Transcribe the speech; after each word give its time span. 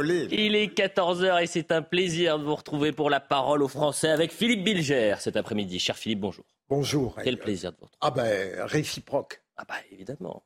Il 0.00 0.56
est 0.56 0.74
14h 0.74 1.42
et 1.42 1.46
c'est 1.46 1.70
un 1.70 1.82
plaisir 1.82 2.38
de 2.38 2.44
vous 2.44 2.54
retrouver 2.54 2.92
pour 2.92 3.10
la 3.10 3.20
parole 3.20 3.62
aux 3.62 3.68
Français 3.68 4.08
avec 4.08 4.32
Philippe 4.32 4.64
Bilger 4.64 5.16
cet 5.18 5.36
après-midi. 5.36 5.78
Cher 5.78 5.96
Philippe, 5.98 6.20
bonjour. 6.20 6.46
Bonjour. 6.70 7.14
Quel 7.22 7.38
plaisir 7.38 7.72
de 7.72 7.76
vous 7.78 7.84
retrouver. 7.86 7.98
Ah 8.00 8.10
ben, 8.10 8.64
réciproque. 8.66 9.42
Ah 9.58 9.64
bah 9.68 9.74
évidemment. 9.90 10.44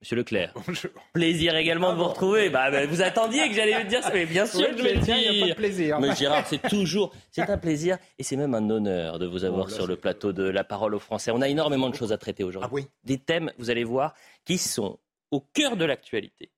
Monsieur 0.00 0.16
Leclerc. 0.16 0.54
Bonjour. 0.66 0.90
Plaisir 1.12 1.56
également 1.56 1.92
de 1.92 1.98
vous 1.98 2.08
retrouver. 2.08 2.48
Bah, 2.48 2.70
bah, 2.70 2.86
vous 2.86 3.02
attendiez 3.02 3.50
que 3.50 3.54
j'allais 3.54 3.82
vous 3.82 3.86
dire 3.88 4.02
ça, 4.02 4.10
mais 4.14 4.24
bien 4.24 4.46
sûr 4.46 4.60
Oui, 4.60 4.70
que 4.74 4.78
je 4.78 4.82
vais 4.82 4.94
le 4.94 5.00
tiens, 5.02 5.18
y 5.18 5.26
a 5.26 5.28
pas 5.28 5.34
de 5.40 5.44
dire. 5.44 5.56
plaisir. 5.56 6.00
Mais 6.00 6.16
Gérard, 6.16 6.46
c'est 6.46 6.62
toujours, 6.70 7.12
c'est 7.30 7.50
un 7.50 7.58
plaisir 7.58 7.98
et 8.18 8.22
c'est 8.22 8.36
même 8.36 8.54
un 8.54 8.70
honneur 8.70 9.18
de 9.18 9.26
vous 9.26 9.44
avoir 9.44 9.66
Oh, 9.66 9.68
là, 9.68 9.74
sur 9.76 9.86
le 9.86 9.96
plateau 9.96 10.32
de 10.32 10.44
La 10.44 10.64
Parole 10.64 10.94
aux 10.94 11.00
Français. 11.00 11.30
On 11.32 11.42
a 11.42 11.50
énormément 11.50 11.90
de 11.90 11.94
choses 11.96 12.12
à 12.14 12.16
traiter 12.18 12.44
aujourd'hui. 12.44 12.70
Ah 12.72 12.74
oui. 12.74 12.86
Des 13.04 13.18
thèmes, 13.18 13.52
vous 13.58 13.68
allez 13.68 13.84
voir, 13.84 14.14
qui 14.46 14.56
sont 14.56 14.98
au 15.30 15.40
cœur 15.40 15.76
de 15.76 15.84
l'actualité, 15.84 16.50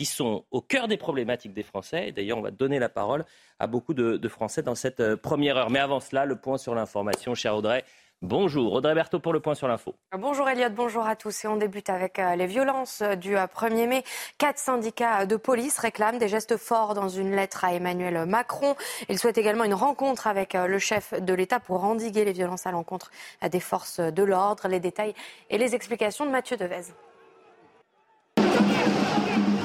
qui 0.00 0.06
sont 0.06 0.46
au 0.50 0.62
cœur 0.62 0.88
des 0.88 0.96
problématiques 0.96 1.52
des 1.52 1.62
Français. 1.62 2.08
Et 2.08 2.12
d'ailleurs, 2.12 2.38
on 2.38 2.40
va 2.40 2.50
donner 2.50 2.78
la 2.78 2.88
parole 2.88 3.26
à 3.58 3.66
beaucoup 3.66 3.92
de, 3.92 4.28
Français 4.28 4.62
dans 4.62 4.74
cette 4.74 5.00
euh, 5.00 5.14
première 5.14 5.58
heure. 5.58 5.68
Mais 5.68 5.78
avant 5.78 6.00
cela, 6.00 6.24
le 6.24 6.36
point 6.36 6.56
sur 6.56 6.74
l'information, 6.74 7.34
cher 7.34 7.54
Audrey. 7.54 7.84
Bonjour, 8.22 8.72
Audrey 8.72 8.94
Berthaud 8.94 9.20
pour 9.20 9.34
le 9.34 9.40
point 9.40 9.54
sur 9.54 9.68
l'info. 9.68 9.94
Bonjour 10.16 10.48
Elliot, 10.48 10.70
bonjour 10.70 11.06
à 11.06 11.16
tous. 11.16 11.44
Et 11.44 11.48
on 11.48 11.56
débute 11.56 11.90
avec 11.90 12.18
euh, 12.18 12.34
les 12.34 12.46
violences 12.46 13.02
euh, 13.02 13.14
du 13.14 13.36
euh, 13.36 13.44
1er 13.44 13.86
mai. 13.86 14.02
Quatre 14.38 14.56
syndicats 14.56 15.26
de 15.26 15.36
police 15.36 15.76
réclament 15.76 16.18
des 16.18 16.28
gestes 16.28 16.56
forts 16.56 16.94
dans 16.94 17.10
une 17.10 17.36
lettre 17.36 17.66
à 17.66 17.74
Emmanuel 17.74 18.24
Macron. 18.24 18.76
Ils 19.10 19.18
souhaitent 19.18 19.36
également 19.36 19.64
une 19.64 19.74
rencontre 19.74 20.26
avec 20.28 20.54
le 20.54 20.78
chef 20.78 21.12
de 21.12 21.34
l'État 21.34 21.60
pour 21.60 21.84
endiguer 21.84 22.24
les 22.24 22.32
violences 22.32 22.66
à 22.66 22.70
l'encontre 22.70 23.10
des 23.50 23.60
forces 23.60 24.00
de 24.00 24.22
l'ordre. 24.22 24.66
Les 24.66 24.80
détails 24.80 25.12
et 25.50 25.58
les 25.58 25.74
explications 25.74 26.24
de 26.24 26.30
Mathieu 26.30 26.56
Devez. 26.56 26.94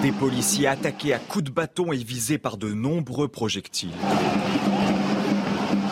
Des 0.06 0.12
policiers 0.12 0.68
attaqués 0.68 1.14
à 1.14 1.18
coups 1.18 1.46
de 1.46 1.50
bâton 1.50 1.92
et 1.92 1.98
visés 1.98 2.38
par 2.38 2.58
de 2.58 2.72
nombreux 2.72 3.28
projectiles. 3.28 3.90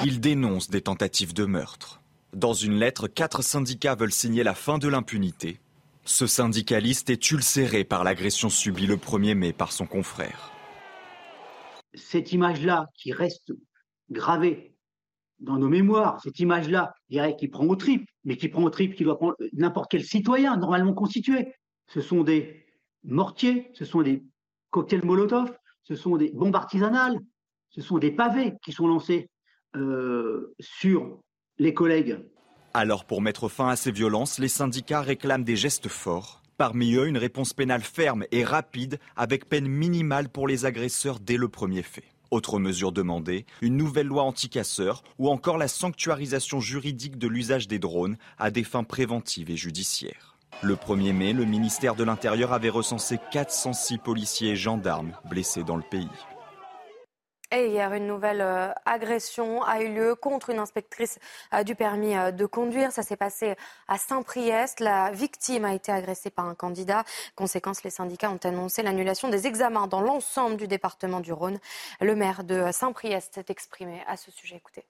Ils 0.06 0.20
dénoncent 0.20 0.70
des 0.70 0.82
tentatives 0.82 1.34
de 1.34 1.46
meurtre. 1.46 2.00
Dans 2.32 2.54
une 2.54 2.76
lettre, 2.76 3.08
quatre 3.08 3.42
syndicats 3.42 3.96
veulent 3.96 4.12
signer 4.12 4.44
la 4.44 4.54
fin 4.54 4.78
de 4.78 4.88
l'impunité. 4.88 5.60
Ce 6.06 6.28
syndicaliste 6.28 7.10
est 7.10 7.32
ulcéré 7.32 7.84
par 7.84 8.04
l'agression 8.04 8.50
subie 8.50 8.86
le 8.86 8.98
1er 8.98 9.34
mai 9.34 9.52
par 9.52 9.72
son 9.72 9.88
confrère. 9.88 10.52
cette 11.96 12.34
image-là 12.34 12.90
qui 12.94 13.14
reste 13.14 13.52
gravée 14.12 14.76
dans 15.40 15.58
nos 15.58 15.70
mémoires, 15.70 16.22
cette 16.22 16.38
image-là, 16.38 16.94
je 17.10 17.16
dirais, 17.16 17.36
qui 17.36 17.48
prend 17.48 17.66
au 17.66 17.76
tripes, 17.76 18.08
mais 18.26 18.38
qui 18.38 18.48
prend 18.48 18.62
au 18.62 18.70
tripes, 18.70 18.94
qui 18.94 19.06
doit 19.06 19.18
prendre 19.18 19.38
n'importe 19.54 19.90
quel 19.90 20.04
citoyen 20.04 20.56
normalement 20.56 20.94
constitué. 20.94 21.56
Ce 21.88 22.00
sont 22.00 22.22
des 22.22 22.63
mortiers, 23.04 23.72
ce 23.74 23.86
sont 23.86 24.02
des 24.02 24.24
cocktails 24.70 25.06
Molotov, 25.06 25.54
ce 25.84 25.96
sont 25.96 26.18
des 26.18 26.32
bombes 26.32 26.56
artisanales, 26.56 27.20
ce 27.70 27.82
sont 27.82 27.98
des 27.98 28.12
pavés 28.12 28.54
qui 28.64 28.72
sont 28.72 28.88
lancés 28.88 29.30
euh, 29.76 30.54
sur 30.60 31.20
les 31.58 31.74
collègues 31.74 32.20
Alors 32.74 33.06
pour 33.06 33.22
mettre 33.22 33.50
fin 33.50 33.70
à 33.70 33.76
ces 33.76 33.92
violences, 33.92 34.40
les 34.40 34.48
syndicats 34.48 35.02
réclament 35.02 35.44
des 35.44 35.56
gestes 35.56 35.90
forts. 35.90 36.42
Parmi 36.58 36.94
eux, 36.94 37.08
une 37.08 37.18
réponse 37.18 37.54
pénale 37.54 37.82
ferme 37.82 38.26
et 38.32 38.44
rapide 38.44 39.00
avec 39.16 39.50
peine 39.50 39.68
minimale 39.68 40.30
pour 40.30 40.48
les 40.48 40.66
agresseurs 40.66 41.20
dès 41.20 41.38
le 41.38 41.50
premier 41.50 41.82
fait. 41.82 42.06
Autre 42.30 42.58
mesure 42.60 42.92
demandée, 42.92 43.46
une 43.62 43.78
nouvelle 43.78 44.08
loi 44.08 44.24
anti-casseurs 44.24 45.04
ou 45.20 45.30
encore 45.30 45.58
la 45.58 45.68
sanctuarisation 45.68 46.60
juridique 46.60 47.18
de 47.18 47.28
l'usage 47.28 47.68
des 47.68 47.80
drones 47.80 48.18
à 48.38 48.50
des 48.50 48.64
fins 48.64 48.84
préventives 48.84 49.52
et 49.52 49.58
judiciaires. 49.58 50.33
Le 50.62 50.76
1er 50.76 51.14
mai, 51.14 51.34
le 51.34 51.46
ministère 51.46 51.96
de 51.96 52.04
l'Intérieur 52.04 52.54
avait 52.54 52.70
recensé 52.70 53.20
406 53.32 53.98
policiers 53.98 54.52
et 54.52 54.56
gendarmes 54.56 55.18
blessés 55.26 55.64
dans 55.64 55.76
le 55.76 55.84
pays. 55.84 56.10
Et 57.56 57.68
hier, 57.68 57.94
une 57.94 58.08
nouvelle 58.08 58.42
euh, 58.42 58.72
agression 58.86 59.62
a 59.62 59.80
eu 59.82 59.94
lieu 59.94 60.16
contre 60.16 60.50
une 60.50 60.58
inspectrice 60.58 61.20
euh, 61.54 61.64
du 61.64 61.76
permis 61.76 62.18
euh, 62.18 62.32
de 62.32 62.48
conduire. 62.48 62.92
Ça 62.92 63.04
s'est 63.04 63.16
passé 63.16 63.56
à 63.88 64.00
Saint-Priest. 64.00 64.80
La 64.80 65.12
victime 65.12 65.64
a 65.64 65.76
été 65.76 65.92
agressée 65.92 66.32
par 66.32 66.48
un 66.48 66.56
candidat. 66.56 67.04
Conséquence, 67.36 67.84
les 67.84 67.92
syndicats 67.92 68.32
ont 68.32 68.40
annoncé 68.44 68.82
l'annulation 68.82 69.30
des 69.30 69.46
examens 69.46 69.86
dans 69.86 70.02
l'ensemble 70.02 70.58
du 70.58 70.68
département 70.68 71.20
du 71.20 71.32
Rhône. 71.32 71.60
Le 72.02 72.16
maire 72.16 72.44
de 72.44 72.72
Saint-Priest 72.72 73.36
s'est 73.36 73.46
exprimé 73.50 74.02
à 74.08 74.18
ce 74.18 74.32
sujet. 74.32 74.56
Écoutez. 74.56 74.86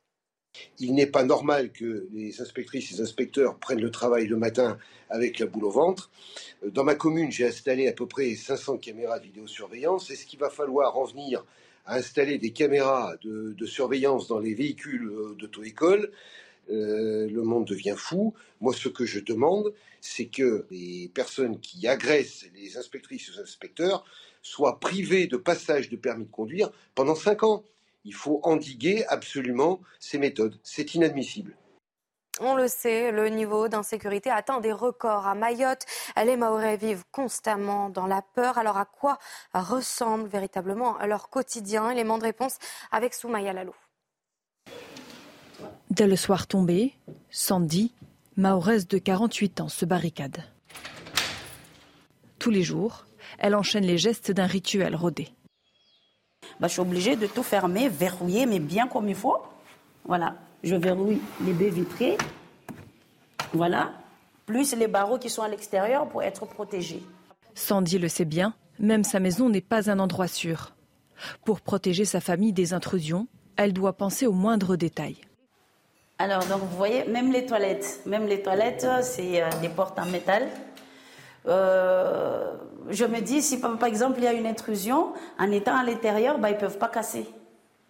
Il 0.79 0.93
n'est 0.93 1.07
pas 1.07 1.23
normal 1.23 1.71
que 1.71 2.07
les 2.13 2.41
inspectrices 2.41 2.91
et 2.91 2.95
les 2.95 3.01
inspecteurs 3.01 3.57
prennent 3.57 3.81
le 3.81 3.91
travail 3.91 4.27
le 4.27 4.37
matin 4.37 4.77
avec 5.09 5.39
la 5.39 5.45
boule 5.45 5.65
au 5.65 5.71
ventre. 5.71 6.11
Euh, 6.63 6.69
Dans 6.69 6.83
ma 6.83 6.95
commune, 6.95 7.31
j'ai 7.31 7.47
installé 7.47 7.87
à 7.87 7.93
peu 7.93 8.07
près 8.07 8.35
500 8.35 8.77
caméras 8.77 9.19
de 9.19 9.25
vidéosurveillance. 9.25 10.09
Est-ce 10.11 10.25
qu'il 10.25 10.39
va 10.39 10.49
falloir 10.49 10.97
en 10.97 11.05
venir 11.05 11.45
à 11.85 11.95
installer 11.95 12.37
des 12.37 12.51
caméras 12.51 13.15
de, 13.23 13.65
surveillance 13.65 14.27
dans 14.27 14.39
les 14.39 14.53
véhicules 14.53 15.07
euh, 15.07 15.35
d'auto-école? 15.39 16.11
Euh, 16.69 17.27
Le 17.29 17.41
monde 17.43 17.65
devient 17.65 17.95
fou. 17.97 18.33
Moi, 18.61 18.73
ce 18.73 18.89
que 18.89 19.05
je 19.05 19.19
demande, 19.19 19.73
c'est 20.01 20.25
que 20.25 20.65
les 20.71 21.09
personnes 21.13 21.59
qui 21.59 21.87
agressent 21.87 22.45
les 22.55 22.77
inspectrices 22.77 23.29
et 23.29 23.31
les 23.37 23.43
inspecteurs 23.43 24.05
soient 24.41 24.79
privées 24.79 25.27
de 25.27 25.37
passage 25.37 25.89
de 25.89 25.95
permis 25.95 26.25
de 26.25 26.31
conduire 26.31 26.71
pendant 26.95 27.15
5 27.15 27.43
ans. 27.43 27.63
Il 28.05 28.13
faut 28.13 28.39
endiguer 28.43 29.05
absolument 29.07 29.81
ces 29.99 30.17
méthodes. 30.17 30.59
C'est 30.63 30.95
inadmissible. 30.95 31.55
On 32.39 32.55
le 32.55 32.67
sait, 32.67 33.11
le 33.11 33.29
niveau 33.29 33.67
d'insécurité 33.67 34.31
atteint 34.31 34.59
des 34.59 34.71
records 34.71 35.27
à 35.27 35.35
Mayotte. 35.35 35.85
Les 36.17 36.35
Mahorais 36.35 36.77
vivent 36.77 37.03
constamment 37.11 37.89
dans 37.89 38.07
la 38.07 38.23
peur. 38.23 38.57
Alors 38.57 38.77
à 38.77 38.85
quoi 38.85 39.19
ressemble 39.53 40.27
véritablement 40.27 40.97
leur 41.05 41.29
quotidien? 41.29 41.91
Élément 41.91 42.17
de 42.17 42.23
réponse 42.23 42.57
avec 42.91 43.13
Soumaya 43.13 43.53
Lalou. 43.53 43.75
Dès 45.91 46.07
le 46.07 46.15
soir 46.15 46.47
tombé, 46.47 46.93
Sandy, 47.29 47.93
mahoraise 48.35 48.87
de 48.87 48.97
48 48.97 49.61
ans, 49.61 49.69
se 49.69 49.85
barricade. 49.85 50.43
Tous 52.39 52.49
les 52.49 52.63
jours, 52.63 53.05
elle 53.37 53.53
enchaîne 53.53 53.85
les 53.85 53.99
gestes 53.99 54.31
d'un 54.31 54.47
rituel 54.47 54.95
rodé. 54.95 55.29
Bah, 56.59 56.67
je 56.67 56.73
suis 56.73 56.81
obligée 56.81 57.15
de 57.15 57.27
tout 57.27 57.43
fermer, 57.43 57.89
verrouiller, 57.89 58.45
mais 58.45 58.59
bien 58.59 58.87
comme 58.87 59.09
il 59.09 59.15
faut. 59.15 59.37
Voilà, 60.05 60.35
je 60.63 60.75
verrouille 60.75 61.21
les 61.45 61.53
baies 61.53 61.69
vitrées. 61.69 62.17
Voilà, 63.53 63.91
plus 64.45 64.75
les 64.75 64.87
barreaux 64.87 65.17
qui 65.17 65.29
sont 65.29 65.41
à 65.41 65.47
l'extérieur 65.47 66.07
pour 66.07 66.23
être 66.23 66.45
protégés. 66.45 67.03
Sandy 67.55 67.99
le 67.99 68.07
sait 68.07 68.25
bien, 68.25 68.53
même 68.79 69.03
sa 69.03 69.19
maison 69.19 69.49
n'est 69.49 69.61
pas 69.61 69.89
un 69.89 69.99
endroit 69.99 70.27
sûr. 70.27 70.73
Pour 71.45 71.61
protéger 71.61 72.05
sa 72.05 72.19
famille 72.19 72.53
des 72.53 72.73
intrusions, 72.73 73.27
elle 73.55 73.73
doit 73.73 73.93
penser 73.93 74.25
aux 74.25 74.33
moindres 74.33 74.77
détails. 74.77 75.17
Alors, 76.19 76.45
donc, 76.45 76.61
vous 76.61 76.77
voyez, 76.77 77.05
même 77.05 77.31
les 77.31 77.45
toilettes, 77.45 78.01
même 78.05 78.27
les 78.27 78.41
toilettes, 78.41 78.87
c'est 79.01 79.41
euh, 79.41 79.49
des 79.61 79.69
portes 79.69 79.97
en 79.99 80.05
métal. 80.05 80.47
Euh, 81.47 82.53
je 82.89 83.05
me 83.05 83.21
dis, 83.21 83.41
si 83.41 83.59
par 83.59 83.83
exemple 83.85 84.19
il 84.19 84.23
y 84.23 84.27
a 84.27 84.33
une 84.33 84.45
intrusion, 84.45 85.13
en 85.39 85.51
étant 85.51 85.75
à 85.75 85.83
l'intérieur, 85.83 86.39
bah, 86.39 86.49
ils 86.49 86.55
ne 86.55 86.59
peuvent 86.59 86.77
pas 86.77 86.89
casser. 86.89 87.25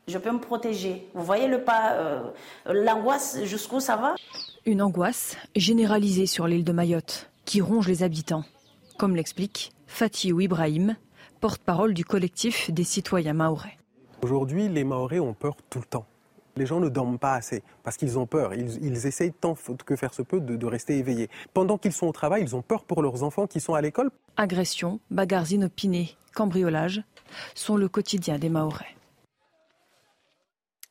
Je 0.08 0.18
peux 0.18 0.32
me 0.32 0.40
protéger. 0.40 1.08
Vous 1.14 1.24
voyez 1.24 1.48
le 1.48 1.64
pas, 1.64 1.94
euh, 1.94 2.22
l'angoisse 2.66 3.44
jusqu'où 3.44 3.80
ça 3.80 3.96
va? 3.96 4.16
Une 4.66 4.82
angoisse 4.82 5.38
généralisée 5.56 6.26
sur 6.26 6.48
l'île 6.48 6.66
de 6.66 6.74
Mayotte, 6.74 7.30
qui 7.46 7.62
ronge 7.62 7.88
les 7.88 8.04
habitants, 8.04 8.44
comme 8.98 9.16
l'explique 9.16 9.72
Fatih 9.88 10.34
Ibrahim, 10.38 10.96
porte-parole 11.40 11.94
du 11.94 12.06
collectif 12.06 12.72
des 12.72 12.84
citoyens 12.84 13.34
mahorais. 13.34 13.78
Aujourd'hui, 14.24 14.70
les 14.70 14.86
Mahorais 14.86 15.20
ont 15.20 15.34
peur 15.34 15.56
tout 15.70 15.80
le 15.80 15.86
temps. 15.86 16.06
Les 16.56 16.66
gens 16.66 16.80
ne 16.80 16.90
dorment 16.90 17.20
pas 17.20 17.34
assez 17.34 17.64
parce 17.84 17.98
qu'ils 17.98 18.20
ont 18.20 18.26
peur. 18.26 18.54
Ils, 18.54 18.84
ils 18.84 19.06
essayent 19.06 19.34
tant 19.34 19.56
que 19.86 19.96
faire 19.96 20.14
se 20.14 20.22
peut 20.22 20.40
de, 20.40 20.56
de 20.56 20.66
rester 20.66 20.98
éveillés. 20.98 21.30
Pendant 21.54 21.78
qu'ils 21.78 21.94
sont 21.94 22.08
au 22.08 22.12
travail, 22.12 22.44
ils 22.44 22.56
ont 22.56 22.62
peur 22.62 22.84
pour 22.84 23.02
leurs 23.02 23.24
enfants 23.24 23.48
qui 23.48 23.60
sont 23.60 23.74
à 23.74 23.82
l'école. 23.82 24.12
Agressions, 24.38 25.00
bagarres 25.12 25.52
inopinées, 25.52 26.16
cambriolages 26.34 27.04
sont 27.56 27.78
le 27.78 27.88
quotidien 27.88 28.38
des 28.38 28.50
Mahorais. 28.50 28.96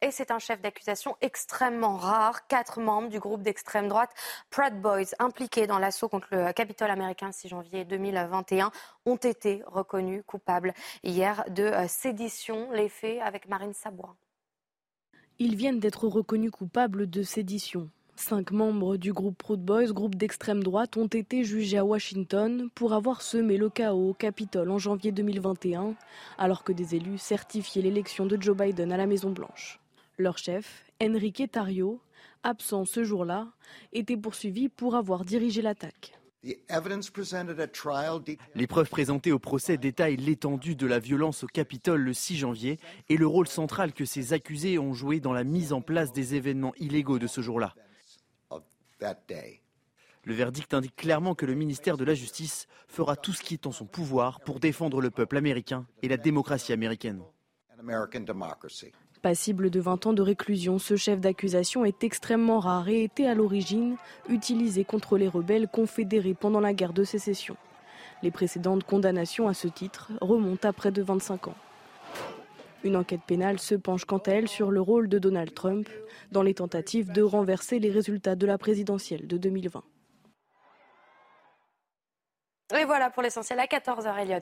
Et 0.02 0.10
c'est 0.10 0.32
un 0.32 0.40
chef 0.40 0.60
d'accusation 0.60 1.16
extrêmement 1.20 1.96
rare. 1.96 2.48
Quatre 2.48 2.80
membres 2.80 3.08
du 3.08 3.20
groupe 3.20 3.42
d'extrême 3.42 3.86
droite 3.86 4.10
Proud 4.50 4.74
Boys 4.80 5.14
impliqués 5.20 5.68
dans 5.68 5.78
l'assaut 5.78 6.08
contre 6.08 6.26
le 6.32 6.52
Capitole 6.52 6.90
américain 6.90 7.26
le 7.28 7.32
6 7.32 7.48
janvier 7.48 7.84
2021 7.84 8.72
ont 9.06 9.16
été 9.16 9.62
reconnus 9.66 10.24
coupables 10.26 10.74
hier 11.04 11.44
de 11.50 11.62
euh, 11.62 11.86
sédition. 11.86 12.72
Les 12.72 12.88
faits 12.88 13.20
avec 13.22 13.48
Marine 13.48 13.74
Sabourin. 13.74 14.16
Ils 15.44 15.56
viennent 15.56 15.80
d'être 15.80 16.06
reconnus 16.06 16.52
coupables 16.52 17.10
de 17.10 17.24
sédition. 17.24 17.90
Cinq 18.14 18.52
membres 18.52 18.96
du 18.96 19.12
groupe 19.12 19.36
Proud 19.36 19.60
Boys, 19.60 19.86
groupe 19.86 20.14
d'extrême 20.14 20.62
droite, 20.62 20.96
ont 20.96 21.08
été 21.08 21.42
jugés 21.42 21.78
à 21.78 21.84
Washington 21.84 22.68
pour 22.76 22.92
avoir 22.92 23.22
semé 23.22 23.56
le 23.56 23.68
chaos 23.68 24.10
au 24.10 24.14
Capitole 24.14 24.70
en 24.70 24.78
janvier 24.78 25.10
2021, 25.10 25.96
alors 26.38 26.62
que 26.62 26.70
des 26.70 26.94
élus 26.94 27.18
certifiaient 27.18 27.82
l'élection 27.82 28.24
de 28.24 28.40
Joe 28.40 28.56
Biden 28.56 28.92
à 28.92 28.96
la 28.96 29.06
Maison-Blanche. 29.06 29.80
Leur 30.16 30.38
chef, 30.38 30.84
Enrique 31.02 31.50
Tario, 31.50 32.00
absent 32.44 32.84
ce 32.84 33.02
jour-là, 33.02 33.48
était 33.92 34.16
poursuivi 34.16 34.68
pour 34.68 34.94
avoir 34.94 35.24
dirigé 35.24 35.60
l'attaque. 35.60 36.21
Les 38.54 38.66
preuves 38.66 38.88
présentées 38.88 39.30
au 39.30 39.38
procès 39.38 39.76
détaillent 39.76 40.16
l'étendue 40.16 40.74
de 40.74 40.86
la 40.86 40.98
violence 40.98 41.44
au 41.44 41.46
Capitole 41.46 42.00
le 42.00 42.12
6 42.12 42.36
janvier 42.36 42.80
et 43.08 43.16
le 43.16 43.26
rôle 43.26 43.46
central 43.46 43.92
que 43.92 44.04
ces 44.04 44.32
accusés 44.32 44.78
ont 44.78 44.92
joué 44.92 45.20
dans 45.20 45.32
la 45.32 45.44
mise 45.44 45.72
en 45.72 45.80
place 45.80 46.12
des 46.12 46.34
événements 46.34 46.74
illégaux 46.78 47.20
de 47.20 47.28
ce 47.28 47.40
jour-là. 47.40 47.74
Le 50.24 50.34
verdict 50.34 50.74
indique 50.74 50.96
clairement 50.96 51.34
que 51.34 51.46
le 51.46 51.54
ministère 51.54 51.96
de 51.96 52.04
la 52.04 52.14
Justice 52.14 52.66
fera 52.88 53.16
tout 53.16 53.32
ce 53.32 53.42
qui 53.42 53.54
est 53.54 53.66
en 53.66 53.72
son 53.72 53.86
pouvoir 53.86 54.40
pour 54.40 54.60
défendre 54.60 55.00
le 55.00 55.10
peuple 55.10 55.36
américain 55.36 55.86
et 56.02 56.08
la 56.08 56.16
démocratie 56.16 56.72
américaine. 56.72 57.22
Passible 59.22 59.70
de 59.70 59.78
20 59.78 60.06
ans 60.06 60.12
de 60.12 60.20
réclusion, 60.20 60.80
ce 60.80 60.96
chef 60.96 61.20
d'accusation 61.20 61.84
est 61.84 62.02
extrêmement 62.02 62.58
rare 62.58 62.88
et 62.88 63.04
était 63.04 63.26
à 63.26 63.34
l'origine 63.34 63.96
utilisé 64.28 64.82
contre 64.84 65.16
les 65.16 65.28
rebelles 65.28 65.68
confédérés 65.68 66.34
pendant 66.34 66.58
la 66.58 66.72
guerre 66.72 66.92
de 66.92 67.04
sécession. 67.04 67.56
Les 68.24 68.32
précédentes 68.32 68.82
condamnations 68.82 69.46
à 69.46 69.54
ce 69.54 69.68
titre 69.68 70.10
remontent 70.20 70.68
à 70.68 70.72
près 70.72 70.90
de 70.90 71.02
25 71.02 71.46
ans. 71.46 71.54
Une 72.82 72.96
enquête 72.96 73.22
pénale 73.24 73.60
se 73.60 73.76
penche 73.76 74.04
quant 74.04 74.18
à 74.18 74.32
elle 74.32 74.48
sur 74.48 74.72
le 74.72 74.80
rôle 74.80 75.08
de 75.08 75.20
Donald 75.20 75.54
Trump 75.54 75.88
dans 76.32 76.42
les 76.42 76.54
tentatives 76.54 77.12
de 77.12 77.22
renverser 77.22 77.78
les 77.78 77.90
résultats 77.90 78.34
de 78.34 78.46
la 78.46 78.58
présidentielle 78.58 79.28
de 79.28 79.36
2020. 79.36 79.84
Et 82.76 82.84
voilà 82.84 83.10
pour 83.10 83.22
l'essentiel 83.22 83.60
à 83.60 83.66
14h, 83.66 84.18
Elliot. 84.18 84.40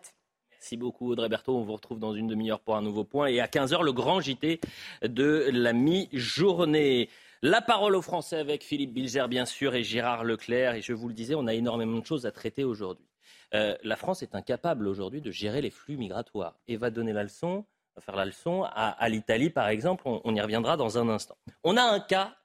Merci 0.61 0.77
beaucoup 0.77 1.11
Audrey 1.11 1.31
Berthaud. 1.31 1.57
On 1.57 1.63
vous 1.63 1.73
retrouve 1.73 1.99
dans 1.99 2.13
une 2.13 2.27
demi-heure 2.27 2.61
pour 2.61 2.77
un 2.77 2.83
nouveau 2.83 3.03
point. 3.03 3.29
Et 3.29 3.41
à 3.41 3.47
15h, 3.47 3.83
le 3.83 3.95
grand 3.95 4.21
JT 4.21 4.61
de 5.03 5.49
la 5.51 5.73
mi-journée. 5.73 7.09
La 7.41 7.63
parole 7.63 7.97
aux 7.97 8.03
Français 8.03 8.37
avec 8.37 8.63
Philippe 8.63 8.93
Bilger, 8.93 9.25
bien 9.31 9.47
sûr, 9.47 9.75
et 9.75 9.83
Gérard 9.83 10.23
Leclerc. 10.23 10.75
Et 10.75 10.83
je 10.83 10.93
vous 10.93 11.09
le 11.09 11.15
disais, 11.15 11.35
on 11.35 11.47
a 11.47 11.55
énormément 11.55 11.99
de 11.99 12.05
choses 12.05 12.27
à 12.27 12.31
traiter 12.31 12.65
aujourd'hui. 12.65 13.07
Euh, 13.55 13.75
la 13.83 13.97
France 13.97 14.23
est 14.23 14.35
incapable 14.35 14.87
aujourd'hui 14.87 15.23
de 15.23 15.31
gérer 15.31 15.63
les 15.63 15.71
flux 15.71 15.97
migratoires 15.97 16.59
et 16.69 16.77
va 16.77 16.91
donner 16.91 17.15
la 17.15 17.23
leçon, 17.23 17.65
va 17.97 18.03
faire 18.03 18.17
la 18.17 18.27
leçon 18.27 18.65
à, 18.65 19.09
l'Italie, 19.09 19.49
par 19.49 19.69
exemple. 19.69 20.03
On, 20.05 20.21
on 20.25 20.35
y 20.35 20.43
reviendra 20.43 20.77
dans 20.77 20.99
un 20.99 21.09
instant. 21.09 21.39
On 21.65 21.79
a 21.79 21.83
un 21.83 22.01
cas 22.01 22.37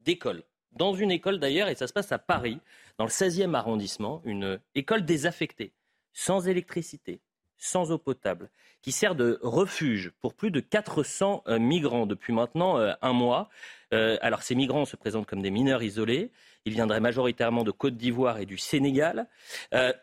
d'école, 0.00 0.44
dans 0.72 0.94
une 0.94 1.10
école 1.10 1.38
d'ailleurs, 1.38 1.68
et 1.68 1.74
ça 1.74 1.86
se 1.86 1.92
passe 1.92 2.10
à 2.10 2.18
Paris, 2.18 2.58
dans 2.96 3.04
le 3.04 3.10
16e 3.10 3.52
arrondissement, 3.52 4.22
une 4.24 4.58
école 4.74 5.04
désaffectée, 5.04 5.74
sans 6.14 6.48
électricité, 6.48 7.20
sans 7.60 7.92
eau 7.92 7.98
potable, 7.98 8.50
qui 8.82 8.90
sert 8.90 9.14
de 9.14 9.38
refuge 9.42 10.12
pour 10.20 10.34
plus 10.34 10.50
de 10.50 10.60
400 10.60 11.44
euh, 11.46 11.58
migrants 11.58 12.06
depuis 12.06 12.32
maintenant 12.32 12.78
euh, 12.78 12.92
un 13.02 13.12
mois. 13.12 13.50
Euh, 13.92 14.16
alors 14.22 14.42
ces 14.42 14.54
migrants 14.54 14.86
se 14.86 14.96
présentent 14.96 15.26
comme 15.26 15.42
des 15.42 15.50
mineurs 15.50 15.82
isolés. 15.82 16.32
Ils 16.64 16.72
viendraient 16.72 17.00
majoritairement 17.00 17.62
de 17.62 17.70
Côte 17.70 17.96
d'Ivoire 17.96 18.38
et 18.38 18.44
du 18.44 18.58
Sénégal. 18.58 19.26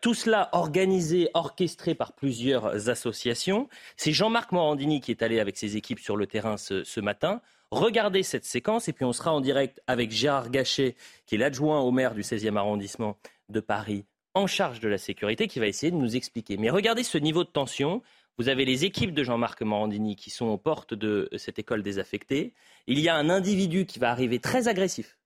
tout 0.02 0.14
cela 0.14 0.48
organisé, 0.50 1.30
orchestré 1.34 1.94
par 1.94 2.14
plusieurs 2.14 2.88
associations. 2.88 3.68
C'est 3.96 4.10
Jean-Marc 4.10 4.50
Morandini 4.50 5.00
qui 5.00 5.12
est 5.12 5.22
allé 5.22 5.38
avec 5.38 5.56
ses 5.56 5.76
équipes 5.76 6.00
sur 6.00 6.16
le 6.16 6.26
terrain 6.26 6.56
ce, 6.56 6.82
ce 6.82 7.00
matin. 7.00 7.40
Regardez 7.70 8.24
cette 8.24 8.44
séquence 8.44 8.88
et 8.88 8.92
puis 8.92 9.04
on 9.04 9.12
sera 9.12 9.32
en 9.32 9.40
direct 9.40 9.80
avec 9.86 10.10
Gérard 10.10 10.50
Gachet, 10.50 10.96
qui 11.26 11.36
est 11.36 11.38
l'adjoint 11.38 11.80
au 11.80 11.92
maire 11.92 12.14
du 12.14 12.22
16e 12.22 12.56
arrondissement 12.56 13.16
de 13.50 13.60
Paris, 13.60 14.04
en 14.38 14.46
charge 14.46 14.80
de 14.80 14.88
la 14.88 14.98
sécurité 14.98 15.48
qui 15.48 15.58
va 15.58 15.66
essayer 15.66 15.90
de 15.90 15.96
nous 15.96 16.16
expliquer. 16.16 16.56
Mais 16.56 16.70
regardez 16.70 17.02
ce 17.02 17.18
niveau 17.18 17.44
de 17.44 17.48
tension. 17.48 18.02
Vous 18.38 18.48
avez 18.48 18.64
les 18.64 18.84
équipes 18.84 19.12
de 19.12 19.24
Jean-Marc 19.24 19.62
Morandini 19.62 20.14
qui 20.14 20.30
sont 20.30 20.46
aux 20.46 20.58
portes 20.58 20.94
de 20.94 21.28
cette 21.36 21.58
école 21.58 21.82
désaffectée. 21.82 22.54
Il 22.86 23.00
y 23.00 23.08
a 23.08 23.16
un 23.16 23.30
individu 23.30 23.84
qui 23.84 23.98
va 23.98 24.10
arriver 24.10 24.38
très 24.38 24.68
agressif. 24.68 25.18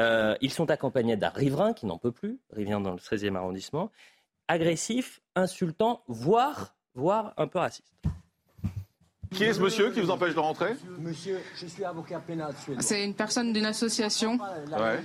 Euh, 0.00 0.34
ils 0.40 0.52
sont 0.52 0.70
accompagnés 0.70 1.16
d'un 1.16 1.28
riverain 1.28 1.74
qui 1.74 1.84
n'en 1.84 1.98
peut 1.98 2.12
plus, 2.12 2.38
riverain 2.50 2.80
dans 2.80 2.92
le 2.92 2.98
13e 2.98 3.36
arrondissement, 3.36 3.90
agressif, 4.48 5.20
insultant, 5.34 6.02
voire, 6.08 6.74
voire 6.94 7.34
un 7.36 7.46
peu 7.46 7.58
raciste. 7.58 7.92
Qui 9.32 9.44
est 9.44 9.52
ce 9.52 9.60
monsieur 9.60 9.90
qui 9.90 10.00
vous 10.00 10.10
empêche 10.10 10.34
de 10.34 10.38
rentrer? 10.40 10.74
Monsieur, 10.98 11.40
je 11.56 11.66
suis 11.66 11.84
avocat 11.84 12.20
pénal. 12.20 12.54
C'est 12.78 13.04
une 13.04 13.14
personne 13.14 13.52
d'une 13.52 13.66
association. 13.66 14.38
Ouais. 14.38 15.00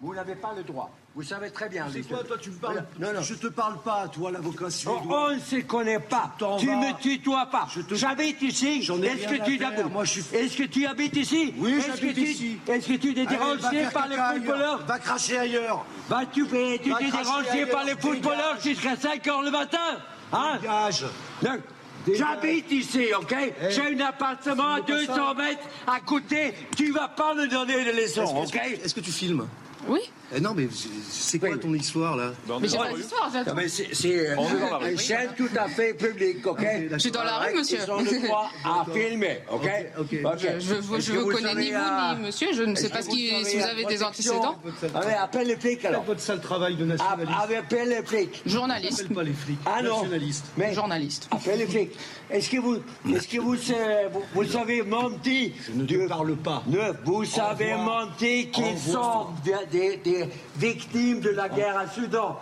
Vous 0.00 0.14
n'avez 0.14 0.34
pas 0.34 0.52
le 0.54 0.62
droit. 0.62 0.90
Vous 1.14 1.22
savez 1.22 1.50
très 1.50 1.70
bien. 1.70 1.86
C'est 1.90 2.02
toi, 2.02 2.22
toi, 2.22 2.36
tu 2.38 2.50
me 2.50 2.56
parles. 2.56 2.84
Non, 2.98 3.14
non. 3.14 3.22
Je 3.22 3.34
te 3.34 3.46
parle 3.46 3.80
pas, 3.82 4.06
toi, 4.08 4.30
l'avocat 4.30 4.68
suédois. 4.68 5.30
on 5.30 5.34
ne 5.34 5.40
se 5.40 5.56
connaît 5.62 5.98
pas. 5.98 6.34
Tu 6.58 6.68
me 6.68 7.00
tutoies 7.00 7.46
pas. 7.46 7.66
J'habite 7.92 8.42
ici. 8.42 8.80
Est-ce 8.80 9.26
que 9.26 9.42
tu 9.42 9.64
habites 9.64 10.34
Est-ce 10.34 10.56
que 10.58 10.64
tu 10.64 10.86
habites 10.86 11.16
ici 11.16 11.54
Oui, 11.56 11.80
j'habite 11.86 12.18
ici. 12.18 12.58
Est-ce 12.68 12.88
que 12.88 12.96
tu 12.98 13.18
es 13.18 13.26
dérangé 13.26 13.86
par 13.92 14.08
les 14.08 14.16
footballeurs 14.16 14.84
Va 14.84 14.98
cracher 14.98 15.38
ailleurs. 15.38 15.86
Va 16.10 16.26
tu 16.26 16.44
es 16.54 16.78
dérangé 16.78 17.66
par 17.66 17.84
les 17.84 17.96
footballeurs 17.96 18.60
jusqu'à 18.62 18.96
5 18.96 19.24
h 19.24 19.44
le 19.44 19.50
matin 19.50 19.78
Hein 20.32 20.58
J'habite 22.14 22.70
ici, 22.70 23.08
ok 23.18 23.34
eh. 23.34 23.70
J'ai 23.70 23.96
un 23.96 24.06
appartement 24.06 24.74
à 24.74 24.80
200 24.80 25.34
mètres 25.34 25.68
à 25.86 26.00
côté. 26.00 26.54
Tu 26.76 26.92
vas 26.92 27.08
pas 27.08 27.34
me 27.34 27.48
donner 27.48 27.84
des 27.84 27.92
leçons, 27.92 28.44
ok 28.44 28.60
Est-ce 28.84 28.94
que 28.94 29.00
tu 29.00 29.10
filmes? 29.10 29.46
Oui. 29.88 30.00
Eh 30.34 30.40
non, 30.40 30.54
mais 30.54 30.66
c'est 31.08 31.38
quoi 31.38 31.56
ton 31.56 31.72
histoire 31.74 32.16
là 32.16 32.32
Mais 32.60 32.68
j'ai 32.68 32.76
pas 32.76 32.92
d'histoire, 32.92 33.30
j'attends. 33.32 33.56
C'est 33.68 34.36
une 34.90 34.98
chaîne 34.98 35.30
tout 35.36 35.48
à 35.56 35.68
fait 35.68 35.94
publique, 35.94 36.46
ok 36.46 36.66
Je 36.92 36.98
suis 36.98 37.10
dans 37.10 37.22
la 37.22 37.38
rue, 37.38 37.54
monsieur. 37.54 37.78
Ils 37.86 37.90
ont 37.90 37.98
le 37.98 38.26
droit 38.26 38.50
à 38.64 38.84
filmer, 38.92 39.38
ok 39.50 39.70
Je 40.58 41.12
ne 41.12 41.18
vous 41.18 41.30
connais 41.30 41.54
ni 41.54 41.70
vous 41.70 42.20
ni 42.20 42.26
monsieur, 42.26 42.52
je 42.52 42.62
ne 42.62 42.74
sais 42.74 42.88
pas 42.88 43.02
si 43.02 43.30
vous 43.30 43.64
avez 43.64 43.84
des 43.84 44.02
antécédents. 44.02 44.58
Allez, 44.94 45.14
appelle 45.14 45.46
les 45.48 45.56
flics 45.56 45.84
alors. 45.84 46.02
Votre 46.04 46.20
sale 46.20 46.40
travail 46.40 46.76
de 46.76 46.84
nationaliste. 46.84 47.32
Appelle 47.56 47.88
les 47.88 48.02
flics. 48.02 48.42
Journaliste. 48.46 49.00
Appelle 49.00 49.16
pas 49.16 49.22
les 49.22 49.32
flics. 49.32 49.58
Ah 49.66 49.82
non. 49.82 49.96
Nationaliste. 49.96 50.44
Mais 50.56 50.74
Journaliste. 50.74 51.28
Appelle 51.30 51.58
les 51.58 51.66
flics. 51.66 51.92
Est-ce 52.28 52.50
que 52.50 52.56
vous, 52.58 52.78
est-ce 53.08 53.28
que 53.28 53.38
vous, 53.38 53.56
vous, 54.34 54.44
savez 54.44 54.82
menti 54.82 55.52
Je 55.68 55.72
ne 55.72 55.86
te 55.86 56.08
parle 56.08 56.36
pas. 56.36 56.62
vous 57.04 57.24
savez 57.24 57.74
menti 57.74 58.50
qu'ils 58.50 58.78
sont 58.78 59.26
des, 59.44 60.15
des 60.16 60.28
victimes 60.56 61.20
de 61.20 61.30
la 61.30 61.48
guerre 61.48 61.76
à 61.76 61.86
Soudan. 61.86 62.38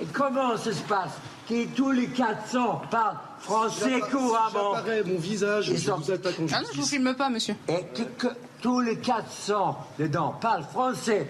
Et 0.00 0.06
comment 0.06 0.56
ça 0.56 0.72
se 0.72 0.82
passe 0.82 1.12
Qui 1.46 1.66
tous 1.68 1.90
les 1.90 2.06
400 2.08 2.82
parlent 2.90 3.18
français 3.40 4.00
couramment 4.10 4.76
mon 5.06 5.18
visage, 5.18 5.72
je 5.74 5.90
vous 5.90 6.10
attaque 6.10 6.38
en 6.40 6.46
Ah 6.52 6.62
non, 6.62 6.68
je 6.72 6.80
vous 6.80 6.86
filme 6.86 7.14
pas, 7.14 7.28
monsieur. 7.28 7.54
Et 7.68 7.84
que, 7.94 8.28
tous 8.60 8.80
les 8.80 8.98
400 8.98 9.78
dedans 9.98 10.34
parlent 10.40 10.64
français. 10.64 11.26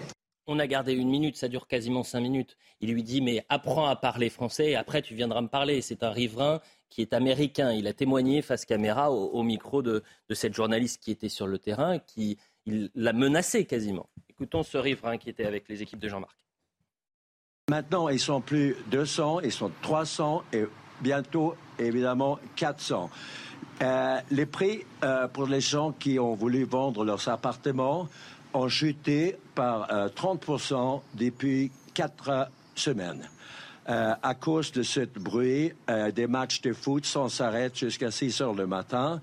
On 0.47 0.59
a 0.59 0.67
gardé 0.67 0.93
une 0.93 1.09
minute, 1.09 1.37
ça 1.37 1.47
dure 1.47 1.67
quasiment 1.67 2.03
cinq 2.03 2.21
minutes. 2.21 2.57
Il 2.81 2.91
lui 2.91 3.03
dit 3.03 3.21
mais 3.21 3.45
apprends 3.47 3.87
à 3.87 3.95
parler 3.95 4.29
français 4.29 4.71
et 4.71 4.75
après 4.75 5.01
tu 5.01 5.15
viendras 5.15 5.41
me 5.41 5.47
parler. 5.47 5.81
C'est 5.81 6.03
un 6.03 6.09
riverain 6.09 6.59
qui 6.89 7.01
est 7.01 7.13
américain. 7.13 7.71
Il 7.71 7.87
a 7.87 7.93
témoigné 7.93 8.41
face 8.41 8.65
caméra 8.65 9.11
au, 9.11 9.43
micro 9.43 9.81
de, 9.81 10.03
de, 10.27 10.35
cette 10.35 10.53
journaliste 10.53 11.01
qui 11.01 11.11
était 11.11 11.29
sur 11.29 11.47
le 11.47 11.57
terrain, 11.57 11.99
qui 11.99 12.37
l'a 12.65 13.13
menacé 13.13 13.65
quasiment. 13.65 14.09
Écoutons 14.41 14.63
ce 14.63 14.79
riverain 14.79 15.19
qui 15.19 15.29
était 15.29 15.45
avec 15.45 15.69
les 15.69 15.83
équipes 15.83 15.99
de 15.99 16.09
Jean-Marc. 16.09 16.35
Maintenant, 17.69 18.09
ils 18.09 18.19
sont 18.19 18.41
plus 18.41 18.75
200, 18.87 19.41
ils 19.41 19.51
sont 19.51 19.71
300 19.83 20.41
et 20.51 20.63
bientôt, 20.99 21.53
évidemment, 21.77 22.39
400. 22.55 23.11
Euh, 23.83 24.17
les 24.31 24.47
prix 24.47 24.83
euh, 25.03 25.27
pour 25.27 25.45
les 25.45 25.61
gens 25.61 25.91
qui 25.91 26.17
ont 26.17 26.33
voulu 26.33 26.63
vendre 26.63 27.05
leurs 27.05 27.29
appartements 27.29 28.09
ont 28.55 28.67
chuté 28.67 29.37
par 29.53 29.87
30% 30.15 30.73
euh, 30.73 30.99
depuis 31.13 31.71
quatre 31.93 32.49
semaines. 32.73 33.29
à 33.85 34.33
cause 34.33 34.71
de 34.71 34.81
ce 34.81 35.01
bruit, 35.01 35.71
des 36.15 36.25
matchs 36.25 36.61
de 36.61 36.73
foot 36.73 37.05
sans 37.05 37.41
arrêt 37.41 37.69
jusqu'à 37.75 38.09
6 38.09 38.41
heures 38.41 38.53
le 38.55 38.65
matin 38.65 39.21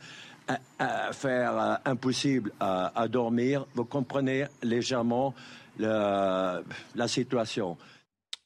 faire 1.12 1.58
euh, 1.58 1.74
impossible 1.84 2.52
à, 2.60 3.06
dormir. 3.08 3.66
Vous 3.74 3.84
comprenez 3.84 4.46
légèrement 4.62 5.34
la 5.78 6.62
situation. 7.06 7.76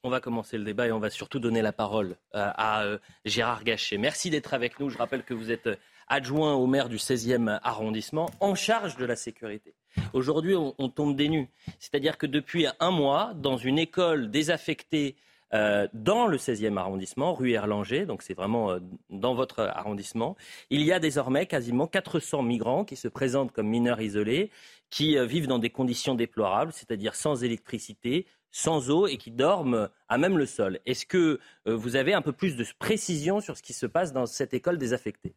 On 0.05 0.11
va 0.11 0.19
commencer 0.19 0.59
le 0.59 0.65
débat 0.65 0.89
et 0.89 0.93
on 0.93 0.99
va 0.99 1.11
surtout 1.11 1.39
donner 1.39 1.63
la 1.63 1.73
parole 1.73 2.17
euh, 2.35 2.51
à, 2.57 2.83
euh, 2.83 2.99
Gérard 3.25 3.63
Gachet. 3.63 3.99
Merci 3.99 4.31
d'être 4.31 4.53
avec 4.53 4.81
nous. 4.81 4.91
Je 4.91 4.99
rappelle 4.99 5.23
que 5.23 5.33
vous 5.33 5.53
êtes 5.53 5.69
adjoint 6.09 6.55
au 6.55 6.67
maire 6.67 6.89
du 6.89 6.97
16e 6.97 7.61
arrondissement, 7.63 8.29
en 8.41 8.57
charge 8.57 8.97
de 8.97 9.05
la 9.05 9.15
sécurité. 9.15 9.77
Aujourd'hui, 10.13 10.57
on, 10.57 10.75
on 10.79 10.89
tombe 10.89 11.15
des 11.15 11.29
nues. 11.29 11.49
C'est-à-dire 11.79 12.19
que 12.19 12.27
depuis 12.27 12.67
un 12.81 12.91
mois, 12.91 13.33
dans 13.37 13.57
une 13.57 13.79
école 13.79 14.29
désaffectée 14.29 15.15
euh, 15.55 15.87
dans 15.93 16.27
le 16.27 16.39
16e 16.39 16.79
arrondissement, 16.79 17.35
rue 17.35 17.53
Erlanger, 17.53 18.07
donc 18.07 18.23
c'est 18.23 18.33
vraiment 18.33 18.73
euh, 18.73 18.81
dans 19.11 19.35
votre 19.35 19.61
arrondissement. 19.61 20.35
Il 20.71 20.81
y 20.83 20.93
a 20.93 20.99
désormais 20.99 21.47
quasiment 21.47 21.87
400 21.87 22.43
migrants 22.43 22.85
qui 22.85 22.97
se 22.97 23.09
présentent 23.09 23.53
comme 23.53 23.69
mineurs 23.69 24.01
isolés, 24.01 24.51
qui 24.89 25.19
euh, 25.19 25.27
vivent 25.27 25.49
dans 25.49 25.59
des 25.59 25.69
conditions 25.69 26.15
déplorables, 26.15 26.73
c'est-à-dire 26.73 27.15
sans 27.15 27.45
électricité, 27.45 28.27
sans 28.51 28.91
eau 28.91 29.07
et 29.07 29.19
qui 29.19 29.31
dorment 29.31 29.91
à 30.09 30.17
même 30.17 30.39
le 30.39 30.47
sol. 30.47 30.79
Est-ce 30.87 31.07
que 31.07 31.39
vous 31.65 31.97
avez 31.97 32.13
un 32.13 32.21
peu 32.21 32.33
plus 32.33 32.57
de 32.57 32.65
précision 32.79 33.41
sur 33.41 33.57
ce 33.57 33.63
qui 33.63 33.73
se 33.73 33.87
passe 33.87 34.13
dans 34.13 34.27
cette 34.27 34.53
école 34.53 34.77
désaffectée? 34.77 35.35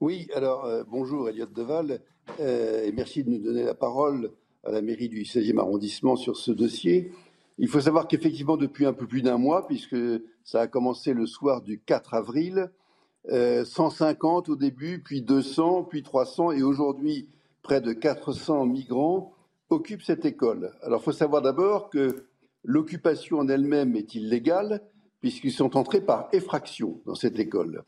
Oui, 0.00 0.28
alors 0.32 0.68
bonjour 0.86 1.28
Elliot 1.28 1.46
Deval, 1.46 2.00
et 2.38 2.92
merci 2.92 3.24
de 3.24 3.30
nous 3.30 3.42
donner 3.42 3.64
la 3.64 3.74
parole 3.74 4.30
à 4.62 4.70
la 4.70 4.80
mairie 4.80 5.08
du 5.08 5.22
16e 5.22 5.58
arrondissement 5.58 6.14
sur 6.14 6.36
ce 6.36 6.52
dossier. 6.52 7.10
Il 7.58 7.68
faut 7.68 7.80
savoir 7.80 8.08
qu'effectivement, 8.08 8.56
depuis 8.56 8.84
un 8.86 8.92
peu 8.92 9.06
plus 9.06 9.22
d'un 9.22 9.38
mois, 9.38 9.66
puisque 9.66 9.96
ça 10.42 10.62
a 10.62 10.66
commencé 10.66 11.12
le 11.14 11.26
soir 11.26 11.62
du 11.62 11.80
4 11.80 12.14
avril, 12.14 12.70
150 13.28 14.48
euh, 14.48 14.52
au 14.52 14.56
début, 14.56 15.00
puis 15.02 15.22
200, 15.22 15.84
puis 15.84 16.02
300, 16.02 16.52
et 16.52 16.62
aujourd'hui, 16.62 17.28
près 17.62 17.80
de 17.80 17.92
400 17.92 18.66
migrants 18.66 19.32
occupent 19.70 20.02
cette 20.02 20.24
école. 20.24 20.72
Alors, 20.82 21.00
il 21.00 21.04
faut 21.04 21.12
savoir 21.12 21.42
d'abord 21.42 21.90
que 21.90 22.26
l'occupation 22.64 23.38
en 23.38 23.48
elle-même 23.48 23.96
est 23.96 24.14
illégale, 24.14 24.82
puisqu'ils 25.20 25.52
sont 25.52 25.76
entrés 25.76 26.00
par 26.00 26.28
effraction 26.32 27.00
dans 27.06 27.14
cette 27.14 27.38
école. 27.38 27.84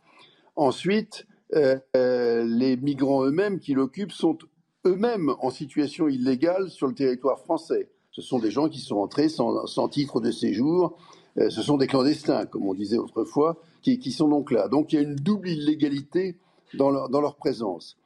Ensuite, 0.55 1.27
euh, 1.55 1.79
euh, 1.97 2.45
les 2.45 2.77
migrants 2.77 3.25
eux-mêmes 3.25 3.59
qui 3.59 3.75
l'occupent 3.75 4.13
sont 4.13 4.39
eux-mêmes 4.87 5.35
en 5.41 5.51
situation 5.51 6.09
illégale 6.09 6.71
sur 6.71 6.87
le 6.87 6.95
territoire 6.95 7.41
français. 7.41 7.91
Ce 8.17 8.23
sont 8.23 8.39
des 8.39 8.51
gens 8.51 8.71
qui 8.71 8.81
sont 8.81 8.97
entrés 8.97 9.29
sans, 9.29 9.89
titre 9.91 10.23
de 10.23 10.31
séjour. 10.31 10.97
Euh, 11.37 11.51
ce 11.51 11.61
sont 11.61 11.77
des 11.77 11.87
clandestins, 11.87 12.47
comme 12.47 12.67
on 12.67 12.73
disait 12.73 12.97
autrefois, 12.97 13.59
qui, 13.83 14.11
sont 14.11 14.27
donc 14.27 14.51
là. 14.51 14.69
Donc 14.69 14.91
il 14.91 14.97
y 14.97 14.99
a 14.99 15.03
une 15.03 15.17
double 15.17 15.51
illégalité 15.51 16.39
dans 16.73 16.91
leur, 16.91 17.37
présence. 17.37 17.99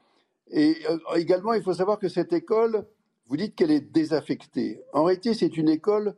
Et 0.51 0.79
euh, 0.91 0.99
également, 1.15 1.53
il 1.53 1.63
faut 1.63 1.75
savoir 1.75 2.01
que 2.01 2.09
cette 2.09 2.33
école, 2.33 2.89
vous 3.29 3.37
dites 3.37 3.55
qu'elle 3.55 3.71
est 3.71 3.93
désaffectée. 3.93 4.83
En 4.93 5.05
réalité, 5.05 5.33
c'est 5.33 5.57
une 5.57 5.69
école 5.69 6.17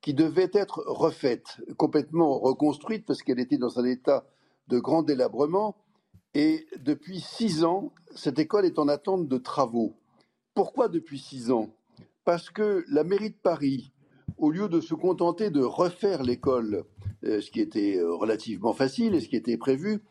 qui 0.00 0.14
devait 0.14 0.50
être 0.54 0.82
refaite, 0.86 1.60
complètement 1.76 2.38
reconstruite, 2.38 3.04
parce 3.04 3.22
qu'elle 3.22 3.40
était 3.40 3.58
dans 3.58 3.78
un 3.78 3.84
état 3.84 4.24
de 4.68 4.78
grand 4.78 5.02
délabrement. 5.02 5.76
Et 6.32 6.66
depuis 6.78 7.20
six 7.20 7.62
ans, 7.62 7.92
cette 8.14 8.38
école 8.38 8.64
est 8.64 8.78
en 8.78 8.88
attente 8.88 9.28
de 9.28 9.36
travaux. 9.36 9.92
Pourquoi 10.54 10.88
depuis 10.88 11.18
six 11.18 11.50
ans? 11.50 11.68
Parce 12.24 12.50
que 12.50 12.84
la 12.88 13.04
mairie 13.04 13.30
de 13.30 13.36
Paris, 13.42 13.92
au 14.38 14.50
lieu 14.50 14.68
de 14.68 14.80
se 14.80 14.94
contenter 14.94 15.50
de 15.50 15.62
refaire 15.62 16.22
l'école, 16.22 16.84
euh, 17.24 17.40
ce 17.40 17.50
qui 17.50 17.60
était 17.60 17.96
euh, 17.98 18.14
relativement 18.14 18.72
facile 18.72 19.14
et 19.14 19.20
ce 19.20 19.28
qui 19.28 19.36
était 19.36 19.56
prévu, 19.56 20.02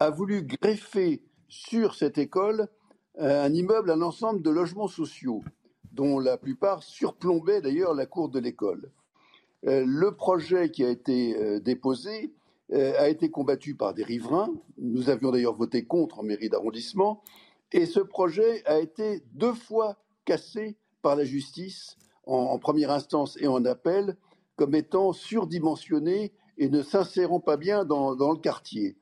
a 0.00 0.10
voulu 0.10 0.42
greffer 0.42 1.22
sur 1.48 1.94
cette 1.94 2.18
école 2.18 2.68
euh, 3.18 3.44
un 3.44 3.52
immeuble, 3.52 3.90
un 3.90 4.02
ensemble 4.02 4.42
de 4.42 4.50
logements 4.50 4.88
sociaux, 4.88 5.42
dont 5.92 6.18
la 6.18 6.36
plupart 6.36 6.82
surplombaient 6.82 7.60
d'ailleurs 7.60 7.94
la 7.94 8.06
cour 8.06 8.28
de 8.28 8.38
l'école. 8.38 8.90
Le 9.62 10.10
projet 10.10 10.70
qui 10.70 10.84
a 10.84 10.90
été 10.90 11.60
déposé 11.60 12.32
a 12.70 13.08
été 13.08 13.30
combattu 13.30 13.74
par 13.74 13.94
des 13.94 14.04
riverains. 14.04 14.52
Nous 14.78 15.08
avions 15.08 15.32
d'ailleurs 15.32 15.56
voté 15.56 15.86
contre 15.86 16.20
en 16.20 16.22
mairie 16.22 16.50
d'arrondissement. 16.50 17.24
Et 17.72 17.86
ce 17.86 17.98
projet 17.98 18.64
a 18.66 18.78
été 18.78 19.24
deux 19.32 19.54
fois 19.54 19.96
cassé 20.24 20.76
par 21.06 21.14
la 21.14 21.24
justice 21.24 21.96
en, 22.26 22.58
première 22.58 22.90
instance 22.90 23.38
et 23.40 23.46
en 23.46 23.64
appel 23.64 24.16
comme 24.56 24.74
étant 24.74 25.12
surdimensionné 25.12 26.32
et 26.58 26.68
ne 26.68 26.82
s'insérant 26.82 27.38
pas 27.38 27.56
bien 27.56 27.84
dans, 27.84 28.10
le 28.10 28.40
quartier. 28.40 28.96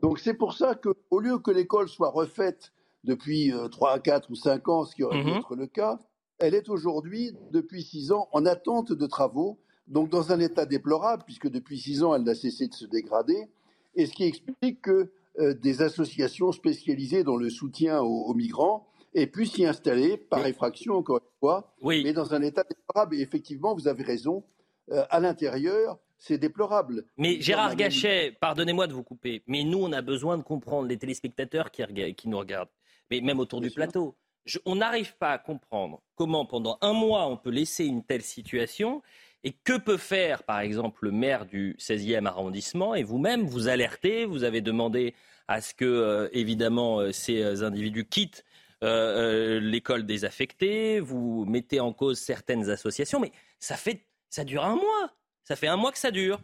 Donc 0.00 0.20
c'est 0.20 0.34
pour 0.34 0.52
ça 0.52 0.76
qu'au 0.76 1.18
lieu 1.18 1.40
que 1.40 1.50
l'école 1.50 1.88
soit 1.88 2.10
refaite 2.10 2.72
depuis 3.02 3.52
3, 3.72 3.98
4 3.98 4.30
ou 4.30 4.36
5 4.36 4.68
ans, 4.68 4.84
ce 4.84 4.94
qui 4.94 5.02
aurait 5.02 5.20
pu 5.20 5.32
mmh 5.32 5.38
être 5.38 5.56
le 5.56 5.66
cas, 5.66 5.98
elle 6.38 6.54
est 6.54 6.68
aujourd'hui, 6.68 7.32
depuis 7.50 7.82
6 7.82 8.12
ans, 8.12 8.28
en 8.30 8.46
attente 8.46 8.92
de 8.92 9.06
travaux, 9.08 9.58
donc 9.88 10.10
dans 10.10 10.30
un 10.30 10.38
état 10.38 10.64
déplorable, 10.64 11.24
puisque 11.26 11.48
depuis 11.48 11.80
6 11.80 12.04
ans, 12.04 12.14
elle 12.14 12.22
n'a 12.22 12.36
cessé 12.36 12.68
de 12.68 12.74
se 12.74 12.86
dégrader, 12.86 13.48
et 13.96 14.06
ce 14.06 14.12
qui 14.12 14.22
explique 14.22 14.80
que 14.80 15.10
euh, 15.40 15.54
des 15.54 15.82
associations 15.82 16.52
spécialisées 16.52 17.24
dans 17.24 17.36
le 17.36 17.50
soutien 17.50 18.00
aux 18.00 18.32
migrants 18.34 18.86
et 19.20 19.26
puis 19.26 19.46
s'y 19.46 19.66
installer 19.66 20.16
par 20.16 20.46
effraction, 20.46 20.94
encore 20.94 21.18
une 21.18 21.38
fois, 21.38 21.74
mais 21.82 22.12
dans 22.12 22.34
un 22.34 22.42
état 22.42 22.64
déplorable. 22.64 23.16
Et 23.16 23.20
effectivement, 23.20 23.74
vous 23.74 23.88
avez 23.88 24.02
raison, 24.02 24.44
euh, 24.90 25.04
à 25.10 25.20
l'intérieur, 25.20 25.98
c'est 26.18 26.38
déplorable. 26.38 27.04
Mais 27.16 27.40
Gérard 27.40 27.76
Gachet, 27.76 28.36
pardonnez-moi 28.40 28.86
de 28.86 28.92
vous 28.92 29.02
couper, 29.02 29.42
mais 29.46 29.64
nous, 29.64 29.78
on 29.78 29.92
a 29.92 30.02
besoin 30.02 30.38
de 30.38 30.42
comprendre, 30.42 30.88
les 30.88 30.98
téléspectateurs 30.98 31.70
qui, 31.70 31.82
qui 32.14 32.28
nous 32.28 32.38
regardent, 32.38 32.70
mais 33.10 33.20
même 33.20 33.38
autour 33.38 33.60
du 33.60 33.70
plateau. 33.70 34.16
on 34.64 34.76
n'arrive 34.76 35.16
pas 35.16 35.32
à 35.32 35.38
comprendre 35.38 36.00
comment, 36.14 36.46
pendant 36.46 36.78
un 36.80 36.92
mois, 36.92 37.26
on 37.28 37.36
peut 37.36 37.50
laisser 37.50 37.84
une 37.84 38.04
telle 38.04 38.22
situation 38.22 39.02
et 39.44 39.52
que 39.52 39.78
peut 39.78 39.96
faire, 39.96 40.42
par 40.42 40.60
exemple, 40.60 41.04
le 41.04 41.12
maire 41.12 41.46
du 41.46 41.76
16e 41.78 42.26
arrondissement? 42.26 42.94
Et 42.94 43.04
vous-même, 43.04 43.44
vous 43.46 43.68
alertez, 43.68 44.24
vous 44.24 44.42
avez 44.42 44.60
demandé 44.60 45.14
à 45.46 45.60
ce 45.60 45.74
que, 45.74 45.84
euh, 45.84 46.28
évidemment, 46.32 46.98
euh, 46.98 47.12
ces 47.12 47.62
individus 47.62 48.04
quittent 48.04 48.44
euh, 48.84 49.56
euh, 49.56 49.60
l'école 49.60 50.06
désaffectée, 50.06 51.00
vous 51.00 51.44
mettez 51.46 51.80
en 51.80 51.92
cause 51.92 52.18
certaines 52.18 52.70
associations, 52.70 53.18
mais 53.18 53.32
ça 53.58 53.76
fait, 53.76 54.06
ça 54.30 54.44
dure 54.44 54.64
un 54.64 54.76
mois. 54.76 55.12
Ça 55.44 55.56
fait 55.56 55.66
un 55.66 55.76
mois 55.76 55.92
que 55.92 55.98
ça 55.98 56.10
dure. 56.10 56.40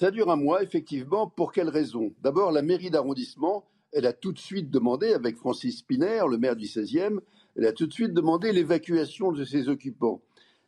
Ça 0.00 0.10
dure 0.10 0.30
un 0.30 0.36
mois, 0.36 0.62
effectivement. 0.62 1.28
Pour 1.28 1.52
quelles 1.52 1.68
raisons 1.68 2.12
D'abord, 2.22 2.50
la 2.50 2.62
mairie 2.62 2.90
d'arrondissement, 2.90 3.64
elle 3.92 4.06
a 4.06 4.12
tout 4.12 4.32
de 4.32 4.38
suite 4.38 4.70
demandé, 4.70 5.12
avec 5.12 5.36
Francis 5.36 5.78
Spiner, 5.78 6.22
le 6.28 6.36
maire 6.36 6.56
du 6.56 6.66
16e, 6.66 7.20
elle 7.56 7.66
a 7.66 7.72
tout 7.72 7.86
de 7.86 7.92
suite 7.92 8.12
demandé 8.12 8.52
l'évacuation 8.52 9.30
de 9.30 9.44
ses 9.44 9.68
occupants. 9.68 10.20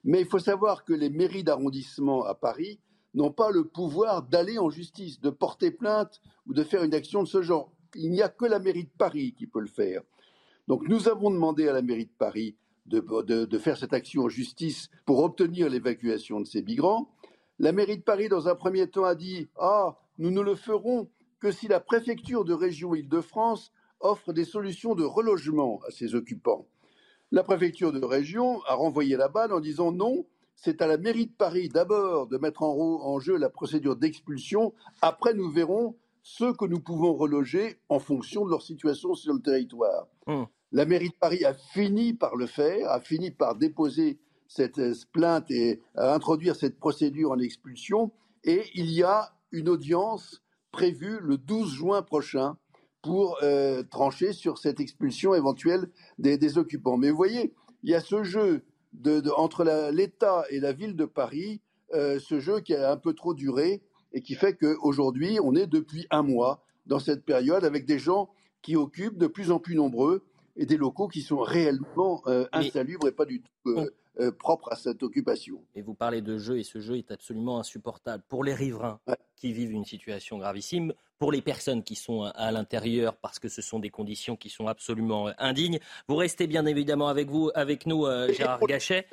Mais 0.05 0.21
il 0.21 0.27
faut 0.27 0.39
savoir 0.39 0.85
que 0.85 0.93
les 0.93 1.11
mairies 1.11 1.43
d'arrondissement 1.43 2.25
à 2.25 2.35
Paris 2.35 2.79
n'ont 3.15 3.33
pas 3.33 3.51
le 3.51 3.65
pouvoir 3.65 4.23
d'aller 4.23 4.59
en 4.59 4.71
justice, 4.71 5.21
de 5.21 5.31
porter 5.31 5.73
plainte 5.73 6.21
ou 6.47 6.55
de 6.55 6.63
faire 6.63 6.85
une 6.85 6.95
action 6.95 7.23
de 7.23 7.29
ce 7.29 7.43
genre. 7.43 7.73
Il 7.97 8.11
n'y 8.11 8.23
a 8.23 8.29
que 8.29 8.45
la 8.45 8.61
mairie 8.61 8.85
de 8.85 8.97
Paris 8.97 9.35
qui 9.37 9.47
peut 9.49 9.61
le 9.61 9.67
faire. 9.67 10.03
Donc 10.69 10.89
nous 10.89 11.09
avons 11.09 11.31
demandé 11.31 11.69
à 11.69 11.73
la 11.73 11.83
mairie 11.83 12.07
de 12.07 12.17
Paris 12.19 12.57
de, 12.87 13.59
faire 13.59 13.77
cette 13.77 13.93
action 13.93 14.25
en 14.25 14.29
justice 14.29 14.89
pour 15.05 15.23
obtenir 15.23 15.69
l'évacuation 15.69 16.41
de 16.41 16.47
ces 16.47 16.63
migrants. 16.63 17.11
La 17.59 17.73
mairie 17.73 17.99
de 17.99 18.03
Paris, 18.03 18.29
dans 18.29 18.49
un 18.49 18.55
premier 18.55 18.87
temps, 18.89 19.05
a 19.05 19.15
dit 19.15 19.49
Ah, 19.59 19.99
nous 20.19 20.31
ne 20.31 20.41
le 20.41 20.55
ferons 20.55 21.09
que 21.41 21.51
si 21.51 21.69
la 21.69 21.81
préfecture 21.81 22.45
de 22.45 22.55
région 22.55 22.95
Île-de-France 22.95 23.73
offre 24.01 24.33
des 24.33 24.45
solutions 24.45 24.95
de 24.95 25.05
relogement 25.05 25.81
à 25.87 25.91
ses 25.91 26.15
occupants. 26.15 26.67
La 27.33 27.43
préfecture 27.43 27.93
de 27.93 28.05
région 28.05 28.63
a 28.67 28.75
renvoyé 28.75 29.17
la 29.17 29.29
balle 29.29 29.53
en 29.53 29.61
disant 29.61 29.91
non, 29.91 30.27
c'est 30.55 30.81
à 30.81 30.87
la 30.87 30.97
mairie 30.97 31.27
de 31.27 31.33
Paris 31.33 31.69
d'abord 31.69 32.29
de 32.29 32.39
mettre 32.39 32.63
en, 32.63 33.19
jeu 33.19 33.37
la 33.37 33.51
procédure 33.51 33.97
d'expulsion, 33.97 34.73
après 35.03 35.35
nous 35.35 35.51
verrons 35.51 35.97
ceux 36.23 36.53
que 36.53 36.65
nous 36.65 36.81
pouvons 36.81 37.15
reloger 37.15 37.79
en 37.89 37.99
fonction 37.99 38.45
de 38.45 38.51
leur 38.51 38.63
situation 38.63 39.15
sur 39.15 39.33
le 39.33 39.41
territoire. 39.41 40.07
Mmh. 40.27 40.45
La 40.73 40.85
mairie 40.85 41.11
de 41.11 41.15
Paris 41.15 41.45
a 41.45 41.55
fini 41.55 42.13
par 42.13 42.37
le 42.37 42.47
faire, 42.47 42.91
a 42.91 43.01
fini 43.01 43.31
par 43.31 43.55
déposer 43.55 44.19
cette 44.49 44.79
euh, 44.79 44.95
plainte 45.13 45.51
et 45.51 45.81
à 45.95 46.15
introduire 46.15 46.57
cette 46.57 46.79
procédure 46.79 47.31
en 47.33 47.39
expulsion. 47.39 48.13
Et 48.45 48.65
il 48.75 48.91
y 48.91 49.03
a 49.03 49.33
une 49.53 49.69
audience 49.69 50.43
prévue 50.73 51.19
le 51.21 51.39
12 51.39 51.73
juin 51.73 52.03
prochain 52.03 52.57
pour 53.03 53.39
euh, 53.43 53.83
trancher 53.85 54.33
sur 54.33 54.59
cette 54.59 54.81
expulsion 54.81 55.35
éventuelle 55.35 55.89
des, 56.19 56.59
occupants. 56.59 56.97
Mais 56.97 57.11
vous 57.11 57.17
voyez, 57.17 57.55
il 57.83 57.91
y 57.91 57.95
a 57.95 58.01
ce 58.01 58.25
jeu 58.25 58.65
entre 59.37 59.65
l'État 59.93 60.45
et 60.51 60.59
la 60.59 60.73
ville 60.73 60.97
de 60.97 61.05
Paris, 61.05 61.61
euh, 61.95 62.19
ce 62.19 62.41
jeu 62.41 62.61
qui 62.61 62.75
a 62.75 62.91
un 62.91 62.97
peu 62.97 63.15
trop 63.15 63.35
duré 63.35 63.83
et 64.13 64.23
qui 64.23 64.35
fait 64.35 64.55
qu'aujourd'hui, 64.55 65.39
on 65.43 65.55
est 65.55 65.67
depuis 65.67 66.07
un 66.11 66.23
mois 66.23 66.65
dans 66.87 66.99
cette 66.99 67.25
période 67.25 67.65
avec 67.65 67.85
des 67.87 67.99
gens 67.99 68.31
qui 68.63 68.75
occupent 68.75 69.19
de 69.19 69.27
plus 69.27 69.51
en 69.51 69.61
plus 69.61 69.77
nombreux 69.77 70.25
et 70.57 70.67
des 70.67 70.77
locaux 70.77 71.09
qui 71.09 71.23
sont 71.23 71.39
réellement 71.39 72.23
euh, 72.27 72.47
insalubres 72.53 73.09
et 73.09 73.13
pas 73.13 73.25
du 73.25 73.41
tout 73.41 73.71
euh, 73.71 73.91
euh, 74.21 74.33
propres 74.33 74.73
à 74.73 74.77
cette 74.77 75.03
occupation. 75.03 75.63
Et 75.75 75.83
vous 75.83 75.95
parlez 75.95 76.23
de 76.23 76.39
jeu, 76.39 76.59
et 76.59 76.65
ce 76.65 76.81
jeu 76.81 76.97
est 76.97 77.11
absolument 77.11 77.59
insupportable 77.59 78.23
pour 78.29 78.45
les 78.45 78.55
riverains 78.55 79.01
qui 79.37 79.53
vivent 79.53 79.73
une 79.73 79.85
situation 79.85 80.39
gravissime, 80.39 80.93
pour 81.19 81.33
les 81.33 81.43
personnes 81.43 81.83
qui 81.83 81.95
sont 81.95 82.23
à 82.23 82.53
l'intérieur 82.53 83.17
parce 83.17 83.39
que 83.39 83.49
ce 83.49 83.63
sont 83.63 83.79
des 83.79 83.91
conditions 83.91 84.37
qui 84.37 84.49
sont 84.49 84.67
absolument 84.67 85.31
indignes. 85.39 85.79
Vous 86.09 86.17
restez 86.17 86.47
bien 86.47 86.67
évidemment 86.67 87.09
avec 87.09 87.29
vous, 87.29 87.51
avec 87.55 87.87
nous, 87.87 88.07
Gérard 88.33 88.61
Gachet. 88.61 89.07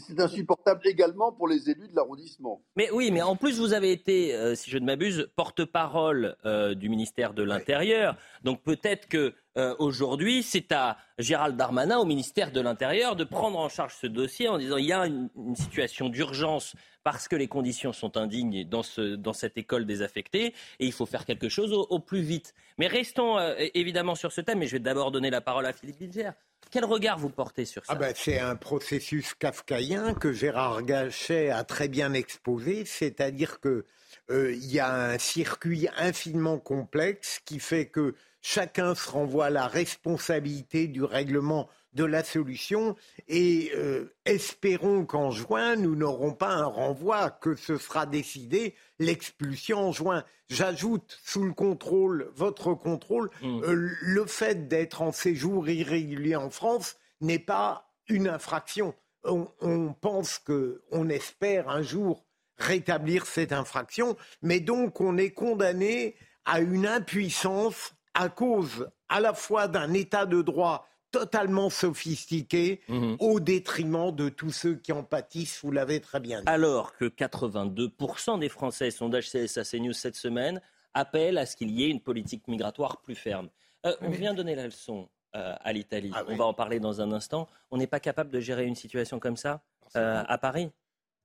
C'est 0.00 0.18
insupportable 0.18 0.80
également 0.88 1.30
pour 1.30 1.46
les 1.46 1.70
élus 1.70 1.86
de 1.86 1.94
l'arrondissement. 1.94 2.60
Mais 2.74 2.90
oui, 2.90 3.10
mais 3.12 3.22
en 3.22 3.36
plus, 3.36 3.60
vous 3.60 3.74
avez 3.74 3.92
été, 3.92 4.34
euh, 4.34 4.56
si 4.56 4.70
je 4.70 4.78
ne 4.78 4.84
m'abuse, 4.84 5.30
porte-parole 5.36 6.36
euh, 6.44 6.74
du 6.74 6.88
ministère 6.88 7.32
de 7.32 7.44
l'Intérieur. 7.44 8.16
Donc 8.42 8.62
peut-être 8.62 9.06
que 9.06 9.34
euh, 9.56 9.74
aujourd'hui, 9.78 10.42
c'est 10.42 10.72
à 10.72 10.96
Gérald 11.18 11.56
Darmanin, 11.56 11.98
au 11.98 12.04
ministère 12.04 12.52
de 12.52 12.60
l'Intérieur, 12.60 13.16
de 13.16 13.24
prendre 13.24 13.58
en 13.58 13.68
charge 13.68 13.94
ce 14.00 14.06
dossier 14.06 14.48
en 14.48 14.58
disant 14.58 14.76
il 14.76 14.86
y 14.86 14.92
a 14.92 15.06
une, 15.06 15.28
situation 15.54 16.08
d'urgence 16.08 16.74
parce 17.04 17.28
que 17.28 17.36
les 17.36 17.48
conditions 17.48 17.92
sont 17.92 18.16
indignes 18.16 18.64
dans, 18.64 18.82
ce, 18.82 19.16
dans 19.16 19.32
cette 19.32 19.58
école 19.58 19.84
désaffectée 19.84 20.54
et 20.78 20.86
il 20.86 20.92
faut 20.92 21.06
faire 21.06 21.24
quelque 21.24 21.48
chose 21.48 21.72
au, 21.72 21.98
plus 21.98 22.22
vite. 22.22 22.54
Mais 22.78 22.86
restons 22.86 23.38
évidemment 23.74 24.14
sur 24.14 24.32
ce 24.32 24.40
thème, 24.40 24.62
et 24.62 24.66
je 24.66 24.72
vais 24.72 24.78
d'abord 24.78 25.10
donner 25.10 25.30
la 25.30 25.40
parole 25.40 25.66
à 25.66 25.72
Philippe 25.72 25.98
Bilger. 25.98 26.30
Quel 26.70 26.84
regard 26.86 27.18
vous 27.18 27.28
portez 27.28 27.66
sur 27.66 27.84
ça? 27.84 27.92
Ah 27.94 27.96
ben, 27.96 28.14
C'est 28.16 28.38
un 28.38 28.56
processus 28.56 29.34
kafkaïen 29.34 30.14
que 30.14 30.32
Gérard 30.32 30.82
Gachet 30.82 31.50
a 31.50 31.64
très 31.64 31.88
bien 31.88 32.14
exposé, 32.14 32.84
c'est-à-dire 32.86 33.60
qu'il 33.60 33.82
euh, 34.30 34.54
y 34.54 34.80
a 34.80 34.92
un 34.92 35.18
circuit 35.18 35.88
infiniment 35.96 36.58
complexe 36.58 37.40
qui 37.44 37.58
fait 37.58 37.86
que 37.86 38.14
chacun 38.40 38.94
se 38.94 39.10
renvoie 39.10 39.50
la 39.50 39.66
responsabilité 39.66 40.88
du 40.88 41.02
règlement 41.04 41.68
de 41.94 42.04
la 42.04 42.24
solution 42.24 42.96
et 43.28 43.70
euh, 43.76 44.14
espérons 44.24 45.04
qu'en 45.04 45.30
juin, 45.30 45.76
nous 45.76 45.94
n'aurons 45.94 46.32
pas 46.32 46.54
un 46.54 46.64
renvoi, 46.64 47.30
que 47.30 47.54
ce 47.54 47.76
sera 47.76 48.06
décidé 48.06 48.74
l'expulsion 48.98 49.88
en 49.88 49.92
juin. 49.92 50.24
J'ajoute, 50.48 51.18
sous 51.22 51.44
le 51.44 51.52
contrôle, 51.52 52.30
votre 52.34 52.74
contrôle, 52.74 53.30
mmh. 53.42 53.62
euh, 53.64 53.90
le 54.00 54.26
fait 54.26 54.68
d'être 54.68 55.02
en 55.02 55.12
séjour 55.12 55.68
irrégulier 55.68 56.36
en 56.36 56.50
France 56.50 56.96
n'est 57.20 57.38
pas 57.38 57.90
une 58.08 58.28
infraction. 58.28 58.94
On, 59.24 59.48
on 59.60 59.92
pense 59.92 60.38
que, 60.38 60.82
on 60.90 61.08
espère 61.08 61.68
un 61.68 61.82
jour 61.82 62.24
rétablir 62.58 63.26
cette 63.26 63.52
infraction, 63.52 64.16
mais 64.42 64.60
donc 64.60 65.00
on 65.00 65.16
est 65.16 65.30
condamné 65.30 66.16
à 66.44 66.60
une 66.60 66.86
impuissance 66.86 67.94
à 68.14 68.28
cause 68.28 68.88
à 69.08 69.20
la 69.20 69.34
fois 69.34 69.68
d'un 69.68 69.92
état 69.92 70.26
de 70.26 70.42
droit 70.42 70.86
totalement 71.10 71.70
sophistiqué 71.70 72.80
mhm. 72.88 73.16
au 73.20 73.38
détriment 73.38 74.10
de 74.10 74.28
tous 74.30 74.50
ceux 74.50 74.74
qui 74.76 74.92
en 74.92 75.04
pâtissent, 75.04 75.60
vous 75.62 75.70
l'avez 75.70 76.00
très 76.00 76.20
bien 76.20 76.40
dit. 76.40 76.48
Alors 76.48 76.96
que 76.96 77.04
82% 77.04 78.38
des 78.38 78.48
Français, 78.48 78.90
sondage 78.90 79.30
CSA 79.30 79.62
CNews 79.62 79.92
cette 79.92 80.16
semaine, 80.16 80.60
appellent 80.94 81.38
à 81.38 81.46
ce 81.46 81.54
qu'il 81.54 81.70
y 81.70 81.84
ait 81.84 81.90
une 81.90 82.00
politique 82.00 82.48
migratoire 82.48 83.02
plus 83.02 83.14
ferme. 83.14 83.48
Euh, 83.86 83.94
on 84.00 84.10
vient 84.10 84.34
donner 84.34 84.54
la 84.54 84.64
leçon 84.64 85.08
euh, 85.36 85.54
à 85.60 85.72
l'Italie. 85.72 86.12
Ah 86.14 86.24
on 86.28 86.36
va 86.36 86.44
en 86.44 86.54
parler 86.54 86.80
dans 86.80 87.00
un 87.00 87.12
instant. 87.12 87.46
On 87.70 87.76
n'est 87.76 87.86
pas 87.86 88.00
capable 88.00 88.30
de 88.30 88.40
gérer 88.40 88.64
une 88.64 88.74
situation 88.74 89.18
comme 89.18 89.36
ça 89.36 89.62
euh, 89.96 90.22
à 90.26 90.38
Paris? 90.38 90.70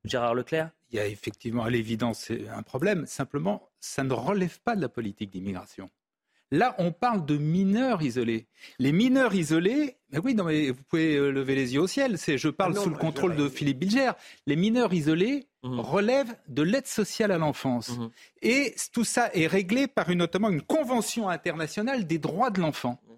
Gérard 0.08 0.36
Leclerc? 0.36 0.72
Il 0.92 0.96
y 0.96 1.00
a 1.00 1.08
effectivement 1.08 1.64
à 1.64 1.70
l'évidence 1.70 2.32
un 2.56 2.64
problème. 2.64 3.06
Simplement, 3.06 3.70
ça 3.80 4.04
ne 4.04 4.14
relève 4.14 4.60
pas 4.62 4.76
de 4.76 4.82
la 4.82 4.90
politique 4.90 5.32
d'immigration. 5.32 5.90
Là, 6.52 6.76
on 6.78 6.94
parle 6.94 7.26
de 7.26 7.38
mineurs 7.38 8.02
isolés. 8.02 8.48
Les 8.80 8.94
mineurs 8.94 9.36
isolés, 9.36 9.98
mais 10.12 10.20
oui, 10.20 10.34
non, 10.34 10.46
mais 10.46 10.70
vous 10.70 10.82
pouvez 10.84 11.18
euh, 11.18 11.30
lever 11.30 11.56
les 11.56 11.74
yeux 11.74 11.82
au 11.82 11.88
ciel. 11.88 12.18
C'est, 12.18 12.38
je 12.38 12.48
parle 12.48 12.74
ah 12.78 12.82
sous 12.82 12.90
le 12.90 12.96
contrôle 12.96 13.36
de 13.36 13.50
Philippe 13.50 13.80
Bilger. 13.80 14.12
Les 14.46 14.56
mineurs 14.56 14.94
isolés 14.94 15.48
mmh. 15.64 15.80
relèvent 15.80 16.36
de 16.48 16.62
l'aide 16.62 16.88
sociale 16.88 17.34
à 17.34 17.38
l'enfance. 17.38 17.98
Mmh. 17.98 18.10
Et 18.44 18.76
tout 18.94 19.04
ça 19.04 19.30
est 19.34 19.48
réglé 19.48 19.88
par 19.88 20.10
une, 20.10 20.20
notamment 20.20 20.50
une 20.50 20.62
convention 20.62 21.28
internationale 21.28 22.08
des 22.08 22.18
droits 22.18 22.50
de 22.50 22.62
l'enfant. 22.62 23.02
Mmh. 23.04 23.14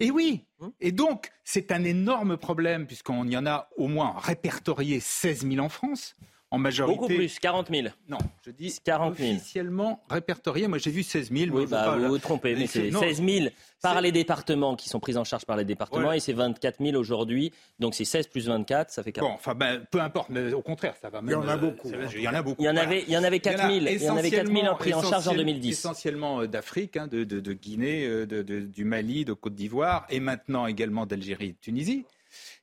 Et 0.00 0.10
oui, 0.10 0.44
et 0.80 0.92
donc 0.92 1.30
c'est 1.44 1.70
un 1.70 1.84
énorme 1.84 2.36
problème 2.36 2.86
puisqu'on 2.86 3.26
y 3.28 3.36
en 3.36 3.46
a 3.46 3.68
au 3.76 3.86
moins 3.86 4.14
répertorié 4.18 4.98
16 4.98 5.48
000 5.48 5.64
en 5.64 5.68
France 5.68 6.16
en 6.54 6.58
majorité. 6.58 6.98
Beaucoup 6.98 7.12
plus, 7.12 7.38
40 7.38 7.68
000. 7.70 7.88
Non, 8.08 8.18
je 8.44 8.50
dis 8.50 8.78
40 8.84 9.16
000. 9.16 9.32
officiellement 9.32 10.02
répertorié. 10.08 10.68
Moi, 10.68 10.78
j'ai 10.78 10.90
vu 10.90 11.02
16 11.02 11.30
000. 11.32 11.50
Oui, 11.56 11.66
bah, 11.66 11.96
vous 11.98 12.08
vous 12.08 12.18
trompez, 12.18 12.54
mais 12.54 12.66
c'est 12.66 12.90
16 12.90 13.22
000 13.22 13.46
par 13.82 14.00
les 14.00 14.12
départements 14.12 14.76
qui 14.76 14.88
sont 14.88 15.00
pris 15.00 15.16
en 15.16 15.24
charge 15.24 15.44
par 15.44 15.56
les 15.56 15.64
départements 15.64 16.12
et 16.12 16.20
c'est 16.20 16.32
24 16.32 16.82
000 16.82 16.96
aujourd'hui. 16.96 17.52
Donc 17.78 17.94
c'est 17.94 18.04
16 18.04 18.28
plus 18.28 18.48
24, 18.48 18.90
ça 18.90 19.02
fait 19.02 19.12
40. 19.12 19.30
Bon, 19.30 19.34
enfin, 19.34 19.54
ben, 19.54 19.84
peu 19.90 20.00
importe, 20.00 20.30
mais 20.30 20.52
au 20.54 20.62
contraire, 20.62 20.94
ça 21.00 21.10
va 21.10 21.20
même. 21.20 21.30
Il 21.30 21.32
y 21.32 21.36
en 21.36 21.48
a 21.48 21.56
beaucoup. 21.56 21.90
il 22.14 22.22
y 22.22 22.28
en 22.28 22.34
a 22.34 22.42
beaucoup. 22.42 22.62
Il 22.62 22.64
y 22.64 22.68
en 22.68 22.76
avait, 22.76 23.04
il 23.06 23.12
y 23.12 23.18
en 23.18 23.24
avait 23.24 23.40
4 23.40 23.58
000. 23.58 23.72
Il 23.72 24.02
y 24.02 24.08
en 24.08 24.16
avait 24.16 24.30
4 24.30 24.50
000 24.50 24.74
pris 24.76 24.94
en 24.94 25.02
charge 25.02 25.28
en 25.28 25.34
2010. 25.34 25.70
Essentiellement 25.70 26.40
euh, 26.40 26.46
d'Afrique, 26.46 26.96
hein, 26.96 27.06
de, 27.06 27.24
de, 27.24 27.40
de, 27.40 27.52
Guinée, 27.52 28.06
euh, 28.06 28.26
de, 28.26 28.42
du 28.42 28.84
Mali, 28.84 29.24
de 29.24 29.32
Côte 29.32 29.54
d'Ivoire 29.54 30.06
et 30.08 30.20
maintenant 30.20 30.66
également 30.66 31.04
d'Algérie 31.04 31.48
et 31.48 31.52
de 31.52 31.58
Tunisie. 31.60 32.04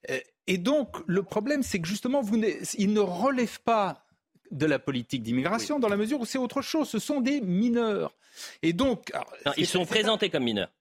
Euh, 0.09 0.19
et 0.47 0.57
donc, 0.57 0.97
le 1.07 1.23
problème, 1.23 1.63
c'est 1.63 1.79
que 1.79 1.87
justement, 1.87 2.21
vous 2.21 2.41
il 2.77 2.93
ne 2.93 2.99
relève 2.99 3.59
pas 3.61 4.05
de 4.51 4.65
la 4.65 4.79
politique 4.79 5.23
d'immigration 5.23 5.79
dans 5.79 5.87
la 5.87 5.97
mesure 5.97 6.19
où 6.19 6.25
c'est 6.25 6.37
autre 6.37 6.61
chose. 6.61 6.89
Ce 6.89 6.99
sont 6.99 7.21
des 7.21 7.41
mineurs. 7.41 8.13
Et 8.61 8.73
donc. 8.73 9.11
ils 9.57 9.67
sont 9.67 9.85
présentés 9.85 10.29
comme 10.29 10.43
mineurs. 10.43 10.71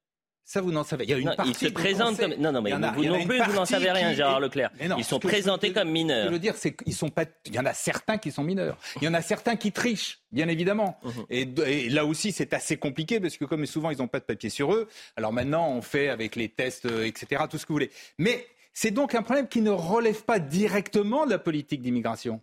Ça, 0.51 0.61
vous 0.61 0.73
n'en 0.73 0.83
savez. 0.83 1.05
Il 1.05 1.11
y 1.11 1.15
a 1.15 1.17
une 1.17 1.29
non, 1.29 1.37
partie. 1.37 1.53
Ils 1.53 1.69
se 1.69 1.73
présentent 1.73 2.19
comme. 2.19 2.35
Non, 2.35 2.51
non, 2.51 2.61
mais 2.61 2.73
vous 2.73 3.05
non 3.05 3.25
plus, 3.25 3.41
vous 3.41 3.53
n'en 3.53 3.65
savez 3.65 3.93
rien, 3.93 4.13
Gérard 4.15 4.41
Leclerc. 4.41 4.73
ils 4.99 5.05
sont 5.05 5.21
présentés 5.21 5.73
comme 5.73 5.91
mineurs. 5.91 6.23
Ce 6.23 6.25
que 6.25 6.29
je 6.31 6.33
veux 6.33 6.41
dire, 6.41 6.57
c'est 6.57 6.75
qu'ils 6.75 6.93
sont 6.93 7.09
pas. 7.09 7.25
Il 7.47 7.55
y 7.55 7.59
en 7.61 7.67
a 7.67 7.73
certains 7.73 8.19
qui 8.19 8.33
sont 8.33 8.43
mineurs. 8.43 8.77
Il 9.01 9.05
y 9.05 9.09
en 9.09 9.15
a 9.15 9.23
certains 9.23 9.55
qui 9.55 9.71
trichent, 9.71 10.19
bien 10.33 10.49
évidemment. 10.49 10.99
Mhm. 11.05 11.25
et, 11.31 11.89
là 11.89 12.05
aussi, 12.05 12.33
c'est 12.33 12.53
assez 12.53 12.79
compliqué 12.79 13.21
parce 13.21 13.37
que, 13.37 13.45
comme 13.45 13.65
souvent, 13.65 13.91
ils 13.91 13.99
n'ont 13.99 14.09
pas 14.09 14.19
de 14.19 14.25
papier 14.25 14.51
sur 14.51 14.75
eux. 14.75 14.89
Alors 15.17 15.33
maintenant, 15.33 15.69
on 15.69 15.83
fait 15.83 16.09
avec 16.09 16.35
les 16.35 16.49
tests, 16.49 16.87
euh, 16.87 17.07
etc., 17.07 17.45
tout 17.49 17.57
ce 17.57 17.63
que 17.63 17.69
vous 17.69 17.77
voulez. 17.77 17.93
Mais 18.19 18.45
c'est 18.73 18.91
donc 18.91 19.15
un 19.15 19.23
problème 19.23 19.49
qui 19.49 19.61
ne 19.63 19.71
relève 19.71 20.25
pas 20.25 20.39
directement 20.39 21.27
de 21.27 21.31
la 21.31 21.39
politique 21.39 21.83
d'immigration. 21.83 22.41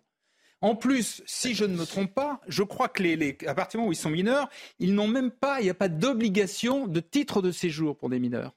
En 0.60 0.74
plus, 0.74 1.22
si 1.24 1.54
je 1.54 1.64
ne 1.64 1.76
me 1.76 1.86
trompe 1.86 2.12
pas, 2.14 2.40
je 2.48 2.64
crois 2.64 2.88
que 2.88 3.02
les, 3.02 3.38
à 3.46 3.54
partir 3.54 3.78
du 3.78 3.82
moment 3.82 3.90
où 3.90 3.92
ils 3.92 3.96
sont 3.96 4.10
mineurs, 4.10 4.48
ils 4.80 4.94
n'ont 4.94 5.06
même 5.06 5.30
pas, 5.30 5.60
il 5.60 5.64
n'y 5.64 5.70
a 5.70 5.74
pas 5.74 5.88
d'obligation 5.88 6.88
de 6.88 7.00
titre 7.00 7.42
de 7.42 7.52
séjour 7.52 7.96
pour 7.96 8.08
des 8.08 8.18
mineurs. 8.18 8.54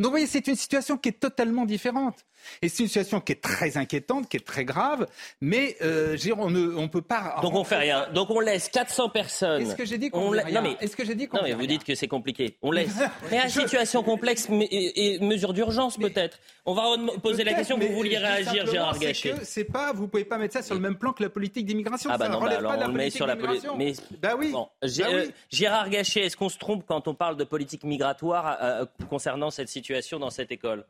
Donc 0.00 0.06
vous 0.06 0.10
voyez, 0.12 0.26
c'est 0.26 0.46
une 0.46 0.56
situation 0.56 0.96
qui 0.96 1.10
est 1.10 1.20
totalement 1.20 1.66
différente. 1.66 2.24
Et 2.62 2.70
c'est 2.70 2.84
une 2.84 2.88
situation 2.88 3.20
qui 3.20 3.32
est 3.32 3.42
très 3.42 3.76
inquiétante, 3.76 4.30
qui 4.30 4.38
est 4.38 4.46
très 4.46 4.64
grave, 4.64 5.06
mais 5.42 5.76
euh, 5.82 6.16
on 6.38 6.48
ne 6.48 6.86
peut 6.86 7.02
pas. 7.02 7.36
Donc 7.42 7.54
on 7.54 7.64
fait 7.64 7.76
rien. 7.76 8.06
Donc 8.14 8.30
on 8.30 8.40
laisse 8.40 8.70
400 8.70 9.10
personnes. 9.10 9.60
Est-ce 9.60 9.76
que 9.76 9.84
j'ai 9.84 9.98
dit 9.98 10.08
qu'on 10.08 10.32
fait 10.32 10.40
rien 10.40 10.64
Est-ce 10.80 10.96
que 10.96 11.04
j'ai 11.04 11.14
dit 11.14 11.28
qu'on 11.28 11.36
Non, 11.36 11.42
mais 11.44 11.52
vous 11.52 11.66
dites 11.66 11.84
que 11.84 11.94
c'est 11.94 12.08
compliqué. 12.08 12.56
On 12.62 12.72
laisse. 12.72 12.96
mais 13.30 13.42
une 13.42 13.50
situation 13.50 14.02
complexe 14.02 14.48
et, 14.50 15.18
mesure 15.20 15.52
d'urgence 15.52 15.98
peut-être. 15.98 16.38
On 16.64 16.72
va 16.72 16.96
poser 17.22 17.44
la 17.44 17.52
question. 17.52 17.78
Vous 17.78 17.92
vouliez 17.92 18.16
réagir, 18.16 18.66
Gérard 18.66 18.98
Gachet 18.98 19.34
C'est 19.42 19.64
pas. 19.64 19.92
Vous 19.92 20.08
pouvez 20.08 20.24
pas 20.24 20.38
mettre 20.38 20.54
ça 20.54 20.62
sur 20.62 20.74
le 20.74 20.80
même 20.80 20.96
plan 20.96 21.12
que 21.12 21.22
la 21.22 21.28
politique 21.28 21.66
d'immigration. 21.66 22.08
Ah 22.10 22.16
bah 22.16 22.24
ça 22.24 22.32
non, 22.32 22.40
bah 22.40 22.48
alors 22.56 22.72
pas 22.72 22.86
on 22.86 22.88
le 22.88 22.94
met 22.94 23.10
sur 23.10 23.26
la 23.26 23.36
politique. 23.36 23.68
Mais 23.76 23.92
bah 24.22 24.34
oui. 24.38 24.50
Bon, 24.52 24.66
bah 24.80 24.88
euh, 25.10 25.26
Gérard 25.50 25.90
Gachet, 25.90 26.22
est-ce 26.22 26.38
qu'on 26.38 26.48
se 26.48 26.56
trompe 26.56 26.84
quand 26.86 27.06
on 27.06 27.14
parle 27.14 27.36
de 27.36 27.44
politique 27.44 27.84
migratoire 27.84 28.56
euh, 28.62 28.86
concernant 29.10 29.50
cette 29.50 29.68
situation 29.68 29.89
dans 30.18 30.30
cette 30.30 30.52
école? 30.52 30.86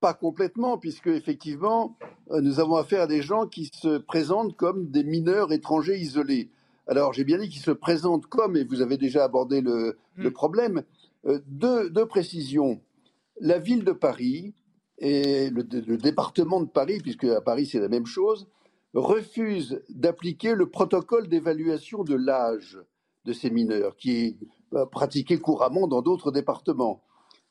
Pas 0.00 0.14
complètement, 0.14 0.78
puisque 0.78 1.08
effectivement, 1.08 1.96
euh, 2.30 2.40
nous 2.40 2.60
avons 2.60 2.76
affaire 2.76 3.02
à 3.02 3.06
des 3.06 3.22
gens 3.22 3.46
qui 3.46 3.70
se 3.72 3.98
présentent 3.98 4.56
comme 4.56 4.90
des 4.90 5.04
mineurs 5.04 5.52
étrangers 5.52 5.98
isolés. 5.98 6.50
Alors, 6.86 7.12
j'ai 7.12 7.24
bien 7.24 7.38
dit 7.38 7.48
qu'ils 7.48 7.62
se 7.62 7.70
présentent 7.70 8.26
comme, 8.26 8.56
et 8.56 8.64
vous 8.64 8.80
avez 8.80 8.96
déjà 8.96 9.24
abordé 9.24 9.60
le, 9.60 9.98
hmm. 10.16 10.30
problème, 10.30 10.82
euh, 11.26 11.40
deux, 11.46 12.06
précisions. 12.06 12.80
La 13.40 13.58
ville 13.58 13.84
de 13.84 13.92
Paris 13.92 14.54
et 14.98 15.50
le, 15.50 15.62
le 15.62 15.96
département 15.96 16.60
de 16.60 16.68
Paris, 16.68 17.00
puisque 17.02 17.24
à 17.24 17.40
Paris 17.40 17.66
c'est 17.66 17.80
la 17.80 17.88
même 17.88 18.06
chose, 18.06 18.46
refusent 18.94 19.82
d'appliquer 19.90 20.54
le 20.54 20.70
protocole 20.70 21.28
d'évaluation 21.28 22.04
de 22.04 22.14
l'âge 22.14 22.78
de 23.26 23.32
ces 23.32 23.50
mineurs, 23.50 23.96
qui 23.96 24.10
est 24.12 24.36
euh, 24.72 24.86
pratiqué 24.86 25.38
couramment 25.38 25.86
dans 25.86 26.02
d'autres 26.02 26.32
départements. 26.32 27.02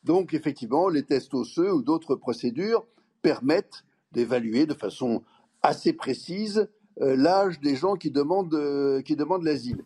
Donc, 0.06 0.36
effectivement, 0.36 0.88
les 0.88 1.04
tests 1.04 1.34
osseux 1.34 1.74
ou 1.74 1.82
d'autres 1.82 2.16
procédures 2.16 2.86
permettent 3.24 3.84
d'évaluer 4.12 4.68
de 4.68 4.76
façon 4.76 5.24
assez 5.64 5.94
précise 5.94 6.70
euh, 7.02 7.16
l'âge 7.18 7.60
des 7.60 7.76
gens 7.76 7.96
qui 7.96 8.12
demandent, 8.12 8.54
euh, 8.54 9.02
l'asile. 9.42 9.84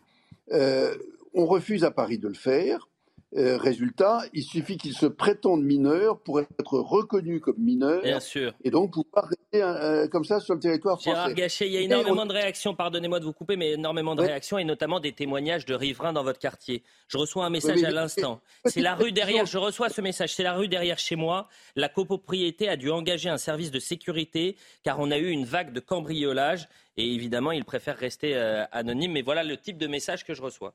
Euh, 0.52 0.94
on 1.34 1.46
refuse 1.46 1.86
à 1.86 1.92
Paris 1.92 2.20
de 2.20 2.28
le 2.28 2.34
faire. 2.34 2.90
Euh, 3.38 3.58
résultat, 3.58 4.24
il 4.34 4.42
suffit 4.42 4.78
qu'ils 4.78 4.96
se 4.96 5.06
prétendent 5.06 5.64
mineurs 5.64 6.20
pour 6.20 6.40
être 6.40 6.80
reconnus 6.80 7.42
comme 7.42 7.60
mineurs. 7.60 8.02
Bien 8.02 8.20
sûr. 8.20 8.54
Et 8.64 8.72
donc 8.72 8.94
pouvoir 8.94 9.26
rester 9.26 9.62
euh, 9.62 10.08
comme 10.08 10.24
ça 10.24 10.40
sur 10.40 10.56
le 10.56 10.60
territoire 10.60 10.96
français. 10.96 11.12
Gérard 11.12 11.34
Gachet, 11.34 11.68
il 11.68 11.74
y 11.74 11.78
a 11.78 11.82
énormément 11.82 12.26
de 12.26 12.34
réactions, 12.34 12.74
pardonnez-moi 12.74 13.20
de 13.20 13.26
vous 13.26 13.34
couper, 13.34 13.56
mais 13.56 13.74
énormément 13.74 14.16
de 14.16 14.22
réactions 14.22 14.58
et 14.58 14.64
notamment 14.64 15.00
des 15.00 15.12
témoignages 15.12 15.66
de 15.66 15.76
riverains 15.76 16.12
dans 16.12 16.24
votre 16.24 16.40
quartier. 16.40 16.82
Je 17.08 17.18
reçois 17.18 17.46
un 17.46 17.52
message 17.52 17.84
à 17.84 17.92
l'instant. 17.92 18.42
C'est 18.66 18.82
la 18.82 18.96
rue 18.96 19.12
derrière, 19.12 19.46
je 19.46 19.60
reçois 19.60 19.90
ce 19.90 20.02
message, 20.02 20.34
c'est 20.34 20.44
la 20.44 20.54
rue 20.54 20.68
derrière 20.68 20.98
chez 20.98 21.16
moi. 21.16 21.48
La 21.76 21.88
copropriété 21.88 22.68
a 22.68 22.78
dû 22.78 22.90
engager 22.90 23.30
un 23.30 23.38
service 23.38 23.70
de 23.70 23.80
sécurité 23.80 24.56
car 24.84 25.00
on 25.00 25.12
a 25.12 25.20
eu 25.20 25.30
une 25.30 25.46
vague 25.46 25.72
de 25.72 25.80
cambriolage 25.80 26.68
et 26.98 27.14
évidemment, 27.14 27.52
ils 27.52 27.64
préfèrent 27.64 27.98
rester 27.98 28.36
euh, 28.36 28.66
anonymes. 28.72 29.14
Mais 29.14 29.22
voilà 29.22 29.44
le 29.44 29.56
type 29.56 29.78
de 29.78 29.88
message 29.88 30.26
que 30.26 30.34
je 30.34 30.42
reçois. 30.42 30.74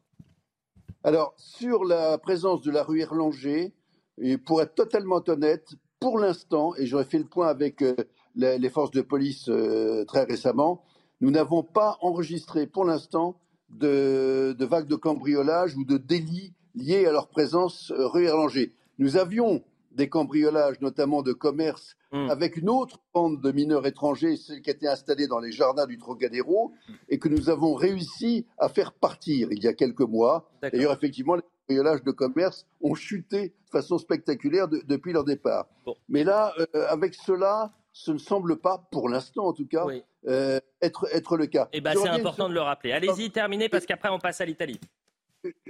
Alors, 1.07 1.35
sur 1.37 1.85
la 1.85 2.17
présence 2.17 2.63
de 2.63 2.71
la 2.71 2.83
rue 2.83 3.01
Erlanger, 3.01 3.75
et 4.17 4.39
pour 4.39 4.63
être 4.63 4.75
totalement 4.75 5.23
honnête, 5.29 5.75
pour 6.01 6.19
l'instant, 6.19 6.75
et 6.77 6.87
j'aurais 6.87 7.05
fait 7.05 7.19
le 7.19 7.27
point 7.27 7.47
avec 7.47 7.83
euh, 7.83 7.95
les, 8.37 8.71
forces 8.71 8.91
de 8.91 9.03
police 9.03 9.51
euh, 9.51 10.07
très 10.07 10.25
récemment, 10.25 10.83
nous 11.21 11.31
n'avons 11.31 11.63
pas 11.63 11.99
enregistré 12.01 12.67
pour 12.67 12.87
l'instant 12.87 13.39
de, 13.69 14.57
de 14.59 14.65
vagues 14.65 14.89
de 14.89 14.97
cambriolage 14.97 15.77
ou 15.77 15.85
de 15.85 15.99
délits 15.99 16.55
liés 16.75 17.05
à 17.05 17.13
leur 17.13 17.29
présence 17.29 17.91
euh, 17.91 18.07
rue 18.07 18.25
Erlanger. 18.25 18.73
Nous 18.99 19.19
avions 19.19 19.63
des 19.95 20.09
cambriolages, 20.09 20.81
notamment 20.81 21.23
de 21.23 21.33
commerce, 21.33 21.97
Hmm. 22.13 22.31
avec 22.31 22.57
une 22.57 22.69
autre 22.71 23.01
bande 23.13 23.41
de 23.41 23.51
mineurs 23.51 23.87
étrangers, 23.87 24.37
celle 24.37 24.61
qui 24.63 24.71
était 24.71 24.87
installée 24.87 25.27
dans 25.27 25.41
les 25.41 25.51
jardins 25.51 25.87
du 25.87 25.99
Trocadéro, 25.99 26.73
et 27.09 27.19
que 27.19 27.29
nous 27.29 27.51
avons 27.51 27.75
réussi 27.75 28.47
à 28.59 28.69
faire 28.69 28.93
partir 28.93 29.49
il 29.51 29.63
y 29.63 29.67
a 29.67 29.73
quelques 29.73 30.01
mois. 30.01 30.49
D'ailleurs, 30.63 30.93
effectivement, 30.93 31.35
les 31.35 31.43
cambriolages 31.67 32.05
de 32.05 32.13
commerce 32.13 32.67
ont 32.83 32.95
chuté 32.95 33.49
de 33.49 33.71
façon 33.73 33.99
spectaculaire 33.99 34.69
de- 34.69 34.83
depuis 34.87 35.13
leur 35.13 35.25
départ. 35.25 35.67
Mais 36.09 36.23
là, 36.23 36.53
euh, 36.59 36.87
avec 36.89 37.15
cela, 37.15 37.73
ce 37.93 38.13
ne 38.13 38.19
semble 38.19 38.57
pas, 38.59 38.87
pour 38.93 39.09
l'instant 39.09 39.47
en 39.47 39.53
tout 39.53 39.67
cas, 39.67 39.85
euh, 40.29 40.61
être, 40.83 41.09
être 41.13 41.37
le 41.37 41.47
cas. 41.47 41.69
Eh 41.73 41.81
ben, 41.81 41.95
c'est 42.01 42.09
important 42.09 42.35
sur- 42.45 42.49
de 42.51 42.55
le 42.55 42.61
rappeler. 42.61 42.93
Allez-y, 42.93 43.31
terminez, 43.31 43.69
parce 43.69 43.87
qu'après, 43.87 44.09
on 44.11 44.19
passe 44.21 44.41
à 44.41 44.45
l'Italie. 44.45 44.79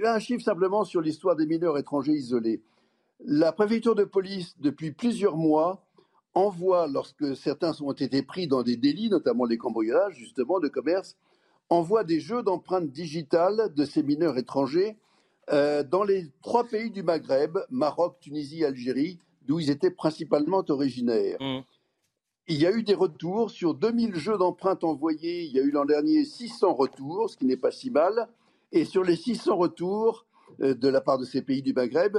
un 0.03 0.19
chiffre 0.19 0.43
simplement 0.43 0.83
sur 0.85 1.01
l'histoire 1.01 1.35
des 1.35 1.45
mineurs 1.45 1.77
étrangers 1.77 2.13
isolés. 2.13 2.61
La 3.23 3.51
préfecture 3.51 3.95
de 3.95 4.03
police, 4.03 4.55
depuis 4.59 4.91
plusieurs 4.91 5.37
mois, 5.37 5.85
envoie, 6.33 6.87
lorsque 6.87 7.35
certains 7.35 7.71
ont 7.81 7.93
été 7.93 8.21
pris 8.21 8.47
dans 8.47 8.61
des 8.61 8.75
délits, 8.75 9.09
notamment 9.09 9.45
les 9.45 9.57
cambriolages, 9.57 10.15
justement, 10.15 10.59
de 10.59 10.67
commerce, 10.67 11.15
envoie 11.69 12.03
des 12.03 12.19
jeux 12.19 12.43
d'empreintes 12.43 12.91
digitales 12.91 13.73
de 13.73 13.85
ces 13.85 14.03
mineurs 14.03 14.37
étrangers 14.37 14.97
euh, 15.51 15.83
dans 15.83 16.03
les 16.03 16.27
trois 16.41 16.65
pays 16.65 16.91
du 16.91 17.03
Maghreb, 17.03 17.57
Maroc, 17.69 18.17
Tunisie, 18.19 18.65
Algérie, 18.65 19.19
d'où 19.47 19.59
ils 19.59 19.69
étaient 19.69 19.91
principalement 19.91 20.63
originaires. 20.69 21.37
Il 22.47 22.57
y 22.57 22.65
a 22.65 22.71
eu 22.71 22.83
des 22.83 22.93
retours. 22.93 23.49
Sur 23.49 23.73
2000 23.73 24.15
jeux 24.15 24.37
d'empreintes 24.37 24.83
envoyés, 24.83 25.43
il 25.43 25.51
y 25.51 25.59
a 25.59 25.63
eu 25.63 25.71
l'an 25.71 25.85
dernier 25.85 26.25
600 26.25 26.73
retours, 26.73 27.29
ce 27.29 27.37
qui 27.37 27.45
n'est 27.45 27.57
pas 27.57 27.71
si 27.71 27.89
mal. 27.89 28.27
Et 28.71 28.85
sur 28.85 29.03
les 29.03 29.15
600 29.15 29.55
retours 29.55 30.25
euh, 30.61 30.73
de 30.73 30.89
la 30.89 31.01
part 31.01 31.17
de 31.17 31.25
ces 31.25 31.41
pays 31.41 31.61
du 31.61 31.73
Maghreb, 31.73 32.17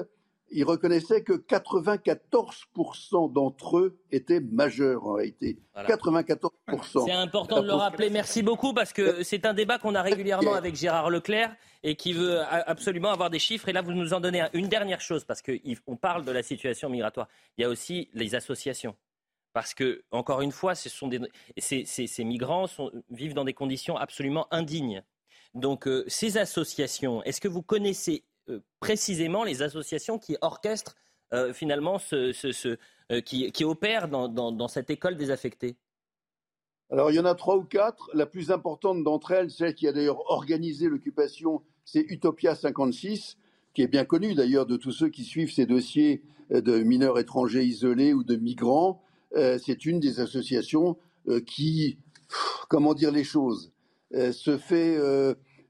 ils 0.50 0.64
reconnaissaient 0.64 1.22
que 1.22 1.32
94% 1.32 3.32
d'entre 3.32 3.78
eux 3.78 3.98
étaient 4.12 4.40
majeurs 4.40 5.06
en 5.06 5.14
réalité. 5.14 5.58
Voilà. 5.74 5.88
94%. 5.96 7.04
C'est 7.06 7.12
important 7.12 7.62
de 7.62 7.66
le 7.66 7.72
rappeler. 7.74 8.10
Merci 8.10 8.42
beaucoup 8.42 8.72
parce 8.72 8.92
que 8.92 9.22
c'est 9.22 9.44
un 9.46 9.54
débat 9.54 9.78
qu'on 9.78 9.94
a 9.94 10.02
régulièrement 10.02 10.54
avec 10.54 10.76
Gérard 10.76 11.10
Leclerc 11.10 11.54
et 11.82 11.96
qui 11.96 12.12
veut 12.12 12.40
absolument 12.50 13.10
avoir 13.10 13.30
des 13.30 13.38
chiffres. 13.38 13.68
Et 13.68 13.72
là, 13.72 13.82
vous 13.82 13.92
nous 13.92 14.12
en 14.14 14.20
donnez 14.20 14.40
un. 14.40 14.50
une 14.52 14.68
dernière 14.68 15.00
chose 15.00 15.24
parce 15.24 15.42
qu'on 15.42 15.96
parle 15.96 16.24
de 16.24 16.32
la 16.32 16.42
situation 16.42 16.88
migratoire. 16.88 17.28
Il 17.58 17.62
y 17.62 17.64
a 17.64 17.68
aussi 17.68 18.08
les 18.14 18.34
associations. 18.34 18.94
Parce 19.52 19.72
que, 19.72 20.02
encore 20.10 20.42
une 20.42 20.52
fois, 20.52 20.74
ce 20.74 20.90
sont 20.90 21.08
des, 21.08 21.18
ces, 21.56 21.86
ces- 21.86 22.06
ces 22.06 22.24
migrants 22.24 22.66
sont- 22.66 22.90
vivent 23.10 23.32
dans 23.32 23.44
des 23.44 23.54
conditions 23.54 23.96
absolument 23.96 24.46
indignes. 24.50 25.02
Donc, 25.54 25.88
euh, 25.88 26.04
ces 26.08 26.36
associations, 26.36 27.22
est-ce 27.22 27.40
que 27.40 27.48
vous 27.48 27.62
connaissez 27.62 28.22
précisément 28.80 29.44
les 29.44 29.62
associations 29.62 30.18
qui 30.18 30.36
orchestrent 30.40 30.96
euh, 31.32 31.52
finalement 31.52 31.98
ce, 31.98 32.76
euh, 33.10 33.20
qui, 33.20 33.50
qui 33.50 33.64
opèrent 33.64 34.08
dans, 34.08 34.68
cette 34.68 34.90
école 34.90 35.16
désaffectée 35.16 35.76
Alors, 36.90 37.10
il 37.10 37.14
y 37.14 37.20
en 37.20 37.24
a 37.24 37.34
trois 37.34 37.56
ou 37.56 37.64
quatre. 37.64 38.10
La 38.14 38.26
plus 38.26 38.50
importante 38.50 39.02
d'entre 39.02 39.32
elles, 39.32 39.50
celle 39.50 39.74
qui 39.74 39.88
a 39.88 39.92
d'ailleurs 39.92 40.30
organisé 40.30 40.88
l'occupation, 40.88 41.62
c'est 41.84 42.04
Utopia 42.08 42.54
56, 42.54 43.36
qui 43.74 43.82
est 43.82 43.88
bien 43.88 44.04
connue 44.04 44.34
d'ailleurs 44.34 44.66
de 44.66 44.76
tous 44.76 44.92
ceux 44.92 45.08
qui 45.08 45.24
suivent 45.24 45.52
ces 45.52 45.66
dossiers 45.66 46.22
euh, 46.52 46.60
de 46.60 46.78
mineurs 46.78 47.18
étrangers 47.18 47.64
isolés 47.64 48.12
ou 48.12 48.22
de 48.22 48.36
migrants. 48.36 49.02
Euh, 49.34 49.58
c'est 49.62 49.84
une 49.84 50.00
des 50.00 50.20
associations 50.20 50.96
euh, 51.28 51.40
qui, 51.40 51.98
comment 52.68 52.94
dire 52.94 53.10
les 53.10 53.24
choses, 53.24 53.72
euh, 54.14 54.30
se 54.30 54.56
fait 54.56 54.96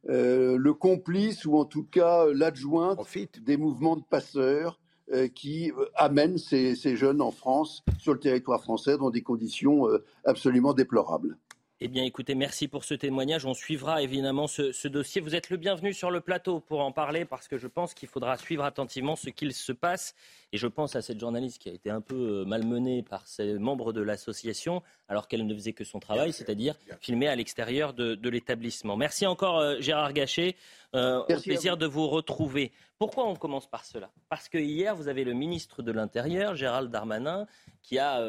euh, 0.08 0.56
le 0.56 0.74
complice 0.74 1.44
ou 1.44 1.56
en 1.56 1.64
tout 1.64 1.84
cas 1.84 2.26
l'adjointe 2.32 2.98
des 3.42 3.56
mouvements 3.56 3.96
de 3.96 4.04
passeurs 4.08 4.78
euh, 5.12 5.28
qui 5.28 5.70
euh, 5.70 5.84
amènent 5.94 6.36
ces, 6.36 6.74
ces 6.74 6.96
jeunes 6.96 7.20
en 7.20 7.30
France, 7.30 7.84
sur 7.96 8.12
le 8.12 8.18
territoire 8.18 8.60
français, 8.60 8.98
dans 8.98 9.10
des 9.10 9.22
conditions 9.22 9.88
euh, 9.88 10.04
absolument 10.24 10.74
déplorables. 10.74 11.38
Eh 11.78 11.88
bien, 11.88 12.04
écoutez, 12.04 12.34
merci 12.34 12.68
pour 12.68 12.84
ce 12.84 12.94
témoignage. 12.94 13.44
On 13.44 13.52
suivra 13.52 14.00
évidemment 14.00 14.46
ce, 14.46 14.72
ce 14.72 14.88
dossier. 14.88 15.20
Vous 15.20 15.34
êtes 15.34 15.50
le 15.50 15.58
bienvenu 15.58 15.92
sur 15.92 16.10
le 16.10 16.22
plateau 16.22 16.58
pour 16.58 16.80
en 16.80 16.90
parler 16.90 17.26
parce 17.26 17.48
que 17.48 17.58
je 17.58 17.66
pense 17.66 17.92
qu'il 17.92 18.08
faudra 18.08 18.38
suivre 18.38 18.64
attentivement 18.64 19.14
ce 19.14 19.28
qu'il 19.28 19.52
se 19.52 19.72
passe. 19.72 20.14
Et 20.52 20.56
je 20.56 20.66
pense 20.68 20.96
à 20.96 21.02
cette 21.02 21.20
journaliste 21.20 21.60
qui 21.60 21.68
a 21.68 21.72
été 21.72 21.90
un 21.90 22.00
peu 22.00 22.14
euh, 22.14 22.44
malmenée 22.46 23.02
par 23.02 23.28
ses 23.28 23.58
membres 23.58 23.92
de 23.92 24.00
l'association 24.00 24.82
alors 25.08 25.28
qu'elle 25.28 25.46
ne 25.46 25.52
faisait 25.54 25.74
que 25.74 25.84
son 25.84 26.00
travail, 26.00 26.32
c'est-à-dire 26.32 26.76
filmer 27.00 27.28
à 27.28 27.36
l'extérieur 27.36 27.92
de, 27.92 28.14
de 28.14 28.28
l'établissement. 28.30 28.96
Merci 28.96 29.26
encore 29.26 29.58
euh, 29.58 29.76
Gérard 29.78 30.14
Gachet. 30.14 30.56
Euh, 30.94 31.18
au 31.28 31.40
plaisir 31.42 31.76
de 31.76 31.84
vous 31.84 32.08
retrouver. 32.08 32.72
Pourquoi 32.98 33.28
on 33.28 33.36
commence 33.36 33.66
par 33.66 33.84
cela? 33.84 34.10
Parce 34.30 34.48
que 34.48 34.56
hier, 34.56 34.96
vous 34.96 35.08
avez 35.08 35.24
le 35.24 35.34
ministre 35.34 35.82
de 35.82 35.92
l'Intérieur, 35.92 36.54
Gérald 36.54 36.90
Darmanin, 36.90 37.46
qui 37.82 37.98
a, 37.98 38.20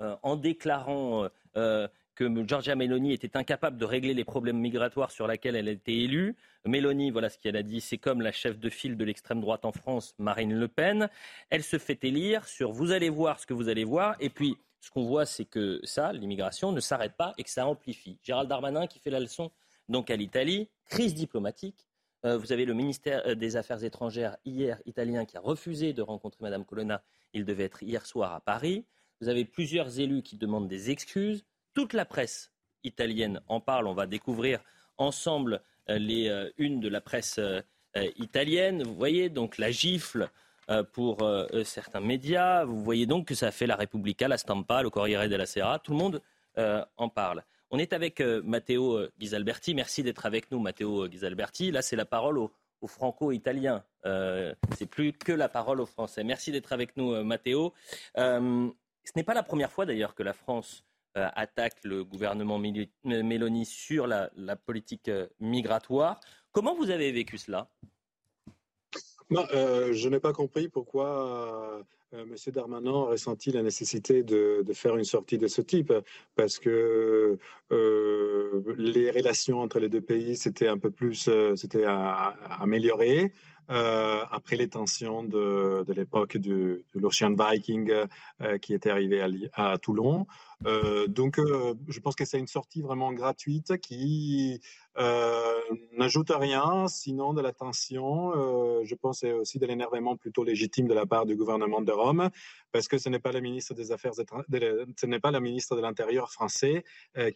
euh, 0.00 0.16
en 0.22 0.36
déclarant 0.36 1.28
euh, 1.56 1.86
que 2.14 2.46
Giorgia 2.46 2.74
Meloni 2.76 3.12
était 3.12 3.36
incapable 3.36 3.76
de 3.76 3.84
régler 3.84 4.14
les 4.14 4.24
problèmes 4.24 4.58
migratoires 4.58 5.10
sur 5.10 5.26
lesquels 5.26 5.56
elle 5.56 5.68
a 5.68 5.72
été 5.72 6.02
élue. 6.02 6.36
Meloni, 6.64 7.10
voilà 7.10 7.28
ce 7.28 7.38
qu'elle 7.38 7.56
a 7.56 7.62
dit, 7.62 7.80
c'est 7.80 7.98
comme 7.98 8.20
la 8.20 8.32
chef 8.32 8.58
de 8.58 8.70
file 8.70 8.96
de 8.96 9.04
l'extrême 9.04 9.40
droite 9.40 9.64
en 9.64 9.72
France, 9.72 10.14
Marine 10.18 10.54
Le 10.54 10.68
Pen. 10.68 11.08
Elle 11.50 11.62
se 11.62 11.78
fait 11.78 12.02
élire 12.04 12.46
sur 12.46 12.72
vous 12.72 12.92
allez 12.92 13.08
voir 13.08 13.40
ce 13.40 13.46
que 13.46 13.54
vous 13.54 13.68
allez 13.68 13.84
voir. 13.84 14.16
Et 14.20 14.30
puis, 14.30 14.56
ce 14.80 14.90
qu'on 14.90 15.04
voit, 15.04 15.26
c'est 15.26 15.44
que 15.44 15.80
ça, 15.82 16.12
l'immigration, 16.12 16.70
ne 16.70 16.80
s'arrête 16.80 17.14
pas 17.16 17.32
et 17.38 17.44
que 17.44 17.50
ça 17.50 17.66
amplifie. 17.66 18.18
Gérald 18.22 18.48
Darmanin 18.48 18.86
qui 18.86 18.98
fait 18.98 19.10
la 19.10 19.20
leçon 19.20 19.50
donc 19.88 20.10
à 20.10 20.16
l'Italie, 20.16 20.68
crise 20.86 21.14
diplomatique. 21.14 21.86
Euh, 22.24 22.38
vous 22.38 22.52
avez 22.52 22.64
le 22.64 22.74
ministère 22.74 23.22
euh, 23.26 23.34
des 23.34 23.56
Affaires 23.56 23.84
étrangères 23.84 24.36
hier 24.44 24.80
italien 24.86 25.24
qui 25.24 25.36
a 25.36 25.40
refusé 25.40 25.92
de 25.92 26.02
rencontrer 26.02 26.38
Madame 26.42 26.64
Colonna. 26.64 27.02
Il 27.32 27.44
devait 27.44 27.64
être 27.64 27.82
hier 27.82 28.06
soir 28.06 28.32
à 28.32 28.40
Paris. 28.40 28.84
Vous 29.20 29.28
avez 29.28 29.44
plusieurs 29.44 30.00
élus 30.00 30.22
qui 30.22 30.36
demandent 30.36 30.68
des 30.68 30.90
excuses. 30.90 31.44
Toute 31.74 31.92
la 31.92 32.04
presse 32.04 32.52
italienne 32.84 33.40
en 33.48 33.60
parle. 33.60 33.88
On 33.88 33.94
va 33.94 34.06
découvrir 34.06 34.60
ensemble 34.96 35.60
euh, 35.90 35.98
les 35.98 36.28
euh, 36.28 36.48
unes 36.56 36.80
de 36.80 36.88
la 36.88 37.00
presse 37.00 37.38
euh, 37.38 37.60
italienne. 38.16 38.84
Vous 38.84 38.94
voyez 38.94 39.28
donc 39.28 39.58
la 39.58 39.70
gifle 39.70 40.30
pour 40.94 41.18
certains 41.62 42.00
médias. 42.00 42.64
Vous 42.64 42.82
voyez 42.82 43.04
donc 43.04 43.28
que 43.28 43.34
ça 43.34 43.50
fait 43.52 43.66
la 43.66 43.76
Repubblica, 43.76 44.26
la 44.26 44.38
Stampa, 44.38 44.82
le 44.82 44.88
Corriere 44.88 45.28
della 45.28 45.44
Sera. 45.44 45.78
Tout 45.78 45.92
le 45.92 45.98
monde 45.98 46.22
en 46.56 47.08
parle. 47.10 47.44
On 47.70 47.78
est 47.78 47.92
avec 47.92 48.20
Matteo 48.20 49.06
Ghisalberti. 49.20 49.74
Merci 49.74 50.02
d'être 50.02 50.24
avec 50.24 50.50
nous, 50.50 50.58
Matteo 50.58 51.06
Ghisalberti. 51.06 51.70
Là, 51.70 51.82
c'est 51.82 51.96
la 51.96 52.06
parole 52.06 52.38
aux, 52.38 52.50
franco-italiens. 52.86 53.84
C'est 54.04 54.86
plus 54.90 55.12
que 55.12 55.32
la 55.32 55.50
parole 55.50 55.82
aux 55.82 55.86
Français. 55.86 56.24
Merci 56.24 56.50
d'être 56.50 56.72
avec 56.72 56.96
nous, 56.96 57.22
Matteo. 57.22 57.74
Ce 58.16 59.12
n'est 59.14 59.22
pas 59.22 59.34
la 59.34 59.42
première 59.42 59.70
fois 59.70 59.84
d'ailleurs 59.84 60.14
que 60.14 60.22
la 60.22 60.32
France 60.32 60.82
attaque 61.14 61.76
le 61.84 62.04
gouvernement 62.04 62.60
euh, 62.60 63.22
Mélanie 63.22 63.66
sur 63.66 64.06
la, 64.06 64.30
politique 64.56 65.08
euh, 65.08 65.26
migratoire. 65.40 66.20
Comment 66.52 66.74
vous 66.74 66.90
avez 66.90 67.12
vécu 67.12 67.38
cela? 67.38 67.68
Euh, 69.32 69.92
je 69.92 70.08
n'ai 70.08 70.20
pas 70.20 70.32
compris 70.32 70.68
pourquoi 70.68 71.82
euh, 72.12 72.24
M. 72.24 72.34
Darmanin 72.52 72.90
aurait 72.90 73.16
senti 73.16 73.50
la 73.50 73.62
nécessité 73.62 74.22
de, 74.22 74.64
faire 74.72 74.96
une 74.96 75.04
sortie 75.04 75.38
de 75.38 75.46
ce 75.48 75.62
type, 75.62 75.92
parce 76.36 76.58
que 76.58 77.38
euh, 77.72 78.62
les 78.76 79.10
relations 79.10 79.60
entre 79.60 79.80
les 79.80 79.88
deux 79.88 80.00
pays 80.00 80.36
s'étaient 80.36 80.68
un 80.68 80.78
peu 80.78 80.90
plus, 80.90 81.28
euh, 81.28 81.54
a- 81.86 82.36
améliorées. 82.60 83.32
Euh, 83.70 84.22
après 84.30 84.56
les 84.56 84.68
tensions 84.68 85.22
de, 85.22 85.84
l'époque 85.92 86.36
de 86.36 86.84
l'Ocean 86.94 87.34
Viking 87.34 87.90
euh, 88.40 88.58
qui 88.58 88.74
était 88.74 88.90
arrivé 88.90 89.22
à, 89.54 89.78
Toulon. 89.78 90.26
Euh, 90.66 91.06
donc, 91.06 91.40
je 91.88 92.00
pense 92.00 92.14
que 92.14 92.24
c'est 92.24 92.38
une 92.38 92.46
sortie 92.46 92.82
vraiment 92.82 93.12
gratuite 93.12 93.78
qui 93.78 94.60
n'ajoute 95.98 96.30
rien, 96.30 96.86
sinon 96.88 97.32
de 97.32 97.40
la 97.40 97.52
tension. 97.52 98.32
je 98.84 98.94
pense 98.94 99.24
aussi 99.24 99.58
de 99.58 99.66
l'énervement 99.66 100.16
plutôt 100.16 100.44
légitime 100.44 100.86
de 100.86 100.94
la 100.94 101.06
part 101.06 101.26
du 101.26 101.34
gouvernement 101.34 101.80
de 101.80 101.90
Rome, 101.90 102.30
parce 102.70 102.86
que 102.86 102.98
ce 102.98 103.08
n'est 103.08 103.18
pas 103.18 103.32
le 103.32 103.40
ministre 103.40 103.74
des 103.74 103.92
Affaires 103.92 104.12
de 104.48 104.58
la- 104.58 104.84
ce 104.96 105.06
n'est 105.06 105.20
pas 105.20 105.32
le 105.32 105.40
ministre 105.40 105.74
de 105.74 105.80
l'Intérieur 105.80 106.30
français 106.30 106.84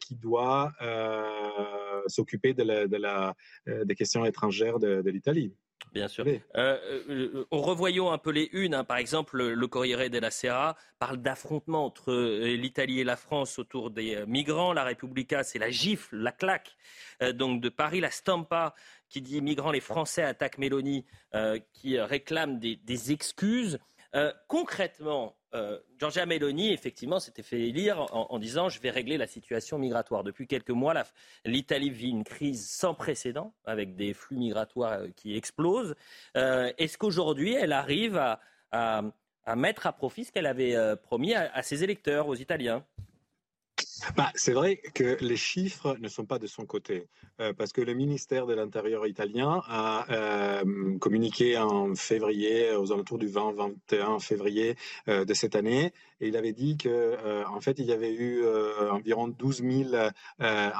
qui 0.01 0.15
doit 0.15 0.73
s'occuper 2.07 2.55
de 2.55 2.63
la- 2.63 2.87
de 2.87 2.97
la- 2.97 3.35
des 3.67 3.95
questions 3.95 4.25
étrangères 4.25 4.79
de 4.79 5.11
l'Italie. 5.11 5.53
Bien 5.93 6.09
sûr. 6.09 6.27
Euh, 6.27 6.41
euh, 7.09 7.47
en 7.51 7.61
revoyant 7.61 8.13
un 8.13 8.19
peu 8.19 8.31
les 8.31 8.49
unes, 8.53 8.75
hein, 8.75 8.85
par 8.85 8.99
exemple, 8.99 9.43
le 9.43 9.67
Corriere 9.69 10.11
della 10.11 10.31
Sera 10.31 10.77
parle 10.99 11.19
d'affrontement 11.19 11.87
entre 11.87 12.13
euh, 12.13 12.57
l'Italie 12.57 13.01
et 13.01 13.05
la 13.05 13.17
France 13.17 13.59
autour 13.59 13.91
des 13.91 14.17
euh, 14.17 14.27
migrants. 14.27 14.73
La 14.73 14.85
Repubblica, 14.85 15.43
c'est 15.43 15.59
la 15.59 15.71
gifle, 15.71 16.17
la 16.17 16.33
claque 16.33 16.77
euh, 17.23 17.33
donc 17.33 17.61
de 17.61 17.69
Paris. 17.69 18.01
La 18.01 18.11
Stampa 18.11 18.75
qui 19.09 19.23
dit 19.23 19.41
migrants, 19.41 19.73
les 19.73 19.81
Français 19.81 20.23
attaquent 20.23 20.59
Mélanie, 20.59 21.05
euh, 21.35 21.59
qui 21.73 21.97
euh, 21.97 22.05
réclame 22.05 22.59
des, 22.59 22.77
des 22.77 23.13
excuses. 23.13 23.79
Euh, 24.15 24.33
concrètement, 24.47 25.37
euh, 25.55 25.79
Giorgia 25.99 26.25
Meloni, 26.25 26.73
effectivement, 26.73 27.21
s'était 27.21 27.43
fait 27.43 27.61
élire 27.61 28.07
en, 28.13 28.39
disant 28.39 28.69
je 28.69 28.81
vais 28.81 28.91
régler 28.91 29.19
la 29.19 29.27
situation 29.27 29.79
migratoire. 29.79 30.25
Depuis 30.25 30.47
quelques 30.47 30.71
mois, 30.71 30.95
l'Italie 31.45 31.91
vit 31.91 32.11
une 32.11 32.25
crise 32.25 32.69
sans 32.71 32.95
précédent 32.95 33.55
avec 33.65 33.97
des 33.97 34.15
flux 34.15 34.37
migratoires 34.37 34.93
euh, 34.93 35.09
qui 35.17 35.37
explosent. 35.37 35.95
Est-ce 36.35 36.97
qu'aujourd'hui, 36.97 37.55
elle 37.55 37.73
arrive 37.73 38.19
à, 38.73 39.03
mettre 39.57 39.87
à 39.87 39.93
profit 39.93 40.25
ce 40.25 40.33
qu'elle 40.33 40.47
avait 40.47 40.77
promis 40.97 41.35
à 41.35 41.63
ses 41.63 41.85
électeurs, 41.85 42.29
aux 42.29 42.35
Italiens? 42.35 42.85
Bah, 44.17 44.31
c'est 44.35 44.53
vrai 44.53 44.77
que 44.77 45.17
les 45.21 45.37
chiffres 45.37 45.97
ne 46.01 46.09
sont 46.09 46.25
pas 46.25 46.39
de 46.39 46.47
son 46.47 46.65
côté, 46.67 47.09
euh, 47.41 47.53
parce 47.53 47.73
que 47.73 47.81
le 47.81 47.95
ministère 47.95 48.47
de 48.47 48.55
l'Intérieur 48.55 49.07
italien 49.07 49.63
a 49.67 50.07
euh, 50.11 50.99
communiqué 50.99 51.59
en 51.59 51.95
février, 51.95 52.75
aux 52.75 52.93
alentours 52.93 53.19
du 53.19 53.29
20-21 53.29 54.21
février 54.21 54.77
euh, 55.09 55.25
de 55.25 55.35
cette 55.35 55.57
année, 55.57 55.93
et 56.21 56.29
il 56.29 56.37
avait 56.37 56.53
dit 56.53 56.77
que 56.77 57.45
en 57.47 57.61
fait 57.61 57.79
il 57.79 57.87
y 57.87 57.93
avait 57.93 58.15
eu 58.15 58.45
environ 58.91 59.29
12 59.29 59.63
000 59.63 59.95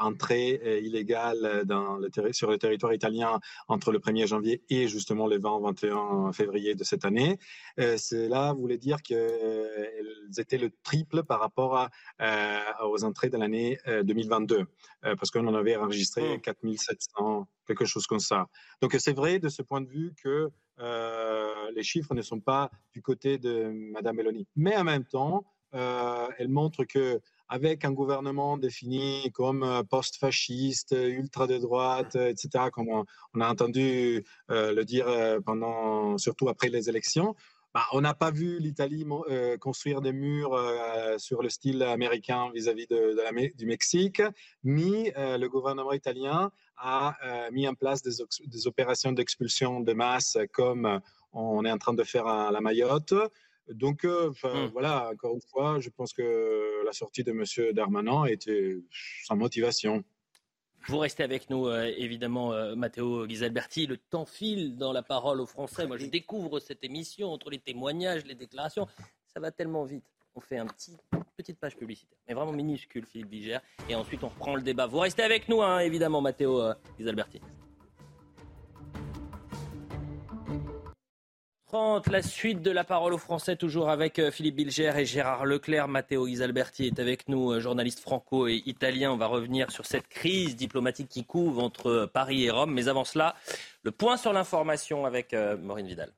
entrées 0.01 0.81
illégales 0.83 1.63
dans 1.65 1.97
le 1.97 2.09
sur 2.31 2.49
le 2.49 2.57
territoire 2.57 2.93
italien 2.93 3.39
entre 3.67 3.91
le 3.91 3.99
1er 3.99 4.27
janvier 4.27 4.61
et 4.69 4.87
justement 4.87 5.27
le 5.27 5.39
20-21 5.39 6.33
février 6.33 6.75
de 6.75 6.83
cette 6.83 7.05
année. 7.05 7.37
cela 7.77 8.53
voulait 8.53 8.77
dire 8.77 9.01
qu'elles 9.01 10.37
étaient 10.37 10.57
le 10.57 10.71
triple 10.83 11.23
par 11.23 11.39
rapport 11.39 11.77
à, 12.19 12.85
aux 12.85 13.03
entrées 13.03 13.29
de 13.29 13.37
l'année 13.37 13.77
2022, 14.03 14.55
euh, 14.55 14.65
euh, 15.05 15.15
parce 15.15 15.31
qu'on 15.31 15.45
en 15.47 15.55
avait 15.55 15.75
enregistré 15.75 16.39
4700, 16.41 17.47
quelque 17.65 17.85
chose 17.85 18.07
comme 18.07 18.19
ça. 18.19 18.47
Donc 18.81 18.95
c'est 18.99 19.13
vrai 19.13 19.39
de 19.39 19.49
ce 19.49 19.61
point 19.61 19.81
de 19.81 19.89
vue 19.89 20.13
que 20.21 20.29
euh, 20.29 20.49
les 20.79 21.83
chiffres 21.83 22.13
ne 22.13 22.21
sont 22.21 22.39
pas 22.39 22.71
du 22.93 23.01
côté 23.01 23.37
de 23.37 23.71
Madame 23.93 24.15
Meloni. 24.17 24.47
Mais 24.55 24.75
en 24.75 24.83
même 24.83 25.05
temps, 25.05 25.45
elle 25.71 26.49
montre 26.49 26.83
que 26.83 27.19
avec 27.51 27.83
un 27.83 27.91
gouvernement 27.91 28.57
défini 28.57 29.31
comme 29.33 29.83
post-fasciste, 29.89 30.95
ultra 30.97 31.47
de 31.47 31.57
droite, 31.57 32.15
etc., 32.15 32.65
comme 32.71 32.89
on 32.89 33.41
a 33.41 33.49
entendu 33.49 34.23
le 34.49 34.83
dire 34.83 35.07
pendant, 35.45 36.17
surtout 36.17 36.47
après 36.49 36.69
les 36.69 36.89
élections, 36.89 37.35
bah, 37.73 37.85
on 37.91 38.01
n'a 38.01 38.15
pas 38.15 38.31
vu 38.31 38.57
l'Italie 38.59 39.05
euh, 39.29 39.57
construire 39.57 40.01
des 40.01 40.11
murs 40.11 40.55
euh, 40.55 41.19
sur 41.19 41.43
le 41.43 41.49
style 41.49 41.83
américain 41.83 42.49
vis-à-vis 42.53 42.87
de, 42.87 43.55
du 43.55 43.65
Mexique, 43.67 44.23
ni 44.63 45.11
euh, 45.15 45.37
le 45.37 45.49
gouvernement 45.49 45.93
italien 45.93 46.51
a 46.77 47.15
mis 47.51 47.67
en 47.67 47.75
place 47.75 48.01
des, 48.01 48.67
opérations 48.67 49.11
d'expulsion 49.11 49.81
de 49.81 49.91
masse 49.91 50.37
comme 50.53 51.01
on 51.33 51.65
est 51.65 51.71
en 51.71 51.77
train 51.77 51.93
de 51.93 52.03
faire 52.03 52.25
à 52.25 52.51
la 52.51 52.61
Mayotte. 52.61 53.13
Donc, 53.67 54.05
mmh. 54.05 54.67
voilà, 54.71 55.09
encore 55.11 55.35
une 55.35 55.41
fois, 55.41 55.79
je 55.81 55.89
pense 55.89 56.13
que 56.13 56.85
la 56.85 56.93
sortie 56.93 57.25
de 57.25 57.31
M. 57.31 57.73
Darmanin 57.73 58.23
était 58.25 58.77
sans 59.25 59.35
motivation. 59.35 60.05
Vous 60.87 60.97
restez 60.97 61.23
avec 61.23 61.49
nous, 61.49 61.67
euh, 61.67 61.91
évidemment, 61.97 62.53
euh, 62.53 62.75
Matteo 62.75 63.27
Ghisalberti. 63.27 63.85
Le 63.85 63.97
temps 63.97 64.25
file 64.25 64.75
dans 64.77 64.91
la 64.91 65.03
parole 65.03 65.41
aux 65.41 65.45
Français. 65.45 65.85
Moi, 65.85 65.97
je 65.97 66.05
découvre 66.05 66.59
cette 66.59 66.83
émission 66.83 67.31
entre 67.31 67.49
les 67.49 67.59
témoignages, 67.59 68.25
les 68.25 68.35
déclarations. 68.35 68.87
Ça 69.27 69.39
va 69.39 69.51
tellement 69.51 69.83
vite. 69.83 70.05
On 70.35 70.41
fait 70.41 70.57
un 70.57 70.65
petit, 70.65 70.95
petite 71.37 71.59
page 71.59 71.75
publicitaire, 71.75 72.17
mais 72.27 72.33
vraiment 72.33 72.53
minuscule, 72.53 73.05
Philippe 73.05 73.29
Bigère. 73.29 73.61
Et 73.89 73.95
ensuite, 73.95 74.23
on 74.23 74.29
reprend 74.29 74.55
le 74.55 74.61
débat. 74.61 74.87
Vous 74.87 74.99
restez 74.99 75.23
avec 75.23 75.49
nous, 75.49 75.61
hein, 75.61 75.79
évidemment, 75.79 76.21
Matteo 76.21 76.61
euh, 76.61 76.73
Ghisalberti. 76.97 77.41
La 82.11 82.21
suite 82.21 82.61
de 82.61 82.71
la 82.71 82.83
parole 82.83 83.13
aux 83.13 83.19
Français, 83.19 83.55
toujours 83.55 83.89
avec 83.89 84.17
euh, 84.17 84.31
Philippe 84.31 84.55
Bilger 84.55 84.91
et 84.97 85.05
Gérard 85.05 85.45
Leclerc. 85.45 85.87
Matteo 85.87 86.27
Isalberti 86.27 86.87
est 86.87 86.99
avec 86.99 87.29
nous, 87.29 87.51
euh, 87.51 87.59
journaliste 87.59 87.99
franco 87.99 88.47
et 88.47 88.63
italien. 88.65 89.11
On 89.11 89.17
va 89.17 89.27
revenir 89.27 89.71
sur 89.71 89.85
cette 89.85 90.07
crise 90.07 90.55
diplomatique 90.55 91.09
qui 91.09 91.25
couvre 91.25 91.63
entre 91.63 91.87
euh, 91.87 92.07
Paris 92.07 92.45
et 92.45 92.49
Rome. 92.49 92.73
Mais 92.73 92.87
avant 92.87 93.03
cela, 93.03 93.35
le 93.83 93.91
point 93.91 94.17
sur 94.17 94.33
l'information 94.33 95.05
avec 95.05 95.33
Maureen 95.33 95.87
Vidal. 95.87 96.11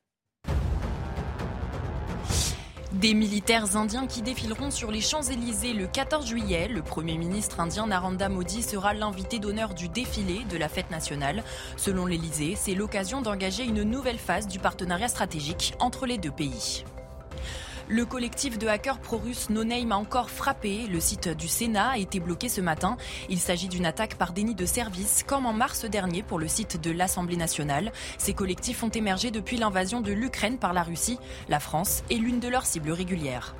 Des 3.02 3.14
militaires 3.14 3.74
indiens 3.76 4.06
qui 4.06 4.22
défileront 4.22 4.70
sur 4.70 4.92
les 4.92 5.00
Champs-Élysées 5.00 5.72
le 5.72 5.88
14 5.88 6.24
juillet. 6.24 6.68
Le 6.68 6.82
Premier 6.82 7.18
ministre 7.18 7.58
indien 7.58 7.88
Narendra 7.88 8.28
Modi 8.28 8.62
sera 8.62 8.94
l'invité 8.94 9.40
d'honneur 9.40 9.74
du 9.74 9.88
défilé 9.88 10.44
de 10.48 10.56
la 10.56 10.68
fête 10.68 10.88
nationale. 10.92 11.42
Selon 11.76 12.06
l'Élysée, 12.06 12.54
c'est 12.56 12.76
l'occasion 12.76 13.20
d'engager 13.20 13.64
une 13.64 13.82
nouvelle 13.82 14.18
phase 14.18 14.46
du 14.46 14.60
partenariat 14.60 15.08
stratégique 15.08 15.74
entre 15.80 16.06
les 16.06 16.16
deux 16.16 16.30
pays. 16.30 16.84
Le 17.92 18.06
collectif 18.06 18.58
de 18.58 18.68
hackers 18.68 19.00
pro-russes 19.00 19.50
No 19.50 19.64
Name 19.64 19.92
a 19.92 19.96
encore 19.96 20.30
frappé. 20.30 20.86
Le 20.86 20.98
site 20.98 21.28
du 21.28 21.46
Sénat 21.46 21.90
a 21.90 21.98
été 21.98 22.20
bloqué 22.20 22.48
ce 22.48 22.62
matin. 22.62 22.96
Il 23.28 23.38
s'agit 23.38 23.68
d'une 23.68 23.84
attaque 23.84 24.14
par 24.14 24.32
déni 24.32 24.54
de 24.54 24.64
service, 24.64 25.24
comme 25.26 25.44
en 25.44 25.52
mars 25.52 25.84
dernier 25.84 26.22
pour 26.22 26.38
le 26.38 26.48
site 26.48 26.80
de 26.80 26.90
l'Assemblée 26.90 27.36
nationale. 27.36 27.92
Ces 28.16 28.32
collectifs 28.32 28.82
ont 28.82 28.88
émergé 28.88 29.30
depuis 29.30 29.58
l'invasion 29.58 30.00
de 30.00 30.10
l'Ukraine 30.10 30.56
par 30.56 30.72
la 30.72 30.82
Russie. 30.82 31.18
La 31.50 31.60
France 31.60 32.02
est 32.10 32.14
l'une 32.14 32.40
de 32.40 32.48
leurs 32.48 32.64
cibles 32.64 32.92
régulières. 32.92 33.54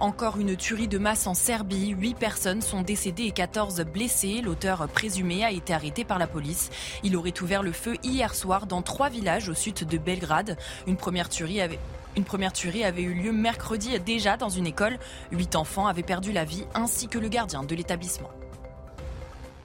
Encore 0.00 0.40
une 0.40 0.56
tuerie 0.56 0.88
de 0.88 0.98
masse 0.98 1.28
en 1.28 1.34
Serbie. 1.34 1.90
Huit 1.90 2.14
personnes 2.14 2.60
sont 2.60 2.82
décédées 2.82 3.26
et 3.26 3.30
14 3.30 3.82
blessées. 3.82 4.40
L'auteur 4.42 4.88
présumé 4.88 5.44
a 5.44 5.52
été 5.52 5.72
arrêté 5.72 6.02
par 6.02 6.18
la 6.18 6.26
police. 6.26 6.70
Il 7.04 7.14
aurait 7.14 7.40
ouvert 7.40 7.62
le 7.62 7.70
feu 7.70 7.94
hier 8.02 8.34
soir 8.34 8.66
dans 8.66 8.82
trois 8.82 9.10
villages 9.10 9.48
au 9.48 9.54
sud 9.54 9.86
de 9.86 9.98
Belgrade. 9.98 10.58
Une 10.88 10.96
première 10.96 11.28
tuerie 11.28 11.60
avait 11.60 11.78
une 12.16 12.24
première 12.24 12.52
tuerie 12.52 12.84
avait 12.84 13.02
eu 13.02 13.14
lieu 13.14 13.32
mercredi 13.32 13.98
déjà 14.00 14.36
dans 14.36 14.50
une 14.50 14.66
école. 14.66 14.98
Huit 15.30 15.56
enfants 15.56 15.86
avaient 15.86 16.02
perdu 16.02 16.32
la 16.32 16.44
vie 16.44 16.64
ainsi 16.74 17.08
que 17.08 17.18
le 17.18 17.28
gardien 17.28 17.62
de 17.62 17.74
l'établissement. 17.74 18.30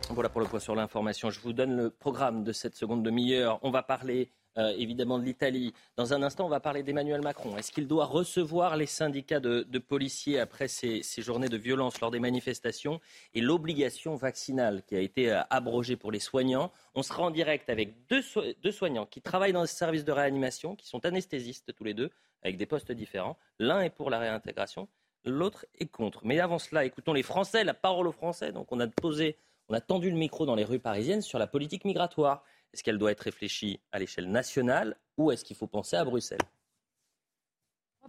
Voilà 0.09 0.29
pour 0.29 0.39
le 0.39 0.47
point 0.47 0.59
sur 0.59 0.73
l'information. 0.75 1.29
Je 1.29 1.39
vous 1.41 1.51
donne 1.51 1.75
le 1.75 1.89
programme 1.89 2.43
de 2.43 2.53
cette 2.53 2.75
seconde 2.75 3.03
demi-heure. 3.03 3.59
On 3.61 3.71
va 3.71 3.83
parler 3.83 4.31
euh, 4.57 4.73
évidemment 4.77 5.19
de 5.19 5.23
l'Italie. 5.23 5.73
Dans 5.95 6.13
un 6.13 6.23
instant, 6.23 6.45
on 6.45 6.49
va 6.49 6.59
parler 6.59 6.83
d'Emmanuel 6.83 7.21
Macron. 7.21 7.57
Est-ce 7.57 7.71
qu'il 7.71 7.87
doit 7.87 8.05
recevoir 8.05 8.77
les 8.77 8.85
syndicats 8.85 9.39
de, 9.39 9.79
policiers 9.79 10.39
après 10.39 10.67
ces, 10.67 11.01
journées 11.17 11.49
de 11.49 11.57
violence 11.57 12.01
lors 12.01 12.11
des 12.11 12.19
manifestations 12.19 12.99
et 13.33 13.41
l'obligation 13.41 14.15
vaccinale 14.15 14.83
qui 14.87 14.95
a 14.95 14.99
été 14.99 15.31
euh, 15.31 15.41
abrogée 15.49 15.95
pour 15.95 16.11
les 16.11 16.19
soignants? 16.19 16.71
On 16.95 17.03
sera 17.03 17.23
en 17.23 17.31
direct 17.31 17.69
avec 17.69 18.07
deux, 18.09 18.23
deux 18.63 18.71
soignants 18.71 19.05
qui 19.05 19.21
travaillent 19.21 19.53
dans 19.53 19.61
le 19.61 19.67
service 19.67 20.05
de 20.05 20.11
réanimation, 20.11 20.75
qui 20.75 20.87
sont 20.87 21.05
anesthésistes 21.05 21.73
tous 21.75 21.83
les 21.83 21.93
deux, 21.93 22.09
avec 22.43 22.57
des 22.57 22.65
postes 22.65 22.91
différents. 22.91 23.37
L'un 23.59 23.81
est 23.81 23.89
pour 23.89 24.09
la 24.09 24.19
réintégration, 24.19 24.87
l'autre 25.25 25.65
est 25.79 25.91
contre. 25.91 26.21
Mais 26.25 26.39
avant 26.39 26.59
cela, 26.59 26.85
écoutons 26.85 27.13
les 27.13 27.23
Français, 27.23 27.63
la 27.63 27.73
parole 27.73 28.07
aux 28.07 28.11
Français. 28.11 28.51
Donc 28.51 28.71
on 28.71 28.79
a 28.79 28.87
posé, 28.87 29.37
on 29.69 29.73
a 29.73 29.81
tendu 29.81 30.09
le 30.09 30.17
micro 30.17 30.45
dans 30.45 30.55
les 30.55 30.63
rues 30.63 30.79
parisiennes 30.79 31.21
sur 31.21 31.39
la 31.39 31.47
politique 31.47 31.85
migratoire. 31.85 32.43
Est-ce 32.73 32.83
qu'elle 32.83 32.97
doit 32.97 33.11
être 33.11 33.21
réfléchie 33.21 33.79
à 33.91 33.99
l'échelle 33.99 34.29
nationale 34.29 34.97
ou 35.17 35.31
est-ce 35.31 35.43
qu'il 35.43 35.55
faut 35.55 35.67
penser 35.67 35.95
à 35.95 36.05
Bruxelles? 36.05 36.39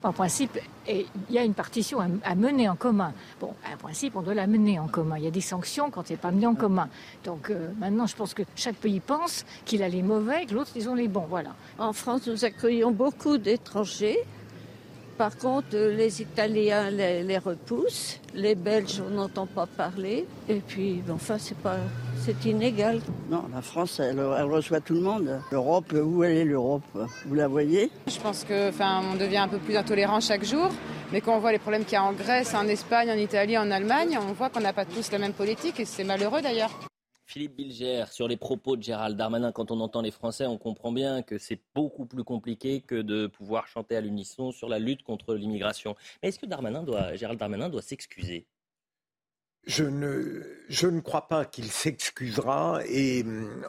En 0.05 0.13
principe, 0.13 0.57
il 0.89 1.07
y 1.29 1.39
a 1.39 1.43
une 1.43 1.55
partition 1.55 1.99
à 2.23 2.35
mener 2.37 2.69
en 2.69 2.77
commun. 2.77 3.13
Bon, 3.41 3.55
en 3.67 3.77
principe, 3.77 4.15
on 4.15 4.23
doit 4.23 4.35
la 4.35 4.47
mener 4.47 4.79
en 4.79 4.87
commun. 4.87 5.19
Il 5.19 5.25
y 5.25 5.27
a 5.27 5.33
des 5.33 5.41
sanctions 5.41 5.91
quand 5.91 6.09
elle 6.09 6.17
n'est 6.17 6.21
pas 6.21 6.31
menée 6.31 6.47
en 6.47 6.55
commun. 6.55 6.89
Donc 7.25 7.51
euh, 7.51 7.73
maintenant, 7.79 8.07
je 8.07 8.15
pense 8.15 8.33
que 8.33 8.45
chaque 8.55 8.77
pays 8.77 9.01
pense 9.01 9.45
qu'il 9.65 9.83
a 9.83 9.89
les 9.89 10.03
mauvais 10.03 10.45
et 10.45 10.47
que 10.47 10.55
l'autre, 10.55 10.71
ils 10.77 10.89
ont 10.89 10.95
les 10.95 11.09
bons. 11.09 11.27
Voilà. 11.29 11.57
En 11.79 11.93
France, 11.93 12.29
nous 12.29 12.45
accueillons 12.45 12.93
beaucoup 12.93 13.39
d'étrangers. 13.39 14.19
Par 15.17 15.37
contre, 15.37 15.77
les 15.77 16.23
Italiens 16.23 16.91
les, 16.91 17.39
repoussent, 17.39 18.21
les 18.35 18.55
Belges, 18.55 19.03
on 19.05 19.11
n'entend 19.11 19.47
pas 19.47 19.67
parler. 19.67 20.29
Et 20.49 20.61
puis, 20.61 21.03
enfin, 21.11 21.39
c'est 21.39 21.59
pas, 21.59 21.79
c'est 22.29 22.51
inégal. 22.51 23.01
Non, 23.31 23.45
la 23.55 23.63
France, 23.63 24.01
elle, 24.01 24.21
reçoit 24.21 24.81
tout 24.81 24.95
le 24.95 25.01
monde. 25.01 25.41
L'Europe, 25.51 25.93
où 25.95 26.23
elle 26.25 26.37
est 26.37 26.45
l'Europe? 26.45 26.83
Vous 27.25 27.35
la 27.35 27.49
voyez? 27.49 27.91
Je 28.07 28.21
pense 28.21 28.45
que, 28.45 28.69
enfin, 28.69 29.03
on 29.11 29.17
devient 29.17 29.39
un 29.39 29.49
peu 29.49 29.59
plus 29.59 29.77
intolérant 29.77 30.21
chaque 30.21 30.45
jour. 30.45 30.69
Mais 31.11 31.23
quand 31.23 31.35
on 31.35 31.39
voit 31.39 31.53
les 31.53 31.59
problèmes 31.59 31.85
qu'il 31.85 31.95
y 31.95 31.97
a 31.97 32.05
en 32.05 32.13
Grèce, 32.13 32.55
en 32.55 32.67
Espagne, 32.69 33.11
en 33.11 33.17
Italie, 33.17 33.57
en 33.57 33.71
Allemagne, 33.71 34.19
on 34.21 34.33
voit 34.33 34.51
qu'on 34.51 34.61
n'a 34.61 34.75
pas 34.75 34.85
tous 34.85 35.11
la 35.11 35.19
même 35.19 35.33
politique 35.33 35.81
et 35.81 35.87
c'est 35.87 36.05
malheureux 36.05 36.43
d'ailleurs. 36.43 36.71
Philippe 37.25 37.57
Bilger, 37.57 38.05
sur 38.11 38.29
les 38.29 38.37
propos 38.37 38.77
de 38.77 38.83
Gérald 38.83 39.17
Darmanin, 39.17 39.53
quand 39.53 39.71
on 39.71 39.81
entend 39.81 40.03
les 40.03 40.11
Français, 40.11 40.47
on 40.47 40.59
comprend 40.59 40.93
bien 40.93 41.23
que 41.23 41.39
c'est 41.39 41.61
beaucoup 41.75 42.05
plus 42.05 42.25
compliqué 42.25 42.81
que 42.81 43.01
de 43.01 43.27
pouvoir 43.27 43.67
chanter 43.69 43.97
à 43.97 44.01
l'unisson 44.03 44.53
sur 44.53 44.69
la 44.69 44.79
lutte 44.79 45.03
contre 45.03 45.35
l'immigration. 45.35 45.95
Mais 46.23 46.29
est-ce 46.29 46.39
que 46.39 46.47
Darmanin 46.47 46.83
doit, 46.83 47.15
Gérald 47.17 47.39
Darmanin 47.39 47.69
doit 47.69 47.83
s'excuser? 47.83 48.47
Je 49.69 49.85
ne, 49.85 50.43
je 50.69 50.89
ne 50.89 51.01
crois 51.01 51.29
pas 51.29 51.45
qu'il 51.45 51.71
s'excusera 51.71 52.81
et 52.89 53.25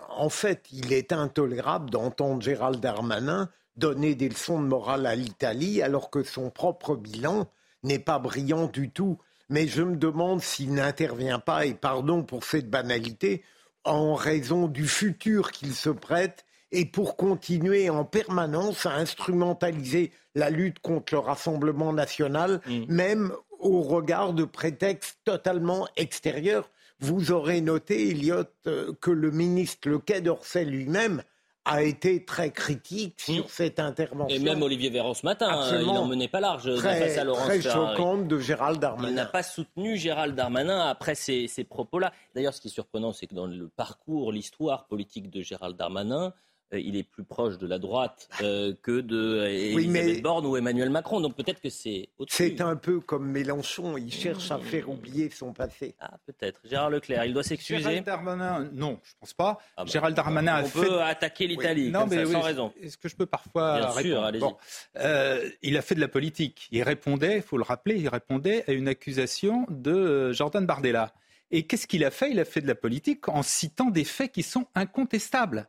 en 0.09 0.29
fait, 0.29 0.65
il 0.71 0.91
est 0.93 1.11
intolérable 1.13 1.91
d'entendre 1.91 2.41
Gérald 2.41 2.79
Darmanin 2.79 3.49
donner 3.77 4.15
des 4.15 4.29
leçons 4.29 4.59
de 4.61 4.67
morale 4.67 5.05
à 5.05 5.15
l'Italie 5.15 5.81
alors 5.81 6.09
que 6.09 6.23
son 6.23 6.49
propre 6.49 6.95
bilan 6.95 7.47
n'est 7.83 7.99
pas 7.99 8.17
brillant 8.17 8.65
du 8.67 8.89
tout 8.89 9.19
mais 9.49 9.67
je 9.67 9.81
me 9.81 9.95
demande 9.95 10.41
s'il 10.41 10.73
n'intervient 10.73 11.39
pas, 11.39 11.65
et 11.65 11.73
pardon 11.73 12.23
pour 12.23 12.43
cette 12.43 12.69
banalité, 12.69 13.43
en 13.83 14.13
raison 14.13 14.67
du 14.67 14.87
futur 14.87 15.51
qu'il 15.51 15.73
se 15.73 15.89
prête 15.89 16.45
et 16.71 16.85
pour 16.85 17.17
continuer 17.17 17.89
en 17.89 18.05
permanence 18.05 18.85
à 18.85 18.91
instrumentaliser 18.93 20.11
la 20.35 20.51
lutte 20.51 20.79
contre 20.79 21.15
le 21.15 21.19
Rassemblement 21.19 21.93
national, 21.93 22.61
Mm. 22.67 22.85
même 22.89 23.31
au 23.59 23.81
regard 23.81 24.33
de 24.33 24.43
prétextes 24.45 25.19
totalement 25.23 25.87
extérieurs. 25.95 26.69
Vous 26.99 27.31
aurez 27.31 27.61
noté, 27.61 28.09
Elliot, 28.09 28.43
euh, 28.67 28.91
que 28.99 29.11
le 29.11 29.31
ministre 29.31 29.87
Le 29.89 29.99
Quai 29.99 30.21
d'Orsay 30.21 30.65
lui-même 30.65 31.23
a 31.65 31.83
été 31.83 32.25
très 32.25 32.51
critique 32.51 33.21
sur 33.21 33.49
cette 33.49 33.79
intervention. 33.79 34.35
Et 34.35 34.39
même 34.39 34.61
Olivier 34.63 34.89
Véran 34.89 35.13
ce 35.13 35.25
matin, 35.25 35.47
hein, 35.49 35.79
il 35.81 35.85
n'en 35.87 36.05
menait 36.07 36.27
pas 36.27 36.39
large 36.39 36.73
Très- 36.77 36.99
face 36.99 37.17
à 37.17 37.23
Laurence 37.23 37.45
très 37.45 37.61
choquante 37.61 38.27
de 38.27 38.39
Gérald 38.39 38.79
Darmanin. 38.79 39.09
Il 39.09 39.15
n'a 39.15 39.25
pas 39.25 39.43
soutenu 39.43 39.95
Gérald 39.97 40.35
Darmanin 40.35 40.79
après 40.87 41.15
ces, 41.15 41.47
ces 41.47 41.63
propos-là. 41.63 42.11
D'ailleurs, 42.33 42.53
ce 42.53 42.61
qui 42.61 42.69
est 42.69 42.71
surprenant, 42.71 43.13
c'est 43.13 43.27
que 43.27 43.35
dans 43.35 43.45
le 43.45 43.67
parcours, 43.67 44.31
l'histoire 44.31 44.87
politique 44.87 45.29
de 45.29 45.41
Gérald 45.41 45.77
Darmanin, 45.77 46.27
euh, 46.27 46.31
il 46.73 46.95
est 46.95 47.03
plus 47.03 47.23
proche 47.23 47.57
de 47.57 47.65
la 47.67 47.79
droite 47.79 48.29
euh, 48.41 48.73
que 48.81 49.01
de 49.01 49.17
euh, 49.17 49.73
Oui, 49.75 49.87
mais- 49.87 49.99
Elisabeth 50.01 50.21
Borne 50.23 50.45
ou 50.45 50.55
Emmanuel 50.57 50.89
Macron. 50.89 51.19
Donc 51.21 51.35
peut-être 51.35 51.61
que 51.61 51.69
c'est. 51.69 52.09
C'est 52.27 52.61
un 52.61 52.75
peu 52.75 52.99
comme 52.99 53.25
Mélenchon, 53.29 53.97
il 53.97 54.11
cherche 54.11 54.51
à 54.51 54.59
faire 54.59 54.89
oublier 54.89 55.29
son 55.29 55.53
passé. 55.53 55.95
Ah, 55.99 56.17
peut-être. 56.25 56.59
Gérard 56.65 56.89
Leclerc, 56.89 57.25
il 57.25 57.33
doit 57.33 57.43
s'excuser. 57.43 57.79
Gérald 57.81 58.05
Darmanin, 58.05 58.69
non, 58.73 58.99
je 59.03 59.13
pense 59.19 59.33
pas. 59.33 59.57
Ah 59.77 59.83
bah, 59.85 59.91
Gérald 59.91 60.15
Darmanin 60.15 60.55
a 60.55 60.61
on 60.63 60.65
fait. 60.65 60.79
peut 60.85 61.01
attaquer 61.01 61.47
l'Italie 61.47 61.89
non, 61.89 62.01
comme 62.01 62.09
mais 62.09 62.15
ça, 62.17 62.23
oui, 62.25 62.31
sans 62.33 62.41
raison. 62.41 62.73
Est-ce 62.81 62.97
que 62.97 63.09
je 63.09 63.15
peux 63.15 63.25
parfois 63.25 63.79
Bien 63.79 63.91
sûr, 63.91 63.95
répondre 64.01 64.25
allez-y. 64.25 64.41
Bon. 64.41 64.57
Euh, 64.97 65.49
Il 65.61 65.77
a 65.77 65.81
fait 65.81 65.95
de 65.95 65.99
la 66.01 66.07
politique. 66.07 66.67
Il 66.71 66.83
répondait, 66.83 67.37
il 67.37 67.41
faut 67.41 67.57
le 67.57 67.63
rappeler, 67.63 67.95
il 67.97 68.07
répondait 68.09 68.63
à 68.67 68.73
une 68.73 68.87
accusation 68.87 69.65
de 69.69 69.91
euh, 69.91 70.33
Jordan 70.33 70.65
Bardella. 70.65 71.13
Et 71.51 71.63
qu'est-ce 71.65 71.87
qu'il 71.87 72.05
a 72.05 72.11
fait? 72.11 72.29
Il 72.31 72.39
a 72.39 72.45
fait 72.45 72.61
de 72.61 72.67
la 72.67 72.75
politique 72.75 73.27
en 73.27 73.41
citant 73.41 73.89
des 73.89 74.03
faits 74.03 74.31
qui 74.31 74.43
sont 74.43 74.67
incontestables. 74.75 75.67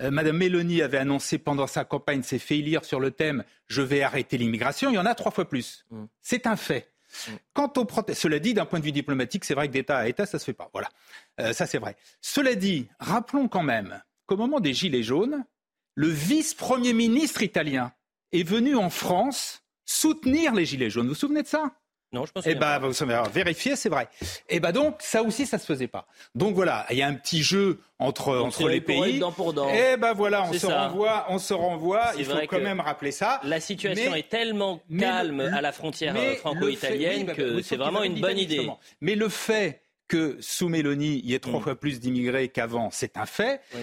Euh, 0.00 0.10
Madame 0.10 0.36
Mélanie 0.36 0.82
avait 0.82 0.98
annoncé 0.98 1.38
pendant 1.38 1.66
sa 1.66 1.84
campagne, 1.84 2.22
s'est 2.22 2.38
fait 2.38 2.58
élire 2.58 2.84
sur 2.84 3.00
le 3.00 3.10
thème 3.10 3.44
Je 3.66 3.82
vais 3.82 4.02
arrêter 4.02 4.36
l'immigration. 4.38 4.90
Il 4.90 4.94
y 4.94 4.98
en 4.98 5.06
a 5.06 5.14
trois 5.14 5.32
fois 5.32 5.48
plus. 5.48 5.84
Mm. 5.90 6.04
C'est 6.22 6.46
un 6.46 6.56
fait. 6.56 6.92
Quant 7.54 7.72
au 7.76 7.84
protest, 7.84 8.20
cela 8.20 8.38
dit, 8.38 8.52
d'un 8.52 8.66
point 8.66 8.80
de 8.80 8.84
vue 8.84 8.92
diplomatique, 8.92 9.44
c'est 9.44 9.54
vrai 9.54 9.68
que 9.68 9.72
d'État 9.72 9.96
à 9.96 10.08
État, 10.08 10.26
ça 10.26 10.38
se 10.38 10.44
fait 10.44 10.52
pas. 10.52 10.68
Voilà, 10.72 10.88
Euh, 11.40 11.52
ça 11.52 11.66
c'est 11.66 11.78
vrai. 11.78 11.96
Cela 12.20 12.54
dit, 12.54 12.88
rappelons 12.98 13.48
quand 13.48 13.62
même 13.62 14.02
qu'au 14.26 14.36
moment 14.36 14.60
des 14.60 14.74
Gilets 14.74 15.02
jaunes, 15.02 15.44
le 15.94 16.08
vice-premier 16.08 16.92
ministre 16.92 17.42
italien 17.42 17.92
est 18.32 18.42
venu 18.42 18.76
en 18.76 18.90
France 18.90 19.62
soutenir 19.86 20.52
les 20.54 20.66
Gilets 20.66 20.90
jaunes. 20.90 21.06
Vous 21.06 21.14
vous 21.14 21.18
souvenez 21.18 21.42
de 21.42 21.48
ça? 21.48 21.72
Non, 22.12 22.24
je 22.24 22.32
pense 22.32 22.46
eh 22.46 22.54
ben, 22.54 22.78
vous 22.78 22.92
savez, 22.92 23.14
alors, 23.14 23.28
vérifiez, 23.28 23.74
c'est 23.74 23.88
vrai. 23.88 24.08
Et 24.48 24.60
ben 24.60 24.70
donc, 24.72 24.96
ça 25.00 25.22
aussi, 25.22 25.44
ça 25.44 25.58
se 25.58 25.66
faisait 25.66 25.88
pas. 25.88 26.06
Donc 26.34 26.54
voilà, 26.54 26.86
il 26.90 26.96
y 26.96 27.02
a 27.02 27.08
un 27.08 27.14
petit 27.14 27.42
jeu 27.42 27.80
entre, 27.98 28.36
Donc, 28.36 28.46
entre 28.46 28.68
les 28.68 28.80
pour 28.80 29.02
pays. 29.02 29.18
dent 29.18 29.32
pour 29.32 29.52
dent. 29.52 29.68
Et 29.68 29.96
ben 29.96 30.12
voilà, 30.12 30.44
on 30.44 30.52
se 30.52 30.66
renvoie, 30.66 31.26
on 31.28 31.38
se 31.38 31.52
renvoie. 31.52 32.12
Il 32.16 32.24
faut 32.24 32.32
quand 32.36 32.46
que 32.46 32.62
même 32.62 32.80
rappeler 32.80 33.10
ça. 33.10 33.40
La 33.42 33.58
situation 33.60 34.12
Mais- 34.12 34.20
est 34.20 34.28
tellement 34.28 34.80
le- 34.88 35.00
calme 35.00 35.40
à 35.40 35.60
la 35.60 35.72
frontière 35.72 36.14
euh, 36.16 36.36
franco-italienne 36.36 37.18
oui, 37.18 37.24
bah, 37.24 37.34
que 37.34 37.56
oui, 37.56 37.62
c'est 37.64 37.76
vraiment 37.76 38.04
une 38.04 38.20
bonne 38.20 38.38
idée. 38.38 38.54
justement. 38.56 38.78
Mais 39.00 39.16
le 39.16 39.28
fait 39.28 39.82
que 40.08 40.36
sous 40.40 40.68
Mélanie, 40.68 41.20
il 41.24 41.28
y 41.30 41.34
ait 41.34 41.40
trois 41.40 41.58
Mm. 41.58 41.62
fois 41.64 41.74
plus 41.80 41.98
d'immigrés 41.98 42.48
qu'avant, 42.48 42.90
c'est 42.92 43.16
un 43.16 43.26
fait. 43.26 43.60
Oui. 43.74 43.80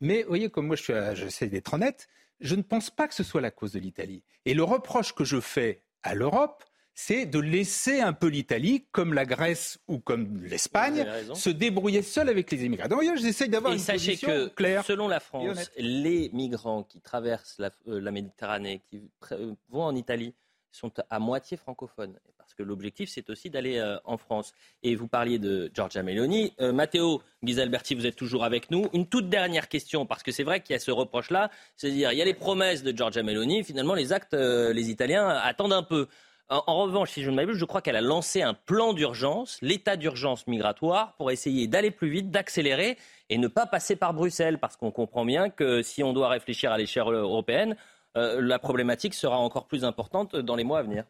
Mais 0.00 0.22
vous 0.22 0.28
voyez, 0.28 0.48
comme 0.48 0.66
moi, 0.66 0.76
je 0.76 0.82
suis 0.82 0.92
à- 0.94 1.14
j'essaie 1.14 1.48
d'être 1.48 1.74
honnête, 1.74 2.08
je 2.40 2.54
ne 2.54 2.62
pense 2.62 2.88
pas 2.88 3.06
que 3.06 3.14
ce 3.14 3.22
soit 3.22 3.42
la 3.42 3.50
cause 3.50 3.72
de 3.72 3.78
l'Italie. 3.78 4.22
Et 4.46 4.54
le 4.54 4.62
reproche 4.64 5.12
que 5.14 5.24
je 5.24 5.40
fais 5.40 5.82
à 6.02 6.14
l'Europe, 6.14 6.64
c'est 6.98 7.26
de 7.26 7.38
laisser 7.38 8.00
un 8.00 8.14
peu 8.14 8.26
l'Italie, 8.26 8.86
comme 8.90 9.12
la 9.12 9.26
Grèce 9.26 9.78
ou 9.86 9.98
comme 9.98 10.42
l'Espagne, 10.42 11.06
se 11.34 11.50
débrouiller 11.50 12.00
seule 12.00 12.30
avec 12.30 12.50
les 12.50 12.64
immigrés. 12.64 12.88
Donc, 12.88 13.02
j'essaie 13.16 13.48
d'avoir 13.48 13.74
une 13.74 13.78
sachez 13.78 14.12
position 14.12 14.28
que, 14.28 14.48
claire. 14.48 14.82
selon 14.82 15.06
la 15.06 15.20
France, 15.20 15.70
les 15.76 16.30
migrants 16.32 16.82
qui 16.82 17.02
traversent 17.02 17.56
la, 17.58 17.70
euh, 17.86 18.00
la 18.00 18.10
Méditerranée, 18.10 18.80
qui 18.88 19.02
euh, 19.32 19.52
vont 19.68 19.82
en 19.82 19.94
Italie, 19.94 20.32
sont 20.72 20.92
à 21.10 21.18
moitié 21.18 21.58
francophones. 21.58 22.18
Parce 22.38 22.54
que 22.54 22.62
l'objectif, 22.62 23.10
c'est 23.10 23.28
aussi 23.28 23.50
d'aller 23.50 23.78
euh, 23.78 23.98
en 24.04 24.16
France. 24.16 24.52
Et 24.84 24.94
vous 24.94 25.08
parliez 25.08 25.40
de 25.40 25.68
Giorgia 25.74 26.04
Meloni. 26.04 26.54
Euh, 26.60 26.72
Matteo 26.72 27.20
Ghisalberti, 27.42 27.96
vous 27.96 28.06
êtes 28.06 28.14
toujours 28.14 28.44
avec 28.44 28.70
nous. 28.70 28.88
Une 28.92 29.06
toute 29.06 29.28
dernière 29.28 29.68
question, 29.68 30.06
parce 30.06 30.22
que 30.22 30.30
c'est 30.30 30.44
vrai 30.44 30.60
qu'il 30.60 30.72
y 30.72 30.76
a 30.76 30.78
ce 30.78 30.92
reproche-là. 30.92 31.50
C'est-à-dire, 31.76 32.12
il 32.12 32.18
y 32.18 32.22
a 32.22 32.24
les 32.24 32.34
promesses 32.34 32.84
de 32.84 32.96
Giorgia 32.96 33.24
Meloni. 33.24 33.64
Finalement, 33.64 33.94
les 33.94 34.12
actes, 34.12 34.34
euh, 34.34 34.72
les 34.72 34.90
Italiens 34.90 35.28
attendent 35.28 35.72
un 35.72 35.82
peu. 35.82 36.06
En, 36.48 36.84
revanche, 36.84 37.10
si 37.10 37.24
je 37.24 37.30
ne 37.30 37.34
m'abuse, 37.34 37.56
je 37.56 37.64
crois 37.64 37.82
qu'elle 37.82 37.96
a 37.96 38.00
lancé 38.00 38.40
un 38.40 38.54
plan 38.54 38.92
d'urgence, 38.92 39.58
l'état 39.62 39.96
d'urgence 39.96 40.46
migratoire, 40.46 41.16
pour 41.16 41.32
essayer 41.32 41.66
d'aller 41.66 41.90
plus 41.90 42.08
vite, 42.08 42.30
d'accélérer 42.30 42.96
et 43.30 43.38
ne 43.38 43.48
pas 43.48 43.66
passer 43.66 43.96
par 43.96 44.14
Bruxelles, 44.14 44.58
parce 44.60 44.76
qu'on 44.76 44.92
comprend 44.92 45.24
bien 45.24 45.50
que 45.50 45.82
si 45.82 46.04
on 46.04 46.12
doit 46.12 46.28
réfléchir 46.28 46.70
à 46.70 46.78
l'échelle 46.78 47.08
européenne, 47.08 47.76
euh, 48.16 48.40
la 48.40 48.60
problématique 48.60 49.14
sera 49.14 49.38
encore 49.38 49.66
plus 49.66 49.84
importante 49.84 50.36
dans 50.36 50.54
les 50.54 50.62
mois 50.62 50.78
à 50.78 50.82
venir. 50.82 51.04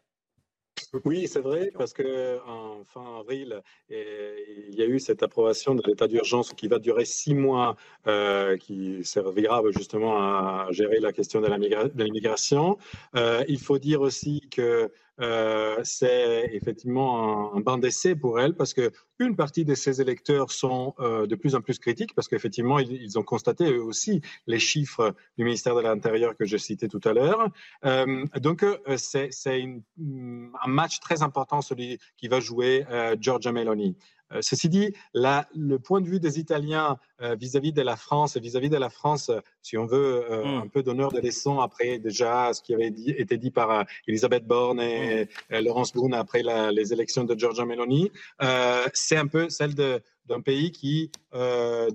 Oui, 1.05 1.27
c'est 1.27 1.39
vrai, 1.39 1.71
parce 1.77 1.93
que 1.93 2.39
en 2.47 2.83
fin 2.83 3.19
avril, 3.19 3.61
eh, 3.89 4.65
il 4.69 4.75
y 4.75 4.81
a 4.81 4.85
eu 4.85 4.99
cette 4.99 5.23
approbation 5.23 5.75
de 5.75 5.81
l'état 5.85 6.07
d'urgence 6.07 6.53
qui 6.53 6.67
va 6.67 6.79
durer 6.79 7.05
six 7.05 7.33
mois, 7.33 7.75
euh, 8.07 8.57
qui 8.57 9.03
servira 9.03 9.61
justement 9.71 10.17
à 10.17 10.67
gérer 10.71 10.99
la 10.99 11.11
question 11.11 11.41
de 11.41 12.03
l'immigration. 12.03 12.77
Euh, 13.15 13.43
il 13.47 13.59
faut 13.59 13.79
dire 13.79 14.01
aussi 14.01 14.41
que 14.51 14.91
euh, 15.21 15.79
c'est 15.83 16.49
effectivement 16.53 17.53
un, 17.53 17.57
un 17.57 17.61
banc 17.61 17.77
d'essai 17.77 18.15
pour 18.15 18.39
elle, 18.39 18.55
parce 18.55 18.73
que 18.73 18.91
une 19.19 19.35
partie 19.35 19.65
de 19.65 19.73
ses 19.73 19.99
électeurs 19.99 20.51
sont 20.51 20.93
euh, 20.99 21.25
de 21.25 21.35
plus 21.35 21.55
en 21.55 21.61
plus 21.61 21.79
critiques, 21.79 22.13
parce 22.13 22.27
qu'effectivement, 22.27 22.79
ils, 22.79 22.91
ils 22.91 23.17
ont 23.17 23.23
constaté 23.23 23.65
eux 23.71 23.83
aussi 23.83 24.21
les 24.45 24.59
chiffres 24.59 25.15
du 25.37 25.43
ministère 25.43 25.75
de 25.75 25.81
l'Intérieur 25.81 26.35
que 26.35 26.45
je 26.45 26.57
citais 26.57 26.87
tout 26.87 27.01
à 27.03 27.13
l'heure. 27.13 27.49
Euh, 27.85 28.25
donc, 28.39 28.63
euh, 28.63 28.77
c'est 28.97 29.31
un 29.47 30.67
match 30.67 30.99
très 30.99 31.23
important, 31.23 31.61
celui 31.61 31.99
qui 32.17 32.27
va 32.27 32.39
jouer 32.39 32.85
euh, 32.91 33.15
Giorgia 33.19 33.51
Meloni. 33.51 33.95
Euh, 34.33 34.39
ceci 34.41 34.67
dit, 34.69 34.93
la- 35.13 35.47
le 35.55 35.79
point 35.79 36.01
de 36.01 36.07
vue 36.07 36.19
des 36.19 36.39
Italiens 36.39 36.97
euh, 37.21 37.35
vis-à-vis 37.35 37.71
de 37.73 37.81
la 37.81 37.95
France 37.95 38.37
vis-à-vis 38.37 38.69
de 38.69 38.77
la 38.77 38.89
France, 38.89 39.31
si 39.61 39.77
on 39.77 39.85
veut 39.85 40.25
euh, 40.29 40.43
Mm. 40.45 40.61
un 40.63 40.67
peu 40.67 40.83
d'honneur 40.83 41.11
de 41.11 41.19
leçon 41.19 41.59
après 41.59 41.97
déjà 41.97 42.53
ce 42.53 42.61
qui 42.61 42.73
avait 42.73 42.91
dit- 42.91 43.11
été 43.11 43.37
dit 43.37 43.51
par 43.51 43.85
Elisabeth 44.07 44.45
Borne 44.45 44.79
et 44.81 45.27
euh, 45.51 45.61
Laurence 45.61 45.93
Brune 45.93 46.13
après 46.13 46.43
la- 46.43 46.71
les 46.71 46.91
élections 46.93 47.23
de 47.23 47.37
Giorgia 47.39 47.65
Meloni, 47.65 48.11
euh, 48.41 48.83
c'est 48.93 49.17
un 49.17 49.27
peu 49.27 49.49
celle 49.49 49.73
d'un 49.73 50.41
pays 50.41 50.71
qui 50.71 51.11
euh, 51.33 51.89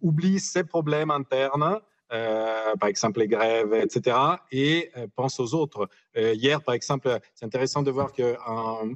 oublie 0.00 0.38
ses 0.40 0.64
problèmes 0.64 1.10
internes. 1.10 1.80
Euh, 2.12 2.76
par 2.76 2.88
exemple 2.88 3.20
les 3.20 3.28
grèves, 3.28 3.74
etc., 3.74 4.16
et 4.50 4.90
euh, 4.96 5.06
pense 5.14 5.40
aux 5.40 5.54
autres. 5.54 5.88
Euh, 6.16 6.34
hier, 6.34 6.62
par 6.62 6.74
exemple, 6.74 7.18
c'est 7.34 7.46
intéressant 7.46 7.82
de 7.82 7.90
voir 7.90 8.12
qu'un 8.12 8.36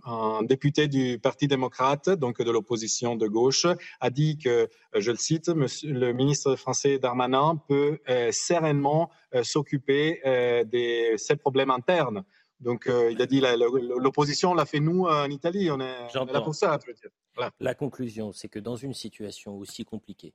un 0.05 0.43
député 0.43 0.89
du 0.89 1.19
Parti 1.19 1.49
démocrate, 1.49 2.11
donc 2.11 2.43
de 2.43 2.51
l'opposition 2.51 3.17
de 3.17 3.27
gauche, 3.27 3.67
a 4.01 4.11
dit 4.11 4.39
que, 4.39 4.69
je 4.95 5.11
le 5.11 5.17
cite, 5.17 5.49
monsieur, 5.49 5.93
le 5.93 6.13
ministre 6.13 6.57
français 6.57 6.99
Darmanin 6.99 7.61
peut 7.69 7.99
sereinement 8.31 9.11
s'occuper 9.43 10.21
de 10.25 11.17
ses 11.17 11.37
problèmes 11.37 11.71
internes. 11.71 12.25
Donc, 12.61 12.87
euh, 12.87 13.13
il 13.13 13.21
a 13.21 13.27
dit 13.27 13.41
l'opposition, 13.41 14.53
on 14.53 14.55
l'a 14.55 14.65
fait 14.65 14.81
nous 14.81 15.05
en 15.05 15.29
Italie, 15.31 15.71
on 15.71 15.81
est, 15.81 16.17
on 16.17 16.27
est 16.27 16.33
là 16.33 16.41
pour 16.41 16.55
ça. 16.55 16.79
je 16.83 16.91
veux 16.91 16.95
dire. 16.95 17.11
Voilà. 17.35 17.53
La 17.61 17.75
conclusion, 17.75 18.33
c'est 18.33 18.49
que 18.49 18.59
dans 18.59 18.77
une 18.77 18.95
situation 18.95 19.57
aussi 19.59 19.85
compliquée, 19.85 20.33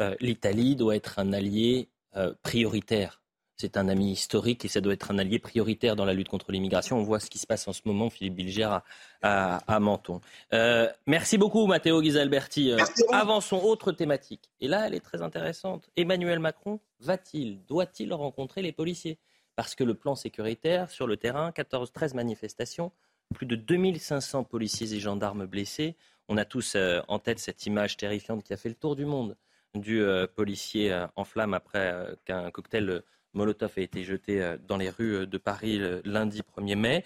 euh, 0.00 0.16
l'Italie 0.20 0.74
doit 0.74 0.96
être 0.96 1.18
un 1.18 1.32
allié 1.32 1.88
prioritaire. 2.42 3.20
C'est 3.56 3.76
un 3.76 3.88
ami 3.88 4.10
historique 4.10 4.64
et 4.64 4.68
ça 4.68 4.80
doit 4.80 4.94
être 4.94 5.12
un 5.12 5.18
allié 5.18 5.38
prioritaire 5.38 5.94
dans 5.94 6.04
la 6.04 6.12
lutte 6.12 6.28
contre 6.28 6.50
l'immigration. 6.50 6.98
On 6.98 7.04
voit 7.04 7.20
ce 7.20 7.30
qui 7.30 7.38
se 7.38 7.46
passe 7.46 7.68
en 7.68 7.72
ce 7.72 7.82
moment, 7.84 8.10
Philippe 8.10 8.34
Bilger 8.34 8.64
à, 8.64 8.84
à- 9.22 9.58
à 9.72 9.78
Menton. 9.78 10.20
Euh, 10.52 10.88
merci 11.06 11.38
beaucoup, 11.38 11.64
Matteo 11.68 12.02
Ghisalberti. 12.02 12.72
Euh, 12.72 12.78
avançons, 13.12 13.60
autre 13.62 13.92
thématique. 13.92 14.50
Et 14.60 14.66
là, 14.66 14.88
elle 14.88 14.94
est 14.94 15.00
très 15.00 15.22
intéressante. 15.22 15.88
Emmanuel 15.96 16.40
Macron 16.40 16.80
va-t-il, 16.98 17.64
doit-il 17.66 18.12
rencontrer 18.12 18.60
les 18.60 18.72
policiers? 18.72 19.18
Parce 19.54 19.76
que 19.76 19.84
le 19.84 19.94
plan 19.94 20.16
sécuritaire, 20.16 20.90
sur 20.90 21.06
le 21.06 21.16
terrain, 21.16 21.50
14-13 21.50 22.14
manifestations, 22.16 22.90
plus 23.36 23.46
de 23.46 23.54
2500 23.54 24.42
policiers 24.42 24.92
et 24.94 24.98
gendarmes 24.98 25.46
blessés. 25.46 25.94
On 26.28 26.36
a 26.38 26.44
tous 26.44 26.74
euh, 26.74 27.02
en 27.06 27.20
tête 27.20 27.38
cette 27.38 27.64
image 27.66 27.96
terrifiante 27.96 28.42
qui 28.42 28.52
a 28.52 28.56
fait 28.56 28.68
le 28.68 28.74
tour 28.74 28.96
du 28.96 29.04
monde 29.04 29.36
du 29.74 30.02
euh, 30.02 30.26
policier 30.26 30.92
euh, 30.92 31.06
en 31.16 31.24
flammes 31.24 31.54
après 31.54 31.92
euh, 31.92 32.14
qu'un 32.24 32.50
cocktail 32.50 33.02
Molotov 33.32 33.72
ait 33.76 33.82
été 33.82 34.04
jeté 34.04 34.54
dans 34.68 34.76
les 34.76 34.90
rues 34.90 35.26
de 35.26 35.38
Paris 35.38 35.80
lundi 36.04 36.42
1er 36.56 36.76
mai. 36.76 37.04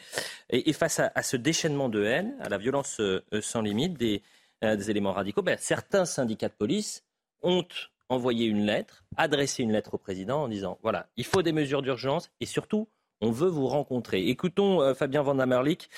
Et, 0.51 0.75
face 0.75 1.01
à, 1.01 1.23
ce 1.23 1.39
déchaînement 1.39 1.89
de 1.89 2.05
haine, 2.05 2.37
à 2.41 2.51
la 2.51 2.59
violence 2.59 3.01
sans 3.41 3.63
limite 3.63 3.95
des, 3.95 4.21
éléments 4.61 5.15
radicaux, 5.15 5.41
ben, 5.41 5.57
certains 5.59 6.05
syndicats 6.05 6.49
de 6.49 6.53
police 6.53 7.03
ont 7.41 7.67
envoyé 8.11 8.45
une 8.45 8.67
lettre, 8.67 9.07
adressé 9.17 9.63
une 9.63 9.73
lettre 9.73 9.95
au 9.95 9.97
président 9.97 10.43
en 10.43 10.49
disant 10.49 10.79
voilà, 10.83 11.09
il 11.17 11.25
faut 11.25 11.41
des 11.41 11.53
mesures 11.53 11.81
d'urgence 11.81 12.31
et 12.41 12.47
surtout, 12.47 12.89
on 13.23 13.31
veut 13.31 13.49
vous 13.49 13.67
rencontrer. 13.67 14.29
Écoutons 14.29 14.95
Fabien 14.95 15.23
Van 15.23 15.39
Amerlik 15.39 15.89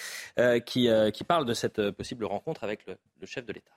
qui, 0.64 0.88
qui 1.12 1.24
parle 1.24 1.44
de 1.44 1.54
cette 1.54 1.90
possible 1.90 2.24
rencontre 2.24 2.62
avec 2.62 2.86
le 2.86 3.26
chef 3.26 3.44
de 3.44 3.52
l'État. 3.52 3.72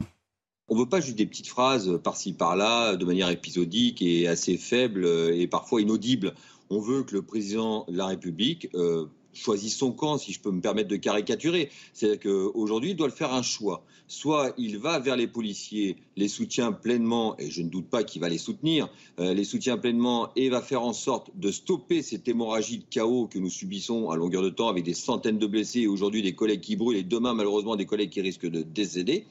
On 0.70 0.76
ne 0.76 0.80
veut 0.80 0.90
pas 0.90 1.02
juste 1.02 1.18
des 1.18 1.26
petites 1.26 1.48
phrases 1.48 2.00
par-ci 2.04 2.34
par-là, 2.34 2.96
de 2.96 3.06
manière 3.06 3.30
épisodique 3.30 4.02
et 4.02 4.28
assez 4.28 4.58
faible 4.58 5.06
et 5.06 5.46
parfois 5.48 5.82
inaudible. 5.82 6.34
On 6.70 6.80
veut 6.80 7.04
que 7.04 7.14
le 7.14 7.22
président 7.22 7.86
de 7.90 7.98
la 7.98 8.08
République 8.08 8.70
euh, 8.74 9.06
choisisse 9.34 9.76
son 9.78 9.92
camp, 9.92 10.18
si 10.18 10.32
je 10.32 10.40
peux 10.40 10.52
me 10.52 10.62
permettre 10.62 10.90
de 10.90 10.96
caricaturer. 10.96 11.70
C'est-à-dire 11.94 12.20
qu'aujourd'hui, 12.20 12.92
il 12.92 12.96
doit 12.96 13.08
le 13.08 13.14
faire 13.14 13.34
un 13.34 13.42
choix. 13.42 13.84
Soit 14.08 14.54
il 14.58 14.78
va 14.78 15.00
vers 15.00 15.16
les 15.16 15.28
policiers, 15.28 15.98
les 16.16 16.28
soutient 16.28 16.72
pleinement, 16.72 17.36
et 17.40 17.50
je 17.50 17.62
ne 17.62 17.70
doute 17.70 17.88
pas 17.88 18.04
qu'il 18.04 18.22
va 18.22 18.30
les 18.30 18.38
soutenir, 18.38 18.90
euh, 19.20 19.34
les 19.34 19.44
soutient 19.44 19.78
pleinement 19.78 20.30
et 20.36 20.50
va 20.50 20.62
faire 20.62 20.84
en 20.84 20.94
sorte 20.94 21.32
de 21.36 21.52
stopper 21.52 22.02
cette 22.02 22.28
hémorragie 22.28 22.80
de 22.80 22.86
chaos 22.90 23.28
que 23.28 23.40
nous 23.40 23.50
subissons 23.50 24.10
à 24.10 24.16
longueur 24.16 24.44
de 24.44 24.50
temps 24.50 24.68
avec 24.68 24.84
des 24.84 24.94
centaines 24.94 25.40
de 25.40 25.48
blessés 25.48 25.82
et 25.82 25.88
aujourd'hui 25.88 26.22
des 26.22 26.36
collègues 26.36 26.62
qui 26.62 26.76
brûlent 26.76 26.98
et 26.98 27.04
demain 27.04 27.34
malheureusement 27.34 27.76
des 27.76 27.86
collègues 27.86 28.12
qui 28.12 28.22
risquent 28.22 28.50
de 28.50 28.62
décéder. 28.62 29.26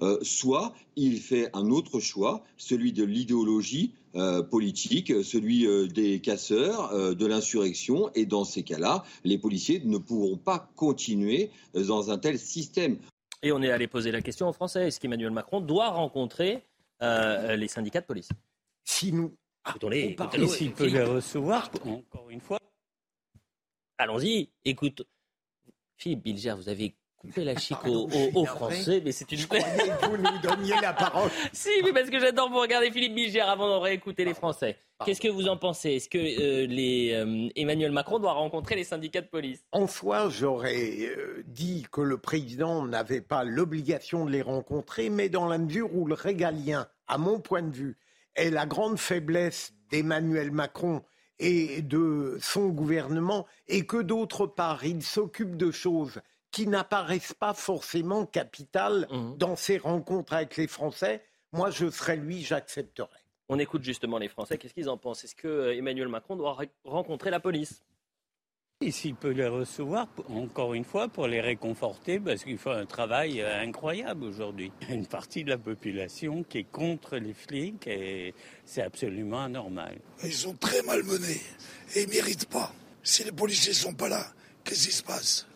Euh, 0.00 0.18
soit 0.22 0.74
il 0.96 1.20
fait 1.20 1.50
un 1.54 1.70
autre 1.70 1.98
choix, 1.98 2.44
celui 2.56 2.92
de 2.92 3.04
l'idéologie 3.04 3.92
euh, 4.14 4.42
politique, 4.42 5.24
celui 5.24 5.66
euh, 5.66 5.86
des 5.86 6.20
casseurs, 6.20 7.14
de 7.14 7.26
l'insurrection, 7.26 8.10
et 8.14 8.26
dans 8.26 8.44
ces 8.44 8.62
cas-là, 8.62 9.04
les 9.24 9.38
policiers 9.38 9.80
ne 9.84 9.98
pourront 9.98 10.36
pas 10.36 10.70
continuer 10.76 11.50
dans 11.74 12.10
un 12.10 12.18
tel 12.18 12.38
système. 12.38 12.98
Et 13.42 13.52
on 13.52 13.62
est 13.62 13.70
allé 13.70 13.86
poser 13.86 14.10
la 14.10 14.20
question 14.20 14.46
en 14.46 14.52
Français 14.52 14.88
est-ce 14.88 15.00
qu'Emmanuel 15.00 15.30
Macron 15.30 15.60
doit 15.60 15.88
rencontrer 15.88 16.64
les 17.00 17.68
syndicats 17.68 18.00
de 18.00 18.06
police? 18.06 18.28
Si 18.84 19.12
nous. 19.12 19.32
Ah, 19.64 19.74
et 19.92 20.16
s'il 20.48 20.72
peut 20.72 20.86
les 20.86 21.02
recevoir, 21.02 21.70
encore 21.84 22.30
une 22.30 22.40
fois. 22.40 22.58
Allons-y, 23.98 24.48
écoute. 24.64 25.06
Philippe 25.96 26.22
Bilger, 26.22 26.54
vous 26.56 26.68
avez 26.68 26.94
couper 27.18 27.44
la 27.44 27.56
chic 27.56 27.76
aux, 27.84 28.44
Français, 28.46 29.02
mais 29.04 29.12
c'est 29.12 29.30
une. 29.32 29.38
Je 29.38 29.46
que 29.46 30.06
vous 30.06 30.16
nous 30.16 30.38
donniez 30.42 30.74
la 30.80 30.92
parole. 30.92 31.30
si, 31.52 31.68
mais 31.84 31.92
parce 31.92 32.10
que 32.10 32.18
j'adore 32.18 32.50
vous 32.50 32.60
regarder 32.60 32.90
Philippe 32.90 33.14
Bilger 33.14 33.40
avant 33.40 33.68
de 33.68 33.82
réécouter 33.82 34.24
les 34.24 34.34
Français. 34.34 34.76
Qu'est-ce 35.04 35.20
que 35.20 35.28
vous 35.28 35.48
en 35.48 35.56
pensez? 35.56 35.90
Est-ce 35.90 36.08
que 36.08 36.18
euh, 36.18 36.66
les, 36.66 37.12
euh, 37.12 37.48
Emmanuel 37.54 37.92
Macron 37.92 38.18
doit 38.18 38.32
rencontrer 38.32 38.74
les 38.74 38.84
syndicats 38.84 39.20
de 39.20 39.28
police? 39.28 39.64
En 39.70 39.86
soi, 39.86 40.28
j'aurais 40.28 40.98
euh, 41.02 41.44
dit 41.46 41.86
que 41.92 42.00
le 42.00 42.18
président 42.18 42.84
n'avait 42.84 43.20
pas 43.20 43.44
l'obligation 43.44 44.24
de 44.24 44.32
les 44.32 44.42
rencontrer, 44.42 45.08
mais 45.08 45.28
dans 45.28 45.46
la 45.46 45.58
mesure 45.58 45.94
où 45.94 46.06
le 46.06 46.14
régalien, 46.14 46.88
à 47.06 47.16
mon 47.16 47.38
point 47.38 47.62
de 47.62 47.74
vue, 47.74 47.96
est 48.34 48.50
la 48.50 48.66
grande 48.66 48.98
faiblesse 48.98 49.72
d'Emmanuel 49.90 50.50
Macron 50.50 51.02
et 51.38 51.82
de 51.82 52.36
son 52.40 52.68
gouvernement, 52.68 53.46
et 53.68 53.86
que 53.86 54.02
d'autre 54.02 54.46
part, 54.48 54.84
il 54.84 55.04
s'occupe 55.04 55.56
de 55.56 55.70
choses 55.70 56.20
qui 56.50 56.66
n'apparaissent 56.66 57.34
pas 57.34 57.54
forcément 57.54 58.26
capitales 58.26 59.06
mmh. 59.10 59.36
dans 59.36 59.56
ses 59.56 59.78
rencontres 59.78 60.32
avec 60.32 60.56
les 60.56 60.66
Français, 60.66 61.22
moi, 61.52 61.70
je 61.70 61.90
serais 61.90 62.16
lui, 62.16 62.42
j'accepterais. 62.42 63.08
On 63.48 63.58
écoute 63.58 63.82
justement 63.82 64.18
les 64.18 64.28
Français. 64.28 64.58
Qu'est-ce 64.58 64.74
qu'ils 64.74 64.90
en 64.90 64.98
pensent? 64.98 65.24
Est-ce 65.24 65.34
que 65.34 65.48
euh, 65.48 65.76
Emmanuel 65.76 66.08
Macron 66.08 66.36
doit 66.36 66.58
rencontrer 66.84 67.30
la 67.30 67.40
police? 67.40 67.82
Et 68.80 68.92
s'il 68.92 69.16
peut 69.16 69.30
les 69.30 69.48
recevoir, 69.48 70.06
encore 70.28 70.74
une 70.74 70.84
fois, 70.84 71.08
pour 71.08 71.26
les 71.26 71.40
réconforter, 71.40 72.20
parce 72.20 72.44
qu'il 72.44 72.58
faut 72.58 72.70
un 72.70 72.86
travail 72.86 73.40
euh, 73.40 73.60
incroyable 73.60 74.24
aujourd'hui. 74.24 74.70
Il 74.82 74.88
y 74.88 74.92
a 74.92 74.94
une 74.94 75.06
partie 75.06 75.42
de 75.42 75.50
la 75.50 75.58
population 75.58 76.44
qui 76.44 76.58
est 76.58 76.70
contre 76.70 77.16
les 77.16 77.32
flics 77.32 77.88
et 77.88 78.34
c'est 78.64 78.82
absolument 78.82 79.42
anormal. 79.42 79.98
Ils 80.22 80.32
sont 80.32 80.54
très 80.54 80.82
malmenés 80.82 81.40
et 81.96 82.02
ils 82.02 82.08
ne 82.08 82.12
méritent 82.12 82.48
pas. 82.48 82.72
Si 83.02 83.24
les 83.24 83.32
policiers 83.32 83.72
ne 83.72 83.78
sont 83.78 83.94
pas 83.94 84.08
là, 84.08 84.24
qu'est-ce 84.62 84.86
qui 84.86 84.94
se 84.94 85.02
passe? 85.02 85.47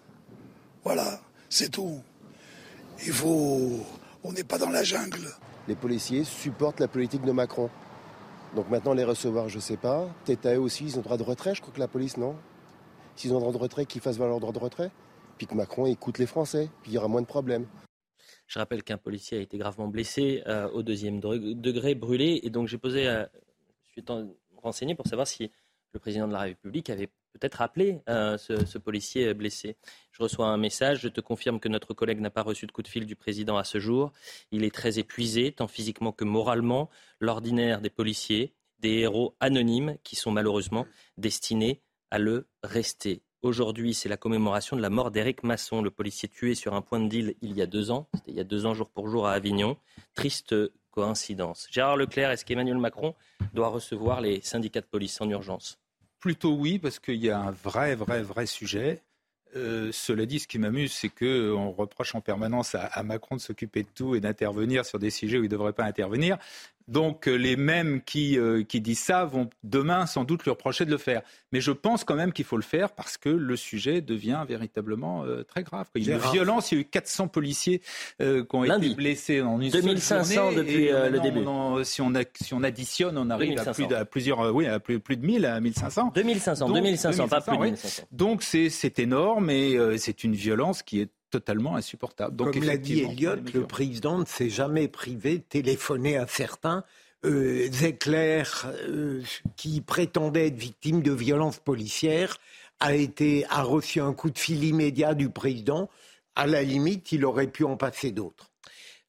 Voilà, 0.84 1.20
c'est 1.48 1.70
tout. 1.70 2.00
Il 3.06 3.12
faut. 3.12 3.80
On 4.24 4.32
n'est 4.32 4.44
pas 4.44 4.58
dans 4.58 4.70
la 4.70 4.82
jungle. 4.82 5.28
Les 5.68 5.76
policiers 5.76 6.24
supportent 6.24 6.80
la 6.80 6.88
politique 6.88 7.22
de 7.22 7.32
Macron. 7.32 7.70
Donc 8.54 8.68
maintenant, 8.68 8.92
les 8.92 9.04
recevoir, 9.04 9.48
je 9.48 9.56
ne 9.56 9.60
sais 9.60 9.76
pas. 9.76 10.08
Peut-être 10.24 10.46
à 10.46 10.54
eux 10.54 10.60
aussi, 10.60 10.84
ils 10.84 10.98
ont 10.98 11.02
droit 11.02 11.16
de 11.16 11.22
retrait, 11.22 11.54
je 11.54 11.60
crois 11.62 11.72
que 11.72 11.80
la 11.80 11.88
police, 11.88 12.16
non? 12.16 12.36
S'ils 13.16 13.32
ont 13.32 13.40
droit 13.40 13.52
de 13.52 13.58
retrait, 13.58 13.86
qu'ils 13.86 14.00
fassent 14.00 14.18
valoir 14.18 14.30
leur 14.30 14.40
droit 14.40 14.52
de 14.52 14.58
retrait. 14.58 14.90
Puis 15.38 15.46
que 15.46 15.54
Macron 15.54 15.86
écoute 15.86 16.18
les 16.18 16.26
Français, 16.26 16.68
puis 16.82 16.92
il 16.92 16.94
y 16.94 16.98
aura 16.98 17.08
moins 17.08 17.22
de 17.22 17.26
problèmes. 17.26 17.66
Je 18.46 18.58
rappelle 18.58 18.82
qu'un 18.82 18.98
policier 18.98 19.38
a 19.38 19.40
été 19.40 19.56
gravement 19.56 19.88
blessé 19.88 20.42
euh, 20.46 20.68
au 20.70 20.82
deuxième 20.82 21.20
degré, 21.20 21.94
brûlé. 21.94 22.40
Et 22.42 22.50
donc 22.50 22.68
j'ai 22.68 22.78
posé, 22.78 23.08
euh, 23.08 23.24
je 23.84 24.02
suis 24.02 24.04
renseigné 24.62 24.94
pour 24.94 25.06
savoir 25.06 25.26
si 25.26 25.50
le 25.92 26.00
président 26.00 26.28
de 26.28 26.32
la 26.32 26.40
République 26.40 26.90
avait 26.90 27.08
peut-être 27.32 27.62
appelé 27.62 28.00
euh, 28.08 28.36
ce, 28.38 28.78
policier 28.78 29.34
blessé. 29.34 29.76
Je 30.10 30.22
reçois 30.22 30.46
un 30.46 30.56
message, 30.56 31.00
je 31.00 31.08
te 31.08 31.20
confirme 31.20 31.60
que 31.60 31.68
notre 31.68 31.94
collègue 31.94 32.20
n'a 32.20 32.30
pas 32.30 32.42
reçu 32.42 32.66
de 32.66 32.72
coup 32.72 32.82
de 32.82 32.88
fil 32.88 33.06
du 33.06 33.16
président 33.16 33.56
à 33.56 33.64
ce 33.64 33.78
jour. 33.78 34.12
Il 34.50 34.64
est 34.64 34.74
très 34.74 34.98
épuisé, 34.98 35.52
tant 35.52 35.68
physiquement 35.68 36.12
que 36.12 36.24
moralement. 36.24 36.90
L'ordinaire 37.20 37.80
des 37.80 37.90
policiers, 37.90 38.54
des 38.80 38.98
héros 39.00 39.34
anonymes 39.40 39.96
qui 40.02 40.16
sont 40.16 40.30
malheureusement 40.30 40.86
destinés 41.16 41.80
à 42.10 42.18
le 42.18 42.46
rester. 42.62 43.22
Aujourd'hui, 43.42 43.92
c'est 43.92 44.08
la 44.08 44.16
commémoration 44.16 44.76
de 44.76 44.82
la 44.82 44.90
mort 44.90 45.10
d'Éric 45.10 45.42
Masson, 45.42 45.82
le 45.82 45.90
policier 45.90 46.28
tué 46.28 46.54
sur 46.54 46.74
un 46.74 46.82
point 46.82 47.00
de 47.00 47.08
deal 47.08 47.34
il 47.42 47.56
y 47.56 47.62
a 47.62 47.66
deux 47.66 47.90
ans. 47.90 48.08
C'était 48.14 48.30
il 48.30 48.36
y 48.36 48.40
a 48.40 48.44
deux 48.44 48.66
ans 48.66 48.74
jour 48.74 48.88
pour 48.88 49.08
jour 49.08 49.26
à 49.26 49.32
Avignon. 49.32 49.76
Triste 50.14 50.54
coïncidence. 50.92 51.66
Gérard 51.70 51.96
Leclerc, 51.96 52.30
est-ce 52.30 52.44
qu'Emmanuel 52.44 52.78
Macron 52.78 53.14
doit 53.52 53.68
recevoir 53.68 54.20
les 54.20 54.40
syndicats 54.42 54.80
de 54.80 54.86
police 54.86 55.20
en 55.20 55.28
urgence? 55.28 55.81
Plutôt 56.22 56.54
oui, 56.54 56.78
parce 56.78 57.00
qu'il 57.00 57.16
y 57.16 57.30
a 57.30 57.38
un 57.40 57.50
vrai, 57.50 57.96
vrai, 57.96 58.22
vrai 58.22 58.46
sujet. 58.46 59.02
Euh, 59.56 59.90
cela 59.92 60.24
dit, 60.24 60.38
ce 60.38 60.46
qui 60.46 60.60
m'amuse, 60.60 60.92
c'est 60.92 61.08
qu'on 61.08 61.72
reproche 61.72 62.14
en 62.14 62.20
permanence 62.20 62.76
à 62.76 63.02
Macron 63.02 63.34
de 63.34 63.40
s'occuper 63.40 63.82
de 63.82 63.88
tout 63.92 64.14
et 64.14 64.20
d'intervenir 64.20 64.86
sur 64.86 65.00
des 65.00 65.10
sujets 65.10 65.38
où 65.38 65.40
il 65.40 65.46
ne 65.46 65.48
devrait 65.48 65.72
pas 65.72 65.84
intervenir. 65.84 66.38
Donc 66.88 67.28
euh, 67.28 67.34
les 67.34 67.56
mêmes 67.56 68.02
qui, 68.02 68.38
euh, 68.38 68.62
qui, 68.62 68.80
disent 68.80 69.00
ça 69.00 69.24
vont 69.24 69.48
demain 69.62 70.06
sans 70.06 70.24
doute 70.24 70.44
lui 70.44 70.50
reprocher 70.50 70.84
de 70.84 70.90
le 70.90 70.98
faire. 70.98 71.22
Mais 71.52 71.60
je 71.60 71.70
pense 71.72 72.04
quand 72.04 72.14
même 72.14 72.32
qu'il 72.32 72.44
faut 72.44 72.56
le 72.56 72.62
faire 72.62 72.92
parce 72.92 73.16
que 73.16 73.28
le 73.28 73.56
sujet 73.56 74.00
devient 74.00 74.44
véritablement 74.48 75.24
euh, 75.24 75.42
très 75.42 75.62
grave. 75.62 75.86
Il 75.94 76.06
y 76.06 76.12
a 76.12 76.16
une 76.16 76.32
violence, 76.32 76.72
il 76.72 76.76
y 76.76 76.78
a 76.78 76.80
eu 76.82 76.84
400 76.84 77.28
policiers 77.28 77.80
qui 78.18 78.24
ont 78.52 78.64
été 78.64 78.94
blessés 78.94 79.42
en 79.42 79.60
une 79.60 79.70
2500 79.70 80.52
depuis 80.52 80.88
le 80.88 81.20
début. 81.20 81.44
si, 81.84 82.00
on 82.00 82.12
si, 82.34 82.54
on 82.54 82.62
additionne, 82.62 83.18
on 83.18 83.30
arrive 83.30 83.58
à, 83.58 83.72
plus 83.72 83.86
de, 83.86 84.04
plusieurs, 84.04 84.54
oui, 84.54 84.66
à 84.66 84.80
plus, 84.80 85.00
plus, 85.00 85.16
de 85.16 85.26
1000, 85.26 85.46
à 85.46 85.60
1500. 85.60 86.12
2500, 86.14 86.70
2500, 86.70 87.28
pas 87.28 87.40
plus 87.40 87.56
de 87.56 87.62
1500. 87.62 88.04
Donc 88.12 88.42
c'est 88.42 88.98
énorme 88.98 89.50
et 89.50 89.78
c'est 89.98 90.24
une 90.24 90.34
violence 90.34 90.82
qui 90.82 91.00
est 91.00 91.10
totalement 91.32 91.74
insupportable. 91.74 92.36
Donc, 92.36 92.52
Comme 92.52 92.62
l'a 92.62 92.76
dit 92.76 93.00
Elliott, 93.00 93.52
le 93.52 93.66
président 93.66 94.18
ne 94.18 94.24
s'est 94.24 94.50
jamais 94.50 94.86
privé 94.86 95.38
de 95.38 95.42
téléphoner 95.42 96.16
à 96.16 96.28
certains. 96.28 96.84
Euh, 97.24 97.68
euh, 98.08 99.22
qui 99.54 99.80
prétendait 99.80 100.48
être 100.48 100.56
victime 100.56 101.02
de 101.02 101.12
violences 101.12 101.60
policières, 101.60 102.36
a, 102.80 102.96
été, 102.96 103.46
a 103.48 103.62
reçu 103.62 104.00
un 104.00 104.12
coup 104.12 104.30
de 104.30 104.38
fil 104.38 104.64
immédiat 104.64 105.14
du 105.14 105.30
président. 105.30 105.88
À 106.34 106.48
la 106.48 106.62
limite, 106.62 107.12
il 107.12 107.24
aurait 107.24 107.46
pu 107.46 107.62
en 107.62 107.76
passer 107.76 108.10
d'autres. 108.10 108.50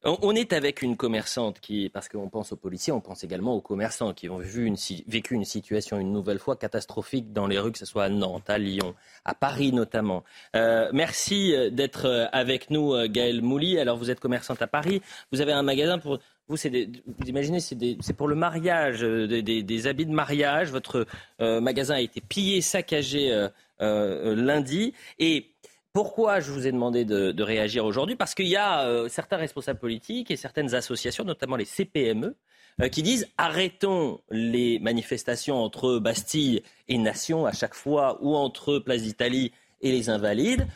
On 0.06 0.34
est 0.34 0.52
avec 0.52 0.82
une 0.82 0.98
commerçante 0.98 1.60
qui, 1.60 1.88
parce 1.88 2.10
qu'on 2.10 2.28
pense 2.28 2.52
aux 2.52 2.56
policiers, 2.56 2.92
on 2.92 3.00
pense 3.00 3.24
également 3.24 3.54
aux 3.54 3.62
commerçants 3.62 4.12
qui 4.12 4.28
ont 4.28 4.36
vu 4.36 4.66
une, 4.66 4.76
vécu 5.06 5.34
une 5.34 5.46
situation 5.46 5.98
une 5.98 6.12
nouvelle 6.12 6.38
fois 6.38 6.56
catastrophique 6.56 7.32
dans 7.32 7.46
les 7.46 7.58
rues, 7.58 7.72
que 7.72 7.78
ce 7.78 7.86
soit 7.86 8.04
à 8.04 8.08
Nantes, 8.10 8.50
à 8.50 8.58
Lyon, 8.58 8.94
à 9.24 9.34
Paris 9.34 9.72
notamment. 9.72 10.22
Euh, 10.56 10.90
merci 10.92 11.54
euh, 11.54 11.70
d'être 11.70 12.04
euh, 12.04 12.26
avec 12.32 12.68
nous, 12.68 12.92
Gaël 13.08 13.40
Mouly. 13.40 13.78
Alors 13.78 13.96
vous 13.96 14.10
êtes 14.10 14.20
commerçante 14.20 14.60
à 14.60 14.66
Paris, 14.66 15.00
vous 15.32 15.40
avez 15.40 15.52
un 15.52 15.62
magasin 15.62 15.98
pour... 15.98 16.18
Vous, 16.48 16.56
vous 16.56 17.26
imaginez, 17.26 17.58
c'est 17.60 18.12
pour 18.14 18.28
le 18.28 18.34
mariage, 18.34 19.00
des, 19.00 19.86
habits 19.86 20.04
de 20.04 20.12
mariage. 20.12 20.70
Votre 20.70 21.06
magasin 21.40 21.94
a 21.94 22.00
été 22.02 22.20
pillé, 22.20 22.60
saccagé 22.60 23.48
lundi. 23.80 24.92
Et 25.18 25.53
pourquoi 25.94 26.40
je 26.40 26.50
vous 26.50 26.66
ai 26.66 26.72
demandé 26.72 27.04
de, 27.04 27.42
réagir 27.42 27.84
aujourd'hui? 27.84 28.16
Parce 28.16 28.34
qu'il 28.34 28.48
y 28.48 28.56
a 28.56 28.84
euh, 28.84 29.08
certains 29.08 29.36
responsables 29.36 29.78
politiques 29.78 30.32
et 30.32 30.36
certaines 30.36 30.74
associations, 30.74 31.22
notamment 31.22 31.54
les 31.54 31.64
CPME, 31.64 32.34
euh, 32.82 32.88
qui 32.88 33.04
disent 33.04 33.28
arrêtons 33.38 34.20
les 34.28 34.80
manifestations 34.80 35.62
entre 35.62 36.00
Bastille 36.00 36.62
et 36.88 36.98
Nation 36.98 37.46
à 37.46 37.52
chaque 37.52 37.74
fois, 37.74 38.18
ou 38.22 38.34
entre 38.34 38.80
Place 38.80 39.02
d'Italie 39.02 39.52
et 39.82 39.92
les 39.92 40.10
Invalides. 40.10 40.66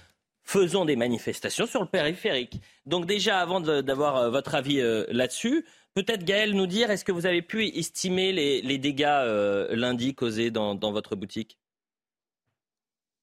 Faisons 0.45 0.85
des 0.85 0.95
manifestations 0.95 1.66
sur 1.66 1.81
le 1.81 1.89
périphérique. 1.89 2.61
Donc 2.87 3.05
déjà, 3.05 3.41
avant 3.41 3.61
d'avoir 3.61 4.16
euh, 4.19 4.31
votre 4.31 4.55
avis 4.55 4.81
là-dessus, 5.09 5.66
peut-être 5.95 6.25
Gaël 6.25 6.55
nous 6.55 6.69
dire, 6.69 6.93
est-ce 6.93 7.05
que 7.05 7.12
vous 7.12 7.27
avez 7.27 7.43
pu 7.43 7.66
estimer 7.66 8.33
les, 8.33 8.79
dégâts 8.79 9.66
lundi 9.71 10.14
causés 10.14 10.53
dans 10.53 10.93
votre 10.93 11.16
boutique? 11.16 11.59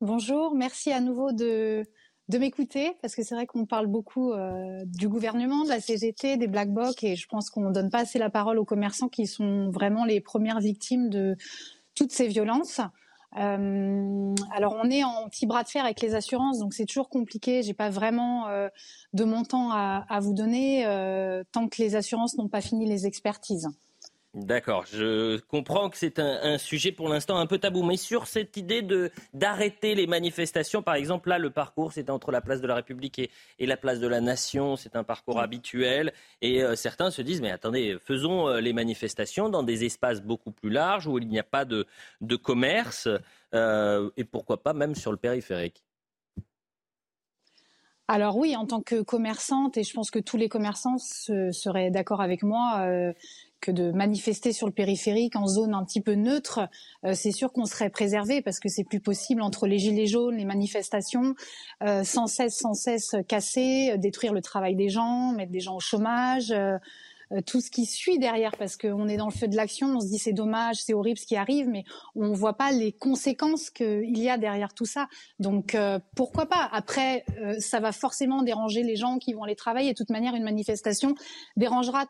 Bonjour, 0.06 0.53
merci 0.53 0.91
à 0.91 1.01
nouveau 1.01 1.32
de, 1.32 1.84
m'écouter 2.32 2.95
parce 3.01 3.16
que 3.16 3.24
c'est 3.24 3.34
vrai 3.34 3.47
qu'on 3.47 3.66
parle 3.66 3.88
beaucoup 3.88 4.34
euh, 4.34 4.84
du 4.86 5.10
gouvernement, 5.10 5.64
de 5.64 5.70
la 5.70 5.80
CGT, 5.80 6.38
des 6.38 6.45
black 6.45 6.72
blocs 6.72 7.03
et 7.03 7.16
je 7.16 7.28
pense 7.28 7.49
qu'on 7.49 7.70
ne 7.70 7.74
donne 7.74 7.89
pas 7.89 8.01
assez 8.01 8.20
la 8.20 8.30
parole 8.30 8.60
aux 8.60 8.66
commerçants 8.66 9.10
qui 9.10 9.26
sont 9.26 9.72
vraiment 9.72 10.06
les 10.06 10.22
premières 10.22 10.60
victimes 10.60 11.10
de 11.10 11.36
toutes 11.95 12.12
ces 12.12 12.28
violences. 12.28 12.82
Euh, 13.39 14.36
alors 14.51 14.80
on 14.80 14.91
est 14.91 15.03
en 15.03 15.28
petit 15.28 15.47
bras 15.47 15.64
de 15.64 15.70
fer 15.70 15.84
avec 15.84 16.01
les 16.01 16.14
assurances, 16.14 16.60
donc 16.60 16.76
c'est 16.76 16.86
toujours 16.86 17.10
compliqué. 17.10 17.64
J'ai 17.64 17.74
pas 17.74 17.89
vraiment 17.89 18.47
euh, 18.47 18.70
de 19.14 19.24
montant 19.24 19.72
à, 19.72 20.20
vous 20.22 20.36
donner 20.36 20.84
tant 21.51 21.68
que 21.68 21.82
les 21.82 21.95
assurances 21.95 22.38
n'ont 22.38 22.47
pas 22.47 22.62
fini 22.62 22.86
les 22.86 23.08
expertises. 23.08 23.70
D'accord, 24.36 24.86
je 24.86 25.40
comprends 25.40 25.90
que 25.90 25.96
c'est 25.96 26.20
un, 26.20 26.40
un, 26.44 26.58
sujet 26.58 26.92
pour 26.92 27.08
l'instant 27.08 27.38
un 27.38 27.46
peu 27.46 27.58
tabou, 27.58 27.84
mais 27.84 27.96
sur 27.96 28.28
cette 28.28 28.58
idée 28.58 28.82
de 28.82 29.10
d'arrêter 29.34 29.96
les 29.96 30.08
manifestations, 30.08 30.82
par 30.84 30.96
exemple, 30.96 31.30
là, 31.30 31.40
le 31.40 31.52
parcours, 31.52 31.94
c'était 31.94 32.12
entre 32.12 32.32
la 32.32 32.42
place 32.42 32.60
de 32.60 32.68
la 32.68 32.76
République 32.76 33.18
et, 33.18 33.32
et 33.60 33.66
la 33.66 33.78
place 33.78 34.02
de 34.02 34.08
la 34.08 34.20
Nation, 34.20 34.76
c'est 34.76 34.98
un 34.98 35.06
parcours 35.06 35.40
habituel, 35.40 36.12
et 36.42 36.62
euh, 36.62 36.76
certains 36.76 37.12
se 37.12 37.22
disent, 37.22 37.40
mais 37.40 37.50
attendez, 37.50 37.98
faisons 38.04 38.50
euh, 38.50 38.60
les 38.60 38.74
manifestations 38.74 39.48
dans 39.48 39.64
des 39.64 39.86
espaces 39.86 40.22
beaucoup 40.22 40.52
plus 40.52 40.70
larges 40.70 41.08
où 41.08 41.18
il 41.18 41.30
n'y 41.30 41.40
a 41.40 41.44
pas 41.44 41.64
de, 41.64 41.88
de 42.20 42.36
commerce, 42.36 43.08
euh, 43.54 44.10
et 44.18 44.26
pourquoi 44.26 44.62
pas 44.62 44.74
même 44.74 44.96
sur 44.96 45.12
le 45.12 45.18
périphérique. 45.18 45.86
Alors 48.08 48.38
oui, 48.38 48.56
en 48.56 48.68
tant 48.68 48.82
que 48.82 49.02
commerçante, 49.02 49.78
et 49.78 49.84
je 49.84 49.92
pense 49.92 50.12
que 50.12 50.20
tous 50.20 50.38
les 50.38 50.48
commerçants 50.48 51.00
se, 51.00 51.52
seraient 51.52 51.90
d'accord 51.90 52.22
avec 52.22 52.44
moi, 52.44 52.82
euh, 52.82 53.14
que 53.66 53.72
de 53.72 53.91
manifester 53.91 54.53
sur 54.53 54.68
le 54.68 54.74
périphérique 54.74 55.36
en 55.36 55.47
zone 55.47 55.74
un 55.74 55.84
petit 55.84 56.01
peu 56.01 56.13
neutre, 56.13 56.70
euh, 57.03 57.13
c'est 57.16 57.32
sûr 57.32 57.51
qu'on 57.51 57.66
serait 57.66 57.89
préservé 57.89 58.43
parce 58.43 58.59
que 58.59 58.70
c'est 58.70 58.84
plus 58.84 58.99
possible 58.99 59.41
entre 59.41 59.66
les 59.66 59.80
gilets 59.80 60.05
jaunes, 60.05 60.38
les 60.38 60.45
manifestations, 60.45 61.34
euh, 61.84 62.03
sans 62.03 62.28
cesse, 62.28 62.57
sans 62.57 62.76
cesse 62.76 63.16
casser, 63.28 63.91
euh, 63.91 63.97
détruire 63.97 64.34
le 64.34 64.41
travail 64.41 64.76
des 64.76 64.89
gens, 64.89 65.34
mettre 65.34 65.51
des 65.51 65.61
gens 65.61 65.76
au 65.76 65.80
chômage. 65.80 66.51
Euh, 66.51 66.78
euh, 67.32 67.41
tout 67.41 67.59
ce 67.59 67.72
qui 67.72 67.88
suit 67.88 68.20
derrière, 68.20 68.55
parce 68.55 68.78
qu'on 68.78 69.07
est 69.07 69.18
dans 69.18 69.26
le 69.26 69.34
feu 69.34 69.47
de 69.47 69.55
l'action, 69.55 69.88
on 69.88 69.99
se 69.99 70.05
dit 70.05 70.20
c'est 70.20 70.32
dommage, 70.32 70.76
c'est 70.76 70.93
horrible 70.93 71.18
ce 71.18 71.26
qui 71.26 71.36
arrive, 71.36 71.68
mais 71.68 71.84
on 72.16 72.28
ne 72.28 72.36
voit 72.36 72.55
pas 72.55 72.72
les 72.72 72.91
conséquences 72.91 73.72
qu'il 73.72 74.16
y 74.16 74.30
a 74.30 74.38
derrière 74.38 74.76
tout 74.76 74.86
ça. 74.86 75.07
Donc 75.39 75.76
pourquoi 76.16 76.45
pas? 76.45 76.70
Après, 76.72 77.26
ça 77.57 77.80
va 77.80 77.91
forcément 77.91 78.43
déranger 78.43 78.84
les 78.84 78.95
gens 78.95 79.18
qui 79.18 79.34
vont 79.34 79.41
aller 79.41 79.55
travailler. 79.55 79.93
De 79.93 79.97
toute 79.97 80.11
manière, 80.11 80.36
une 80.36 80.43
manifestation 80.43 81.16
dérangera 81.57 82.05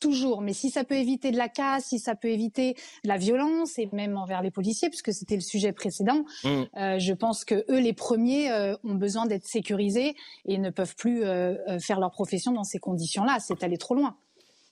toujours. 0.00 0.40
Mais 0.40 0.52
si 0.52 0.70
ça 0.70 0.84
peut 0.84 0.96
éviter 0.96 1.30
de 1.30 1.36
la 1.36 1.48
casse, 1.48 1.86
si 1.86 1.98
ça 1.98 2.14
peut 2.14 2.28
éviter 2.28 2.74
de 3.04 3.08
la 3.08 3.16
violence 3.16 3.78
et 3.78 3.88
même 3.92 4.16
envers 4.16 4.42
les 4.42 4.50
policiers, 4.50 4.88
puisque 4.88 5.12
c'était 5.12 5.36
le 5.36 5.40
sujet 5.40 5.72
précédent, 5.72 6.24
mmh. 6.44 6.48
euh, 6.76 6.98
je 6.98 7.12
pense 7.12 7.44
que 7.44 7.64
eux, 7.70 7.80
les 7.80 7.92
premiers, 7.92 8.50
euh, 8.50 8.74
ont 8.84 8.94
besoin 8.94 9.26
d'être 9.26 9.46
sécurisés 9.46 10.14
et 10.46 10.58
ne 10.58 10.70
peuvent 10.70 10.96
plus 10.96 11.24
euh, 11.24 11.78
faire 11.80 12.00
leur 12.00 12.10
profession 12.10 12.52
dans 12.52 12.64
ces 12.64 12.78
conditions-là. 12.78 13.38
C'est 13.40 13.62
aller 13.62 13.78
trop 13.78 13.94
loin. 13.94 14.16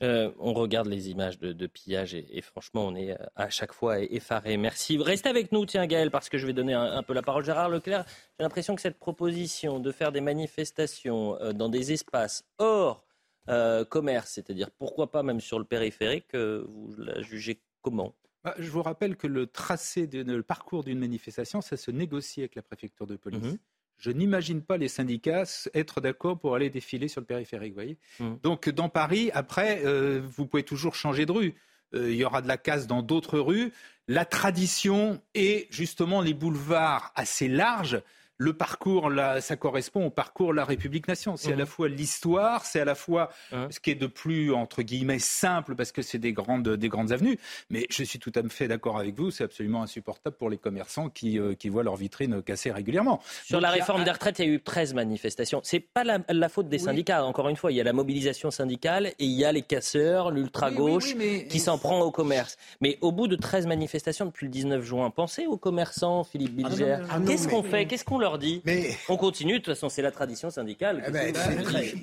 Euh, 0.03 0.31
on 0.39 0.53
regarde 0.53 0.89
les 0.89 1.09
images 1.09 1.39
de, 1.39 1.55
de 1.55 1.67
pillage 1.67 2.15
et, 2.15 2.27
et, 2.31 2.43
franchement, 2.43 2.85
on 2.85 2.95
est 2.95 3.17
à 3.35 3.49
chaque 3.49 3.73
fois 3.73 4.01
effaré. 4.01 4.59
Merci. 4.59 4.99
Restez 4.99 5.31
avec 5.31 5.53
nous, 5.53 5.65
tiens, 5.65 5.87
Gaël, 5.87 6.11
parce 6.11 6.29
que 6.29 6.37
je 6.37 6.47
vais 6.47 6.53
donner 6.53 6.75
un, 6.75 6.83
un 6.83 7.03
peu 7.03 7.15
la 7.15 7.23
parole. 7.23 7.45
Gérard 7.45 7.71
Leclerc, 7.71 8.05
j'ai 8.39 8.43
l'impression 8.43 8.75
que 8.75 8.83
cette 8.83 8.99
proposition 8.99 9.81
de 9.81 9.91
faire 9.93 10.13
des 10.13 10.21
manifestations 10.21 11.39
dans 11.55 11.71
des 11.71 11.93
espaces 11.93 12.45
hors 12.59 13.06
euh, 13.49 13.85
commerce, 13.85 14.33
c'est-à-dire 14.33 14.71
pourquoi 14.71 15.11
pas 15.11 15.23
même 15.23 15.41
sur 15.41 15.59
le 15.59 15.65
périphérique, 15.65 16.35
euh, 16.35 16.65
vous 16.69 16.95
la 16.99 17.23
jugez 17.23 17.61
comment? 17.83 18.15
Bah, 18.45 18.55
je 18.59 18.71
vous 18.71 18.83
rappelle 18.83 19.17
que 19.17 19.27
le 19.27 19.47
tracé, 19.47 20.07
de, 20.07 20.23
le 20.23 20.43
parcours 20.43 20.85
d'une 20.85 20.99
manifestation, 20.99 21.61
ça 21.61 21.77
se 21.77 21.91
négocie 21.91 22.41
avec 22.41 22.55
la 22.55 22.63
préfecture 22.63 23.07
de 23.07 23.17
police. 23.17 23.55
Mmh. 23.55 23.59
Je 23.99 24.11
n'imagine 24.11 24.63
pas 24.63 24.77
les 24.77 24.89
syndicats 24.89 25.45
être 25.75 26.01
d'accord 26.01 26.39
pour 26.39 26.55
aller 26.55 26.71
défiler 26.71 27.09
sur 27.09 27.21
le 27.21 27.27
périphérique. 27.27 27.75
Voyez 27.75 27.99
mmh. 28.21 28.35
Donc 28.43 28.69
dans 28.69 28.89
Paris, 28.89 29.31
après, 29.33 29.83
euh, 29.85 30.21
vous 30.23 30.47
pouvez 30.47 30.65
toujours 30.65 30.95
changer 30.95 31.25
de 31.27 31.33
rue. 31.33 31.55
Il 31.95 32.15
y 32.15 32.25
aura 32.25 32.43
de 32.43 32.49
la 32.49 32.59
casse 32.59 32.87
dans 32.87 33.01
d'autres 33.01 33.39
rues. 33.39 33.73
La 34.09 34.25
tradition 34.25 35.23
et 35.35 35.67
justement 35.71 36.21
les 36.21 36.35
boulevards 36.35 37.13
assez 37.15 37.49
larges 37.49 38.03
le 38.39 38.53
parcours, 38.53 39.09
là, 39.09 39.41
ça 39.41 39.57
correspond 39.57 40.07
au 40.07 40.11
parcours 40.11 40.51
de 40.51 40.57
la 40.57 40.64
République-Nation. 40.64 41.37
C'est 41.37 41.51
mmh. 41.51 41.55
à 41.55 41.57
la 41.57 41.66
fois 41.66 41.89
l'histoire, 41.89 42.64
c'est 42.66 42.80
à 42.80 42.84
la 42.84 42.95
fois 42.95 43.30
mmh. 43.53 43.57
ce 43.70 43.80
qui 43.80 43.91
est 43.91 43.95
de 43.95 44.07
plus, 44.07 44.53
entre 44.53 44.82
guillemets, 44.82 45.18
simple, 45.18 45.74
parce 45.74 45.91
que 45.91 46.03
c'est 46.03 46.18
des 46.18 46.32
grandes, 46.32 46.68
des 46.68 46.89
grandes 46.89 47.12
avenues. 47.12 47.39
Mais 47.70 47.87
je 47.89 48.03
suis 48.03 48.18
tout 48.18 48.32
à 48.34 48.47
fait 48.49 48.68
d'accord 48.68 48.99
avec 48.99 49.14
vous, 49.16 49.30
c'est 49.30 49.45
absolument 49.45 49.82
insupportable 49.82 50.37
pour 50.37 50.51
les 50.51 50.59
commerçants 50.59 51.09
qui, 51.09 51.39
euh, 51.39 51.55
qui 51.55 51.70
voient 51.70 51.82
leur 51.82 51.97
vitrine 51.97 52.43
cassée 52.43 52.70
régulièrement. 52.70 53.22
Sur 53.45 53.57
Donc, 53.57 53.62
la 53.62 53.70
réforme 53.70 54.03
a... 54.03 54.05
des 54.05 54.11
retraites, 54.11 54.39
il 54.39 54.47
y 54.47 54.51
a 54.51 54.53
eu 54.53 54.61
13 54.61 54.93
manifestations. 54.95 55.61
C'est 55.64 55.80
pas 55.80 56.05
la, 56.05 56.18
la, 56.28 56.49
faute 56.49 56.68
des 56.68 56.78
oui. 56.78 56.84
syndicats, 56.84 57.24
encore 57.24 57.49
une 57.49 57.57
fois. 57.57 57.72
Il 57.72 57.76
y 57.76 57.80
a 57.80 57.84
la 57.84 57.95
mobilisation 57.95 58.51
syndicale 58.51 59.07
et 59.07 59.24
il 59.24 59.32
y 59.32 59.45
a 59.45 59.53
les 59.53 59.62
casseurs, 59.62 60.30
l'ultra-gauche, 60.30 61.07
oui, 61.07 61.14
oui, 61.18 61.39
mais... 61.43 61.47
qui 61.47 61.59
s'en 61.59 61.78
prend 61.78 62.01
au 62.01 62.11
commerce. 62.11 62.59
Mais 62.82 62.99
au 63.01 63.12
bout 63.12 63.28
de 63.28 63.37
13 63.37 63.66
manifestations 63.66 64.26
depuis 64.26 64.45
le 64.45 64.53
19 64.53 64.84
juin, 64.84 65.09
pensez 65.11 65.47
aux 65.47 65.57
commerçants, 65.57 66.24
Philippe 66.24 66.55
Bilger. 66.55 66.99
Ah 67.11 67.18
Qu'est-ce 67.26 67.49
qu'on 67.49 67.62
fait? 67.62 67.87
Qu'est-ce 67.87 68.05
qu'on 68.05 68.18
leur 68.27 68.39
dit 68.39 68.62
mais... 68.64 68.97
On 69.09 69.16
continue, 69.16 69.55
de 69.55 69.59
toute 69.59 69.74
façon, 69.74 69.89
c'est 69.89 70.03
la 70.03 70.11
tradition 70.11 70.51
syndicale. 70.51 71.05
Eh 71.07 71.11
ben. 71.11 71.35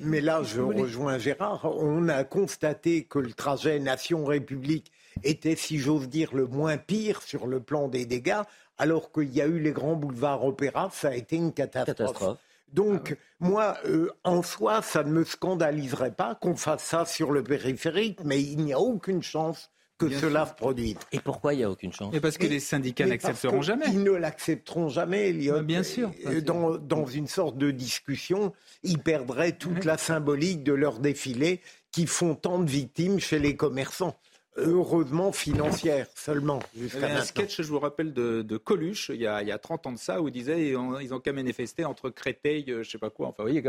Mais 0.02 0.20
là, 0.20 0.42
je 0.42 0.60
rejoins 0.60 1.18
Gérard. 1.18 1.64
On 1.64 2.08
a 2.08 2.24
constaté 2.24 3.04
que 3.04 3.18
le 3.18 3.32
trajet 3.32 3.78
Nation-République 3.78 4.90
était, 5.22 5.56
si 5.56 5.78
j'ose 5.78 6.08
dire, 6.08 6.34
le 6.34 6.46
moins 6.46 6.76
pire 6.76 7.22
sur 7.22 7.46
le 7.46 7.60
plan 7.60 7.88
des 7.88 8.06
dégâts, 8.06 8.42
alors 8.78 9.12
qu'il 9.12 9.32
y 9.34 9.40
a 9.40 9.46
eu 9.46 9.60
les 9.60 9.72
grands 9.72 9.96
boulevards 9.96 10.44
opéra, 10.44 10.90
ça 10.92 11.08
a 11.08 11.14
été 11.14 11.36
une 11.36 11.52
catastrophe. 11.52 11.96
catastrophe. 11.96 12.38
Donc, 12.72 13.12
ah 13.12 13.24
moi, 13.40 13.76
euh, 13.86 14.10
en 14.24 14.42
soi, 14.42 14.82
ça 14.82 15.04
ne 15.04 15.10
me 15.10 15.24
scandaliserait 15.24 16.10
pas 16.10 16.34
qu'on 16.34 16.56
fasse 16.56 16.82
ça 16.82 17.04
sur 17.04 17.30
le 17.30 17.44
périphérique, 17.44 18.20
mais 18.24 18.42
il 18.42 18.64
n'y 18.64 18.72
a 18.72 18.80
aucune 18.80 19.22
chance 19.22 19.70
que 19.98 20.06
bien 20.06 20.18
cela 20.18 20.46
se 20.46 20.54
produise. 20.54 20.96
Et 21.12 21.20
pourquoi 21.20 21.54
il 21.54 21.58
n'y 21.58 21.62
a 21.62 21.70
aucune 21.70 21.92
chance 21.92 22.14
Et 22.14 22.20
parce 22.20 22.36
que 22.36 22.44
mais, 22.44 22.50
les 22.50 22.60
syndicats 22.60 23.06
n'accepteront 23.06 23.62
jamais. 23.62 23.86
Ils 23.88 24.02
ne 24.02 24.10
l'accepteront 24.10 24.88
jamais, 24.88 25.30
Eliot. 25.30 25.62
bien 25.62 25.82
sûr. 25.82 26.10
Dans, 26.44 26.76
dans, 26.76 27.06
une 27.06 27.28
sorte 27.28 27.56
de 27.58 27.70
discussion, 27.70 28.52
ils 28.82 28.98
perdraient 28.98 29.52
toute 29.52 29.78
oui. 29.78 29.84
la 29.84 29.98
symbolique 29.98 30.64
de 30.64 30.72
leur 30.72 30.98
défilé 30.98 31.60
qui 31.92 32.06
font 32.06 32.34
tant 32.34 32.58
de 32.58 32.68
victimes 32.68 33.20
chez 33.20 33.38
les 33.38 33.56
commerçants 33.56 34.16
heureusement 34.56 35.32
financière 35.32 36.06
seulement. 36.14 36.60
Il 36.76 36.86
y 36.86 37.04
a 37.04 37.18
un 37.18 37.24
sketch, 37.24 37.60
je 37.60 37.68
vous 37.68 37.80
rappelle, 37.80 38.12
de, 38.12 38.42
de 38.42 38.56
Coluche, 38.56 39.10
il 39.12 39.20
y, 39.20 39.26
a, 39.26 39.42
il 39.42 39.48
y, 39.48 39.52
a, 39.52 39.58
30 39.58 39.86
ans 39.86 39.92
de 39.92 39.98
ça, 39.98 40.20
où 40.20 40.28
il 40.28 40.32
disait 40.32 40.68
ils 40.68 40.76
ont, 40.76 40.98
ils 41.00 41.12
ont 41.12 41.20
qu'à 41.20 41.32
manifester 41.32 41.84
entre 41.84 42.10
Créteil, 42.10 42.64
euh, 42.68 42.82
je 42.82 42.90
sais 42.90 42.98
pas 42.98 43.10
quoi. 43.10 43.28
Enfin, 43.28 43.42
vous 43.42 43.50
voyez, 43.50 43.62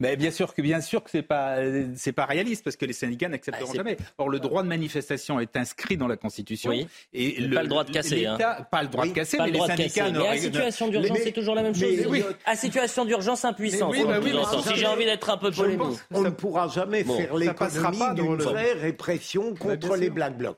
mais 0.00 0.16
bien 0.16 0.30
sûr 0.30 0.54
que 0.54 0.62
bien 0.62 0.80
sûr 0.80 1.02
que 1.04 1.10
c'est 1.10 1.22
pas 1.22 1.56
c'est 1.96 2.12
pas 2.12 2.26
réaliste 2.26 2.64
parce 2.64 2.76
que 2.76 2.84
les 2.84 2.92
syndicats 2.92 3.28
n'accepteront 3.28 3.70
ah, 3.72 3.76
jamais. 3.76 3.96
Or, 4.18 4.28
le 4.28 4.40
droit 4.40 4.62
de 4.62 4.68
manifestation 4.68 5.40
est 5.40 5.56
inscrit 5.56 5.96
dans 5.96 6.08
la 6.08 6.16
Constitution. 6.16 6.70
Oui. 6.70 6.86
Et 7.12 7.40
le, 7.40 7.54
pas 7.54 7.62
le 7.62 7.68
droit 7.68 7.84
de 7.84 7.92
casser. 7.92 8.26
Hein. 8.26 8.38
Pas 8.70 8.82
le 8.82 8.88
droit 8.88 9.06
de 9.06 9.12
casser, 9.12 9.36
pas 9.36 9.46
mais 9.46 9.52
le 9.52 9.58
les 9.58 9.66
syndicats. 9.66 10.10
Mais 10.10 10.28
à 10.28 10.36
situation 10.36 10.88
d'urgence, 10.88 11.18
c'est 11.22 11.32
toujours 11.32 11.54
la 11.54 11.62
même 11.62 11.74
chose. 11.74 11.88
Mais, 11.98 12.06
oui. 12.06 12.24
À 12.44 12.56
situation 12.56 13.04
d'urgence, 13.04 13.44
impuissance. 13.44 13.92
Oui, 13.92 14.04
bah 14.04 14.18
oui, 14.22 14.32
si 14.64 14.76
j'ai 14.76 14.86
envie 14.86 15.04
d'être 15.04 15.30
un 15.30 15.36
peu 15.36 15.50
polémique. 15.50 15.98
On 16.10 16.22
ne 16.22 16.30
pourra 16.30 16.68
jamais 16.68 17.04
bon, 17.04 17.16
faire 17.16 17.36
l'économie 17.36 18.14
d'une 18.14 18.36
vraie 18.36 18.72
répression 18.72 19.54
contre 19.54 19.96
les 19.96 20.10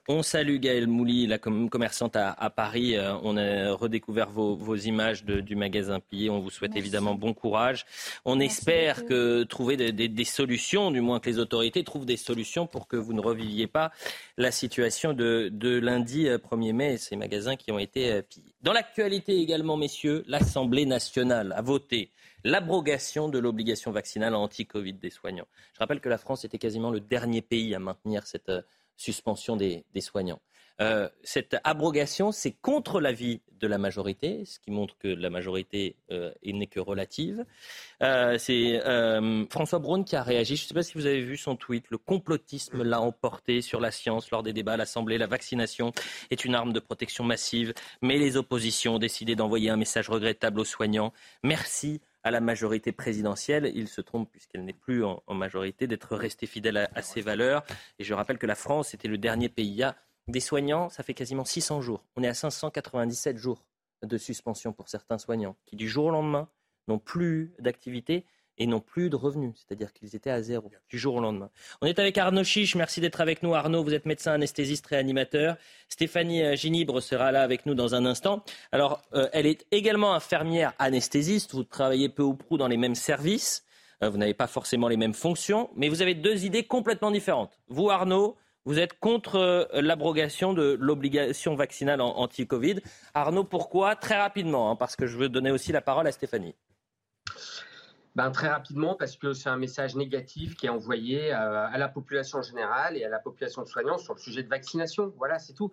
On 0.09 0.23
salue 0.23 0.59
Gaël 0.59 0.87
Mouly, 0.87 1.27
la 1.27 1.39
com 1.39 1.69
commerçante 1.69 2.17
à, 2.17 2.31
à, 2.31 2.51
Paris. 2.51 2.97
Euh, 2.97 3.15
on 3.23 3.37
a 3.37 3.73
redécouvert 3.73 4.31
vos, 4.31 4.57
vos 4.57 4.77
images 4.77 5.25
de, 5.25 5.41
du 5.41 5.57
magasin 5.57 6.01
pillé. 6.01 6.31
On 6.31 6.41
vous 6.41 6.51
souhaite 6.51 6.73
Merci. 6.73 6.87
évidemment 6.87 7.15
bon 7.15 7.35
courage. 7.35 7.87
On 8.25 8.37
Merci 8.37 8.59
espère 8.59 8.97
beaucoup. 8.97 9.09
que 9.09 9.43
trouver 9.45 9.77
des, 9.77 9.93
des, 9.93 10.09
des, 10.09 10.25
solutions, 10.25 10.91
du 10.91 11.01
moins 11.01 11.21
que 11.21 11.29
les 11.29 11.39
autorités 11.39 11.85
trouvent 11.85 12.07
des 12.07 12.17
solutions 12.17 12.67
pour 12.67 12.89
que 12.89 12.97
vous 12.97 13.13
ne 13.13 13.21
reviviez 13.21 13.67
pas 13.67 13.93
la 14.37 14.51
situation 14.51 15.13
de, 15.13 15.49
de 15.53 15.79
lundi 15.79 16.27
1er 16.27 16.73
mai, 16.73 16.97
ces 16.97 17.17
magasins 17.17 17.57
qui 17.57 17.73
ont 17.73 17.79
été 17.79 18.13
euh, 18.13 18.23
pillés. 18.23 18.55
Dans 18.63 18.73
l'actualité 18.73 19.39
également, 19.41 19.77
messieurs, 19.77 20.25
l'Assemblée 20.27 20.87
nationale 20.87 21.53
a 21.57 21.63
voté 21.63 22.11
l'abrogation 22.45 23.29
de 23.29 23.39
l'obligation 23.39 23.91
vaccinale 23.91 24.35
anti-Covid 24.35 24.95
des 24.95 25.11
soignants. 25.11 25.47
Je 25.73 25.79
rappelle 25.79 26.01
que 26.01 26.09
la 26.09 26.19
France 26.19 26.45
était 26.45 26.59
quasiment 26.59 26.91
le 26.91 27.01
dernier 27.01 27.43
pays 27.43 27.75
à 27.75 27.79
maintenir 27.79 28.27
cette 28.27 28.51
euh, 28.51 28.63
suspension 28.97 29.57
des, 29.57 29.85
soignants. 30.01 30.41
Euh, 30.81 31.09
cette 31.23 31.57
abrogation, 31.63 32.33
c'est 32.33 32.51
contre 32.51 33.01
l'avis 33.01 33.43
de 33.61 33.69
la 33.69 33.79
majorité, 33.79 34.45
ce 34.45 34.59
qui 34.59 34.73
montre 34.73 34.99
que 34.99 35.07
la 35.07 35.31
majorité 35.31 35.97
euh, 36.11 36.33
n'est 36.45 36.67
que 36.67 36.81
relative. 36.81 37.45
Euh, 38.03 38.39
c'est 38.39 38.81
François 39.51 39.79
Braun 39.79 40.03
qui 40.03 40.17
a 40.17 40.23
réagi. 40.23 40.57
Je 40.57 40.65
ne 40.65 40.69
sais 40.69 40.75
pas 40.75 40.83
si 40.83 40.95
vous 40.95 41.07
avez 41.07 41.23
vu 41.23 41.37
son 41.37 41.55
tweet. 41.55 41.85
Le 41.91 41.99
complotisme 41.99 42.83
l'a 42.83 43.01
emporté 43.01 43.63
sur 43.63 43.81
la 43.81 43.93
science 43.93 44.31
lors 44.33 44.43
des 44.43 44.53
débats 44.53 44.73
à 44.73 44.77
l'Assemblée. 44.77 45.17
La 45.17 45.29
vaccination 45.29 45.93
est 46.31 46.45
une 46.45 46.57
arme 46.57 46.73
de 46.73 46.81
protection 46.81 47.23
massive, 47.23 47.73
mais 48.03 48.19
les 48.19 48.37
oppositions 48.37 48.97
ont 48.97 48.99
décidé 48.99 49.37
d'envoyer 49.37 49.71
un 49.71 49.77
message 49.77 50.09
regrettable 50.09 50.59
aux 50.59 50.65
soignants. 50.65 51.13
Merci 51.45 52.01
à 52.25 52.31
la 52.31 52.41
majorité 52.41 52.91
présidentielle. 52.91 53.71
Il 53.75 53.89
se 53.89 54.01
trompe, 54.01 54.31
puisqu'elle 54.31 54.65
n'est 54.65 54.73
plus 54.73 55.05
en, 55.05 55.23
majorité, 55.29 55.87
d'être 55.87 56.17
restée 56.17 56.47
fidèle 56.47 56.79
à, 56.79 56.91
à, 56.95 57.03
ses 57.03 57.21
valeurs. 57.21 57.65
Et 57.99 58.05
je 58.05 58.15
rappelle 58.15 58.39
que 58.39 58.47
la 58.47 58.55
France 58.55 58.95
était 58.95 59.09
le 59.09 59.19
dernier 59.19 59.49
pays 59.49 59.83
à 59.83 59.95
des 60.29 60.41
soignants, 60.41 60.89
ça 60.89 61.03
fait 61.03 61.15
quasiment 61.15 61.45
600 61.45 61.83
jours. 61.83 62.05
On 62.17 62.23
est 62.23 62.29
à 62.29 62.35
597 62.35 63.37
jours 63.37 63.65
de 64.03 64.17
suspension 64.17 64.73
pour 64.73 64.89
certains 64.89 65.19
soignants 65.19 65.57
qui, 65.67 65.77
du 65.77 65.89
jour 65.89 66.07
au 66.07 66.11
lendemain, 66.11 66.49
n'ont 66.89 66.99
plus 66.99 67.55
d'activité. 67.59 68.25
Et 68.59 68.67
n'ont 68.67 68.81
plus 68.81 69.11
de 69.11 69.17
revenus, 69.17 69.55
c'est-à-dire 69.57 69.93
qu'ils 69.93 70.15
étaient 70.15 70.31
à 70.31 70.43
zéro 70.43 70.71
du 70.89 70.99
jour 70.99 71.17
au 71.17 71.21
lendemain. 71.21 71.51
On 71.81 71.87
est 71.87 71.99
avec 71.99 72.17
Arnaud 72.19 72.45
Chiche, 72.45 72.75
merci 72.75 73.01
d'être 73.01 73.21
avec 73.21 73.43
nous 73.43 73.55
Arnaud, 73.55 73.83
vous 73.83 73.95
êtes 73.95 74.07
médecin 74.07 74.33
anesthésiste 74.33 74.87
réanimateur. 74.87 75.57
Stéphanie 75.89 76.43
euh, 76.43 76.57
Ginibre 76.57 77.01
sera 77.01 77.33
là 77.33 77.43
avec 77.43 77.67
nous 77.67 77.75
dans 77.75 77.95
un 77.95 78.07
instant. 78.07 78.45
Alors, 78.73 79.03
euh, 79.15 79.29
elle 79.33 79.47
est 79.47 79.67
également 79.71 80.15
infirmière 80.15 80.73
anesthésiste, 80.79 81.55
vous 81.55 81.65
travaillez 81.65 82.09
peu 82.09 82.23
ou 82.23 82.35
prou 82.35 82.57
dans 82.57 82.69
les 82.69 82.77
mêmes 82.77 82.95
services, 82.95 83.65
euh, 84.03 84.09
vous 84.09 84.19
n'avez 84.19 84.35
pas 84.35 84.47
forcément 84.47 84.89
les 84.89 84.97
mêmes 84.97 85.15
fonctions, 85.15 85.71
mais 85.75 85.89
vous 85.89 86.03
avez 86.03 86.15
deux 86.15 86.45
idées 86.45 86.65
complètement 86.65 87.11
différentes. 87.11 87.59
Vous 87.69 87.91
Arnaud, 87.91 88.37
vous 88.65 88.79
êtes 88.79 88.99
contre 88.99 89.69
l'abrogation 89.75 90.55
de 90.55 90.79
l'obligation 90.81 91.55
vaccinale 91.55 92.01
anti-Covid. 92.01 92.77
Arnaud, 93.13 93.45
pourquoi? 93.45 93.95
Très 93.95 94.19
rapidement, 94.19 94.71
hein, 94.71 94.77
parce 94.77 94.97
que 94.97 95.07
je 95.07 95.19
veux 95.19 95.29
donner 95.29 95.51
aussi 95.51 95.71
la 95.71 95.83
parole 95.83 96.07
à 96.07 96.13
Stéphanie. 96.13 96.55
Ben, 98.15 98.31
très 98.31 98.49
rapidement, 98.49 98.95
parce 98.95 99.17
que 99.17 99.33
c'est 99.33 99.49
un 99.49 99.57
message 99.57 99.97
négatif 99.97 100.57
qui 100.57 100.67
est 100.67 100.71
envoyé 100.71 101.35
euh, 101.35 101.67
à 101.67 101.77
la 101.79 101.89
population 101.89 102.43
générale 102.43 102.97
et 102.97 103.05
à 103.05 103.09
la 103.09 103.19
population 103.19 103.63
de 103.63 103.67
soignants 103.67 103.99
sur 103.99 104.15
le 104.15 104.21
sujet 104.21 104.45
de 104.45 104.49
vaccination. 104.49 105.13
Voilà, 105.17 105.41
c'est 105.41 105.53
tout. 105.53 105.73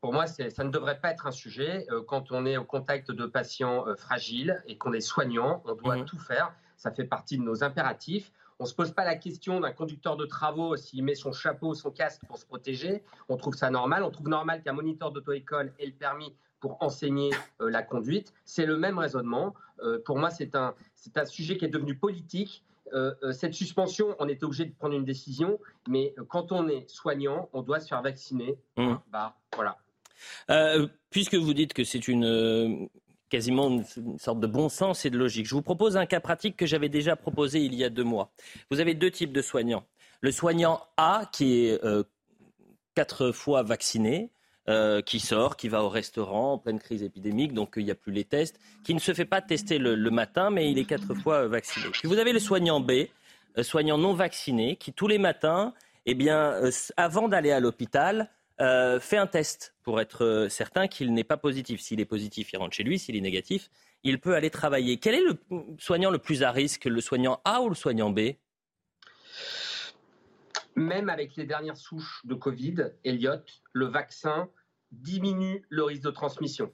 Pour 0.00 0.12
moi, 0.12 0.26
ça 0.26 0.44
ne 0.64 0.70
devrait 0.70 1.00
pas 1.00 1.10
être 1.10 1.26
un 1.26 1.32
sujet. 1.32 1.86
Euh, 1.90 2.02
quand 2.06 2.30
on 2.30 2.46
est 2.46 2.56
au 2.56 2.64
contact 2.64 3.10
de 3.10 3.26
patients 3.26 3.86
euh, 3.88 3.96
fragiles 3.96 4.62
et 4.66 4.78
qu'on 4.78 4.92
est 4.92 5.00
soignant, 5.00 5.60
on 5.64 5.74
doit 5.74 5.96
mmh. 5.96 6.04
tout 6.04 6.18
faire. 6.18 6.54
Ça 6.76 6.92
fait 6.92 7.04
partie 7.04 7.36
de 7.36 7.42
nos 7.42 7.64
impératifs. 7.64 8.32
On 8.60 8.64
ne 8.64 8.68
se 8.68 8.74
pose 8.74 8.92
pas 8.92 9.04
la 9.04 9.16
question 9.16 9.58
d'un 9.58 9.72
conducteur 9.72 10.16
de 10.16 10.24
travaux 10.24 10.76
s'il 10.76 11.02
met 11.02 11.16
son 11.16 11.32
chapeau, 11.32 11.74
son 11.74 11.90
casque 11.90 12.22
pour 12.28 12.38
se 12.38 12.46
protéger. 12.46 13.02
On 13.28 13.36
trouve 13.36 13.54
ça 13.54 13.70
normal. 13.70 14.04
On 14.04 14.10
trouve 14.10 14.28
normal 14.28 14.62
qu'un 14.62 14.72
moniteur 14.72 15.10
d'auto-école 15.10 15.72
ait 15.80 15.86
le 15.86 15.92
permis 15.92 16.32
pour 16.62 16.78
enseigner 16.80 17.30
la 17.60 17.82
conduite. 17.82 18.32
C'est 18.46 18.64
le 18.64 18.78
même 18.78 18.98
raisonnement. 18.98 19.52
pour 20.06 20.16
moi, 20.16 20.30
c'est 20.30 20.54
un, 20.54 20.74
c'est 20.94 21.18
un 21.18 21.26
sujet 21.26 21.58
qui 21.58 21.66
est 21.66 21.68
devenu 21.68 21.96
politique. 21.96 22.64
Euh, 22.94 23.14
euh, 23.22 23.32
cette 23.32 23.54
suspension, 23.54 24.14
on 24.18 24.28
était 24.28 24.44
obligé 24.44 24.66
de 24.66 24.72
prendre 24.72 24.94
une 24.94 25.04
décision, 25.04 25.58
mais 25.88 26.14
euh, 26.18 26.24
quand 26.28 26.52
on 26.52 26.68
est 26.68 26.88
soignant, 26.88 27.48
on 27.52 27.62
doit 27.62 27.80
se 27.80 27.88
faire 27.88 28.02
vacciner. 28.02 28.56
Mmh. 28.76 28.94
Bah, 29.10 29.36
voilà. 29.54 29.78
puisque 31.10 31.34
vous 31.34 31.54
dites 31.54 31.72
que 31.72 31.84
c'est 31.84 32.06
une 32.06 32.88
quasiment 33.28 33.68
une, 33.70 34.18
sorte 34.18 34.40
de 34.40 34.46
bon 34.46 34.68
sens 34.68 35.06
et 35.06 35.10
de 35.10 35.18
logique, 35.18 35.46
je 35.46 35.54
vous 35.54 35.62
propose 35.62 35.96
un 35.96 36.06
cas 36.06 36.20
pratique 36.20 36.56
que 36.56 36.66
j'avais 36.66 36.90
déjà 36.90 37.16
proposé 37.16 37.60
il 37.60 37.74
y 37.74 37.82
a 37.82 37.90
deux 37.90 38.04
mois. 38.04 38.30
Vous 38.70 38.78
avez 38.78 38.94
deux 38.94 39.10
types 39.10 39.32
de 39.32 39.42
soignants. 39.42 39.84
Le 40.20 40.30
soignant 40.30 40.82
A 40.96 41.24
qui 41.32 41.64
est 41.64 41.80
quatre 42.94 43.32
fois 43.32 43.62
vacciné, 43.62 44.30
euh, 44.68 45.02
qui 45.02 45.18
sort, 45.18 45.56
qui 45.56 45.68
va 45.68 45.82
au 45.82 45.88
restaurant 45.88 46.52
en 46.52 46.58
pleine 46.58 46.78
crise 46.78 47.02
épidémique, 47.02 47.52
donc 47.52 47.74
il 47.76 47.84
n'y 47.84 47.90
a 47.90 47.96
plus 47.96 48.12
les 48.12 48.22
tests, 48.22 48.60
qui 48.84 48.94
ne 48.94 49.00
se 49.00 49.12
fait 49.12 49.24
pas 49.24 49.40
tester 49.40 49.78
le, 49.78 49.96
matin, 50.10 50.50
mais 50.50 50.70
il 50.70 50.78
est 50.78 50.84
quatre 50.84 51.14
fois 51.14 51.38
euh, 51.38 51.48
vacciné. 51.48 51.86
Puis 51.90 52.06
vous 52.06 52.18
avez 52.18 52.32
le 52.32 52.38
soignant 52.38 52.78
B, 52.78 52.92
euh, 53.58 53.64
soignant 53.64 53.98
non 53.98 54.14
vacciné, 54.14 54.76
qui 54.76 54.92
tous 54.92 55.08
les 55.08 55.18
matins, 55.18 55.74
eh 56.06 56.14
bien, 56.14 56.60
avant 56.96 57.26
d'aller 57.26 57.50
à 57.50 57.58
l'hôpital, 57.58 58.30
fait 59.00 59.16
un 59.16 59.26
test 59.26 59.74
pour 59.82 60.00
être 60.00 60.46
certain 60.48 60.86
qu'il 60.86 61.12
n'est 61.12 61.24
pas 61.24 61.36
positif. 61.36 61.80
S'il 61.80 61.98
est 62.00 62.04
positif, 62.04 62.52
il 62.52 62.58
rentre 62.58 62.76
chez 62.76 62.84
lui. 62.84 63.00
S'il 63.00 63.16
est 63.16 63.20
négatif, 63.20 63.68
il 64.04 64.20
peut 64.20 64.36
aller 64.36 64.50
travailler. 64.50 64.98
Quel 64.98 65.16
est 65.16 65.24
le 65.24 65.38
soignant 65.78 66.10
le 66.10 66.18
plus 66.18 66.44
à 66.44 66.52
risque, 66.52 66.84
le 66.84 67.00
soignant 67.00 67.40
A 67.44 67.62
ou 67.62 67.68
le 67.68 67.74
soignant 67.74 68.10
B? 68.10 68.20
Même 70.76 71.08
avec 71.08 71.36
les 71.36 71.44
dernières 71.44 71.76
souches 71.76 72.22
de 72.24 72.34
Covid, 72.34 72.92
Elliot, 73.04 73.44
le 73.72 73.86
vaccin 73.86 74.48
diminue 74.90 75.64
le 75.68 75.84
risque 75.84 76.02
de 76.02 76.10
transmission. 76.10 76.72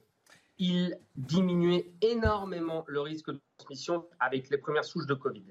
Il 0.58 0.98
diminuait 1.16 1.92
énormément 2.02 2.84
le 2.88 3.00
risque 3.00 3.30
de 3.30 3.40
transmission 3.58 4.06
avec 4.18 4.50
les 4.50 4.58
premières 4.58 4.84
souches 4.84 5.06
de 5.06 5.14
Covid. 5.14 5.44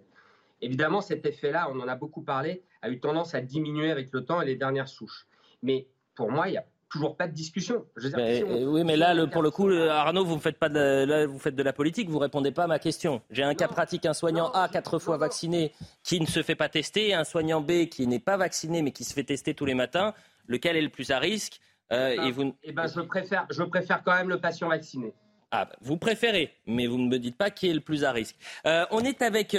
Évidemment, 0.61 1.01
cet 1.01 1.25
effet-là, 1.25 1.69
on 1.71 1.79
en 1.79 1.87
a 1.87 1.95
beaucoup 1.95 2.23
parlé, 2.23 2.63
a 2.81 2.89
eu 2.89 2.99
tendance 2.99 3.35
à 3.35 3.41
diminuer 3.41 3.91
avec 3.91 4.11
le 4.11 4.25
temps 4.25 4.41
et 4.41 4.45
les 4.45 4.55
dernières 4.55 4.89
souches. 4.89 5.27
Mais 5.61 5.87
pour 6.15 6.31
moi, 6.31 6.49
il 6.49 6.55
y 6.55 6.57
a 6.57 6.65
toujours 6.89 7.17
pas 7.17 7.27
de 7.27 7.33
discussion. 7.33 7.85
Euh, 7.97 8.65
oui, 8.65 8.83
mais 8.83 8.95
là, 8.95 9.27
pour 9.27 9.41
le 9.41 9.51
coup, 9.51 9.69
Arnaud, 9.69 10.25
vous 10.25 10.39
faites 10.39 10.57
pas 10.57 10.69
de, 10.69 11.25
vous 11.25 11.39
faites 11.39 11.55
de 11.55 11.63
la 11.63 11.73
politique, 11.73 12.09
vous 12.09 12.19
répondez 12.19 12.51
pas 12.51 12.63
à 12.63 12.67
ma 12.67 12.79
question. 12.79 13.21
J'ai 13.29 13.43
un 13.43 13.55
cas 13.55 13.67
pratique, 13.67 14.05
un 14.05 14.13
soignant 14.13 14.51
A 14.51 14.69
quatre 14.69 14.99
fois 14.99 15.17
vacciné 15.17 15.73
qui 16.03 16.19
ne 16.19 16.25
se 16.25 16.43
fait 16.43 16.55
pas 16.55 16.69
tester, 16.69 17.13
un 17.13 17.23
soignant 17.23 17.61
B 17.61 17.85
qui 17.85 18.07
n'est 18.07 18.19
pas 18.19 18.37
vacciné 18.37 18.81
mais 18.81 18.91
qui 18.91 19.03
se 19.03 19.13
fait 19.13 19.23
tester 19.23 19.53
tous 19.53 19.65
les 19.65 19.73
matins. 19.73 20.13
Lequel 20.47 20.77
est 20.77 20.81
le 20.81 20.89
plus 20.89 21.11
à 21.11 21.19
risque 21.19 21.59
euh, 21.91 22.11
eh 22.13 22.17
ben, 22.17 22.25
et 22.25 22.31
vous... 22.31 22.55
Eh 22.63 22.71
ben, 22.71 22.87
je 22.87 23.01
préfère, 23.01 23.45
je 23.49 23.63
préfère 23.63 24.03
quand 24.03 24.15
même 24.15 24.29
le 24.29 24.39
patient 24.39 24.69
vacciné. 24.69 25.13
Ah, 25.51 25.65
bah, 25.65 25.75
vous 25.81 25.97
préférez, 25.97 26.53
mais 26.65 26.87
vous 26.87 26.97
ne 26.97 27.07
me 27.07 27.19
dites 27.19 27.37
pas 27.37 27.49
qui 27.49 27.69
est 27.69 27.73
le 27.73 27.79
plus 27.79 28.03
à 28.03 28.11
risque. 28.11 28.35
Euh, 28.65 28.85
on 28.91 29.01
est 29.01 29.21
avec 29.21 29.57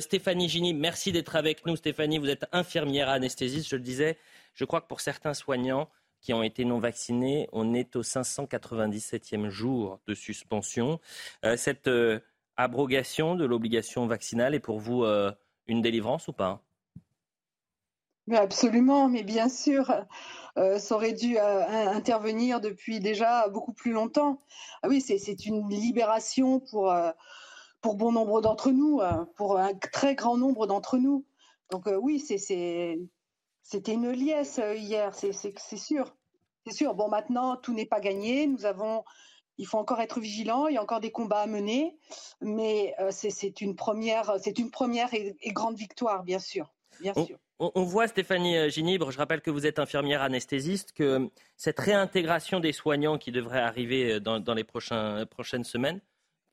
Stéphanie 0.00 0.48
Gini. 0.48 0.74
Merci 0.74 1.12
d'être 1.12 1.36
avec 1.36 1.66
nous, 1.66 1.76
Stéphanie. 1.76 2.18
Vous 2.18 2.28
êtes 2.28 2.46
infirmière 2.52 3.08
anesthésiste, 3.08 3.68
je 3.68 3.76
le 3.76 3.82
disais. 3.82 4.18
Je 4.54 4.64
crois 4.64 4.80
que 4.80 4.86
pour 4.86 5.00
certains 5.00 5.34
soignants, 5.34 5.88
qui 6.24 6.32
ont 6.32 6.42
été 6.42 6.64
non 6.64 6.80
vaccinés. 6.80 7.50
On 7.52 7.74
est 7.74 7.96
au 7.96 8.02
597e 8.02 9.50
jour 9.50 10.00
de 10.06 10.14
suspension. 10.14 10.98
Euh, 11.44 11.58
cette 11.58 11.86
euh, 11.86 12.18
abrogation 12.56 13.34
de 13.34 13.44
l'obligation 13.44 14.06
vaccinale 14.06 14.54
est 14.54 14.60
pour 14.60 14.80
vous 14.80 15.04
euh, 15.04 15.30
une 15.66 15.82
délivrance 15.82 16.26
ou 16.26 16.32
pas? 16.32 16.62
Absolument, 18.32 19.06
mais 19.10 19.22
bien 19.22 19.50
sûr, 19.50 19.92
ça 20.56 20.94
aurait 20.94 21.12
dû 21.12 21.36
intervenir 21.36 22.58
depuis 22.62 22.98
déjà 22.98 23.48
beaucoup 23.48 23.74
plus 23.74 23.92
longtemps. 23.92 24.38
Ah 24.82 24.88
oui, 24.88 25.02
c'est 25.02 25.44
une 25.44 25.68
libération 25.68 26.58
pour, 26.58 26.94
pour 27.82 27.96
bon 27.96 28.12
nombre 28.12 28.40
d'entre 28.40 28.70
nous, 28.70 29.02
pour 29.36 29.58
un 29.58 29.74
très 29.74 30.14
grand 30.14 30.38
nombre 30.38 30.66
d'entre 30.66 30.96
nous. 30.96 31.26
Donc 31.70 31.84
oui, 32.00 32.18
c'est 32.18 32.98
c'était 33.64 33.94
une 33.94 34.10
liesse 34.10 34.58
euh, 34.58 34.76
hier, 34.76 35.14
c'est 35.14 35.32
sûr. 35.32 36.14
C'est 36.66 36.72
sûr. 36.72 36.94
Bon, 36.94 37.08
maintenant, 37.08 37.56
tout 37.56 37.74
n'est 37.74 37.86
pas 37.86 37.98
gagné. 37.98 38.46
Nous 38.46 38.66
avons, 38.66 39.04
il 39.58 39.66
faut 39.66 39.78
encore 39.78 40.00
être 40.00 40.20
vigilant. 40.20 40.66
Il 40.66 40.74
y 40.74 40.76
a 40.76 40.82
encore 40.82 41.00
des 41.00 41.10
combats 41.10 41.40
à 41.40 41.46
mener, 41.46 41.96
mais 42.42 42.94
euh, 43.00 43.08
c'est 43.10 43.60
une 43.62 43.74
première, 43.74 44.36
c'est 44.38 44.58
une 44.58 44.70
première 44.70 45.12
et, 45.14 45.34
grande 45.46 45.76
victoire, 45.76 46.24
bien 46.24 46.38
sûr. 46.38 46.70
Bien 47.00 47.14
on, 47.16 47.26
sûr. 47.26 47.38
On, 47.58 47.82
voit, 47.84 48.06
Stéphanie 48.06 48.56
euh, 48.56 48.68
Ginibre, 48.68 49.10
je 49.10 49.18
rappelle 49.18 49.40
que 49.40 49.50
vous 49.50 49.66
êtes 49.66 49.78
infirmière 49.78 50.20
anesthésiste, 50.20 50.92
que 50.92 51.30
cette 51.56 51.80
réintégration 51.80 52.60
des 52.60 52.72
soignants 52.72 53.16
qui 53.16 53.32
devrait 53.32 53.60
arriver 53.60 54.20
dans, 54.20 54.40
dans 54.40 54.54
les 54.54 54.64
prochains, 54.64 55.24
prochaines 55.26 55.64
semaines 55.64 56.00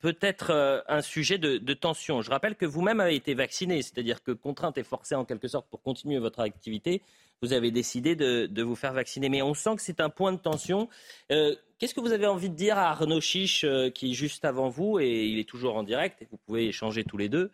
peut 0.02 0.18
être 0.20 0.50
euh, 0.50 0.80
un 0.88 1.00
sujet 1.00 1.38
de, 1.38 1.72
tension. 1.74 2.20
Je 2.20 2.30
rappelle 2.30 2.56
que 2.56 2.66
vous-même 2.66 3.00
avez 3.00 3.14
été 3.14 3.34
vacciné, 3.34 3.80
c'est-à-dire 3.80 4.22
que 4.22 4.32
contrainte 4.32 4.76
et 4.76 4.82
forcée 4.82 5.14
en 5.14 5.24
quelque 5.24 5.48
sorte 5.48 5.66
pour 5.70 5.80
continuer 5.80 6.18
votre 6.18 6.40
activité, 6.40 7.00
vous 7.40 7.52
avez 7.52 7.70
décidé 7.70 8.14
de, 8.14 8.62
vous 8.62 8.74
faire 8.74 8.92
vacciner. 8.92 9.28
Mais 9.28 9.42
on 9.42 9.54
sent 9.54 9.76
que 9.76 9.82
c'est 9.82 10.00
un 10.00 10.10
point 10.10 10.32
de 10.32 10.38
tension. 10.38 10.88
Euh, 11.30 11.54
qu'est-ce 11.78 11.94
que 11.94 12.00
vous 12.00 12.12
avez 12.12 12.26
envie 12.26 12.50
de 12.50 12.54
dire 12.54 12.76
à 12.76 12.90
Arnaud 12.90 13.20
Chiche, 13.20 13.64
euh, 13.64 13.90
qui 13.90 14.10
est 14.10 14.14
juste 14.14 14.44
avant 14.44 14.68
vous, 14.68 14.98
et 14.98 15.24
il 15.24 15.38
est 15.38 15.48
toujours 15.48 15.76
en 15.76 15.84
direct, 15.84 16.20
et 16.20 16.28
vous 16.30 16.36
pouvez 16.36 16.66
échanger 16.66 17.04
tous 17.04 17.16
les 17.16 17.28
deux, 17.28 17.50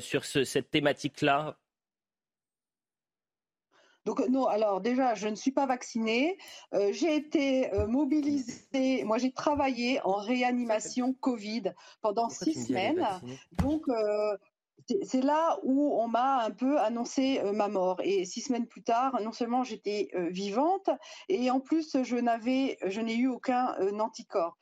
sur 0.00 0.24
cette 0.24 0.70
thématique-là? 0.70 1.58
Donc 4.06 4.20
non, 4.28 4.46
alors 4.46 4.80
déjà, 4.80 5.14
je 5.16 5.26
ne 5.26 5.34
suis 5.34 5.50
pas 5.50 5.66
vaccinée. 5.66 6.38
Euh, 6.72 6.92
j'ai 6.92 7.16
été 7.16 7.74
euh, 7.74 7.88
mobilisée. 7.88 9.02
Moi, 9.02 9.18
j'ai 9.18 9.32
travaillé 9.32 10.00
en 10.04 10.14
réanimation 10.14 11.12
Covid 11.14 11.74
pendant 12.02 12.28
six 12.30 12.66
semaines. 12.68 13.04
Donc, 13.58 13.82
euh, 13.88 14.36
c'est 15.02 15.22
là 15.22 15.58
où 15.64 15.98
on 16.00 16.06
m'a 16.06 16.44
un 16.44 16.52
peu 16.52 16.78
annoncé 16.78 17.42
ma 17.52 17.66
mort. 17.66 18.00
Et 18.04 18.24
six 18.24 18.42
semaines 18.42 18.68
plus 18.68 18.84
tard, 18.84 19.20
non 19.20 19.32
seulement 19.32 19.64
j'étais 19.64 20.10
vivante, 20.30 20.88
et 21.28 21.50
en 21.50 21.58
plus 21.58 21.96
je 22.04 22.14
n'avais, 22.14 22.78
je 22.86 23.00
n'ai 23.00 23.16
eu 23.16 23.26
aucun 23.26 23.74
anticorps. 23.98 24.56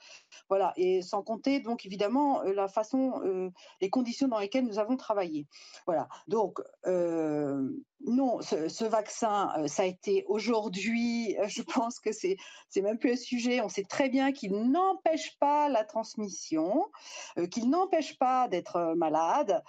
Voilà, 0.49 0.73
et 0.77 1.03
sans 1.03 1.23
compter 1.23 1.61
donc 1.61 1.87
évidemment 1.87 2.43
euh, 2.43 2.53
la 2.53 2.69
façon, 2.69 3.21
euh, 3.25 3.51
les 3.81 3.91
conditions 3.91 4.29
dans 4.29 4.39
lesquelles 4.39 4.67
nous 4.67 4.79
avons 4.79 4.97
travaillé. 4.97 5.47
Voilà, 5.87 6.09
donc 6.29 6.61
euh, 6.87 7.71
non, 8.01 8.41
ce, 8.43 8.85
vaccin, 8.85 9.51
ça 9.67 9.83
a 9.83 9.87
été 9.87 10.25
aujourd'hui, 10.29 11.37
je 11.47 11.63
pense 11.75 12.01
que 12.01 12.11
c'est 12.13 12.37
même 12.83 12.99
plus 12.99 13.13
un 13.13 13.17
sujet. 13.17 13.61
On 13.61 13.69
sait 13.69 13.85
très 13.85 14.09
bien 14.09 14.33
qu'il 14.33 14.55
n'empêche 14.71 15.39
pas 15.39 15.69
la 15.69 15.85
transmission, 15.85 16.87
qu'il 17.51 17.71
n'empêche 17.71 18.19
pas 18.19 18.49
d'être 18.49 18.95
malade, 18.97 19.63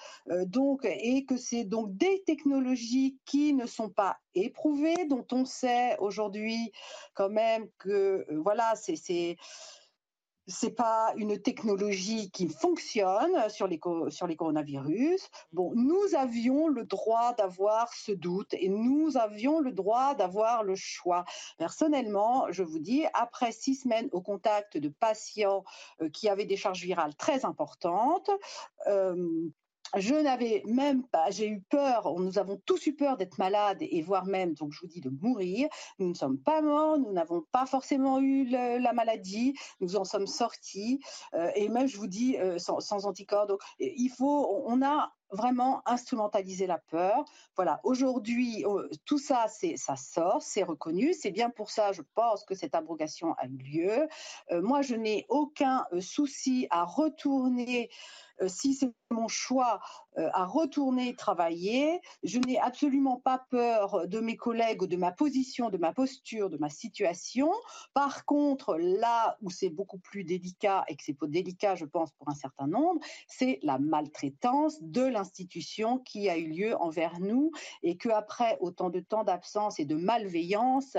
donc 0.47 0.85
et 0.85 1.25
que 1.25 1.37
c'est 1.37 1.63
donc 1.63 1.95
des 1.95 2.23
technologies 2.25 3.17
qui 3.25 3.53
ne 3.53 3.65
sont 3.65 3.89
pas 3.89 4.17
éprouvées, 4.33 5.05
dont 5.05 5.25
on 5.31 5.45
sait 5.45 5.95
aujourd'hui 5.99 6.71
quand 7.13 7.29
même 7.29 7.69
que 7.77 8.25
voilà, 8.43 8.73
c'est 8.75 9.37
c'est 10.47 10.75
pas 10.75 11.13
une 11.17 11.39
technologie 11.41 12.29
qui 12.31 12.47
fonctionne 12.47 13.49
sur 13.49 13.67
les, 13.67 13.79
sur 14.09 14.27
les 14.27 14.35
coronavirus. 14.35 15.29
Bon, 15.53 15.73
nous 15.75 16.15
avions 16.15 16.67
le 16.67 16.83
droit 16.85 17.33
d'avoir 17.33 17.93
ce 17.93 18.11
doute 18.11 18.53
et 18.53 18.69
nous 18.69 19.17
avions 19.17 19.59
le 19.59 19.71
droit 19.71 20.15
d'avoir 20.15 20.63
le 20.63 20.75
choix. 20.75 21.25
Personnellement, 21.57 22.45
je 22.51 22.63
vous 22.63 22.79
dis, 22.79 23.05
après 23.13 23.51
six 23.51 23.75
semaines 23.75 24.09
au 24.11 24.21
contact 24.21 24.77
de 24.77 24.89
patients 24.89 25.63
euh, 26.01 26.09
qui 26.09 26.29
avaient 26.29 26.45
des 26.45 26.57
charges 26.57 26.81
virales 26.81 27.15
très 27.15 27.45
importantes, 27.45 28.29
euh, 28.87 29.49
je 29.95 30.15
n'avais 30.15 30.63
même 30.65 31.03
pas, 31.03 31.29
j'ai 31.29 31.47
eu 31.47 31.61
peur, 31.61 32.13
nous 32.19 32.37
avons 32.37 32.57
tous 32.65 32.85
eu 32.87 32.95
peur 32.95 33.17
d'être 33.17 33.37
malades 33.37 33.77
et 33.81 34.01
voire 34.01 34.25
même, 34.25 34.53
donc 34.53 34.71
je 34.71 34.81
vous 34.81 34.87
dis, 34.87 35.01
de 35.01 35.09
mourir. 35.09 35.69
Nous 35.99 36.09
ne 36.09 36.13
sommes 36.13 36.37
pas 36.37 36.61
morts, 36.61 36.97
nous 36.97 37.11
n'avons 37.11 37.43
pas 37.51 37.65
forcément 37.65 38.19
eu 38.19 38.45
la 38.45 38.93
maladie, 38.93 39.55
nous 39.79 39.95
en 39.95 40.03
sommes 40.03 40.27
sortis 40.27 40.99
euh, 41.33 41.51
et 41.55 41.69
même, 41.69 41.87
je 41.87 41.97
vous 41.97 42.07
dis, 42.07 42.37
euh, 42.37 42.57
sans, 42.57 43.05
anticorps. 43.05 43.47
Donc, 43.47 43.61
il 43.79 44.09
faut, 44.09 44.63
on 44.65 44.81
a 44.81 45.11
vraiment 45.31 45.81
instrumentalisé 45.85 46.67
la 46.67 46.77
peur. 46.77 47.25
Voilà, 47.55 47.79
aujourd'hui, 47.83 48.63
tout 49.05 49.17
ça, 49.17 49.47
ça 49.47 49.95
sort, 49.95 50.41
c'est 50.41 50.63
reconnu. 50.63 51.13
C'est 51.13 51.31
bien 51.31 51.49
pour 51.49 51.69
ça, 51.71 51.91
je 51.91 52.01
pense, 52.13 52.43
que 52.45 52.55
cette 52.55 52.75
abrogation 52.75 53.33
a 53.37 53.45
eu 53.45 53.57
lieu. 53.57 54.07
Euh, 54.51 54.61
moi, 54.61 54.81
je 54.81 54.95
n'ai 54.95 55.25
aucun 55.29 55.85
souci 55.99 56.67
à 56.69 56.83
retourner 56.83 57.89
si 58.47 58.73
c'est 58.73 58.91
mon 59.11 59.27
choix 59.27 59.79
euh, 60.17 60.29
à 60.33 60.45
retourner 60.45 61.15
travailler, 61.15 62.01
je 62.23 62.39
n'ai 62.39 62.59
absolument 62.59 63.17
pas 63.17 63.45
peur 63.49 64.07
de 64.07 64.19
mes 64.19 64.35
collègues 64.35 64.83
de 64.85 64.97
ma 64.97 65.11
position, 65.11 65.69
de 65.69 65.77
ma 65.77 65.93
posture, 65.93 66.49
de 66.49 66.57
ma 66.57 66.69
situation. 66.69 67.51
Par 67.93 68.25
contre, 68.25 68.77
là 68.77 69.37
où 69.41 69.49
c'est 69.49 69.69
beaucoup 69.69 69.99
plus 69.99 70.23
délicat 70.23 70.83
et 70.87 70.95
que 70.95 71.03
c'est 71.03 71.15
délicat, 71.27 71.75
je 71.75 71.85
pense, 71.85 72.11
pour 72.11 72.29
un 72.29 72.35
certain 72.35 72.67
nombre, 72.67 72.99
c'est 73.27 73.59
la 73.63 73.79
maltraitance 73.79 74.81
de 74.81 75.03
l'institution 75.03 75.99
qui 75.99 76.29
a 76.29 76.37
eu 76.37 76.47
lieu 76.47 76.75
envers 76.81 77.19
nous 77.19 77.51
et 77.83 77.97
que 77.97 78.09
après 78.09 78.57
autant 78.59 78.89
de 78.89 78.99
temps 78.99 79.23
d'absence 79.23 79.79
et 79.79 79.85
de 79.85 79.95
malveillance, 79.95 80.97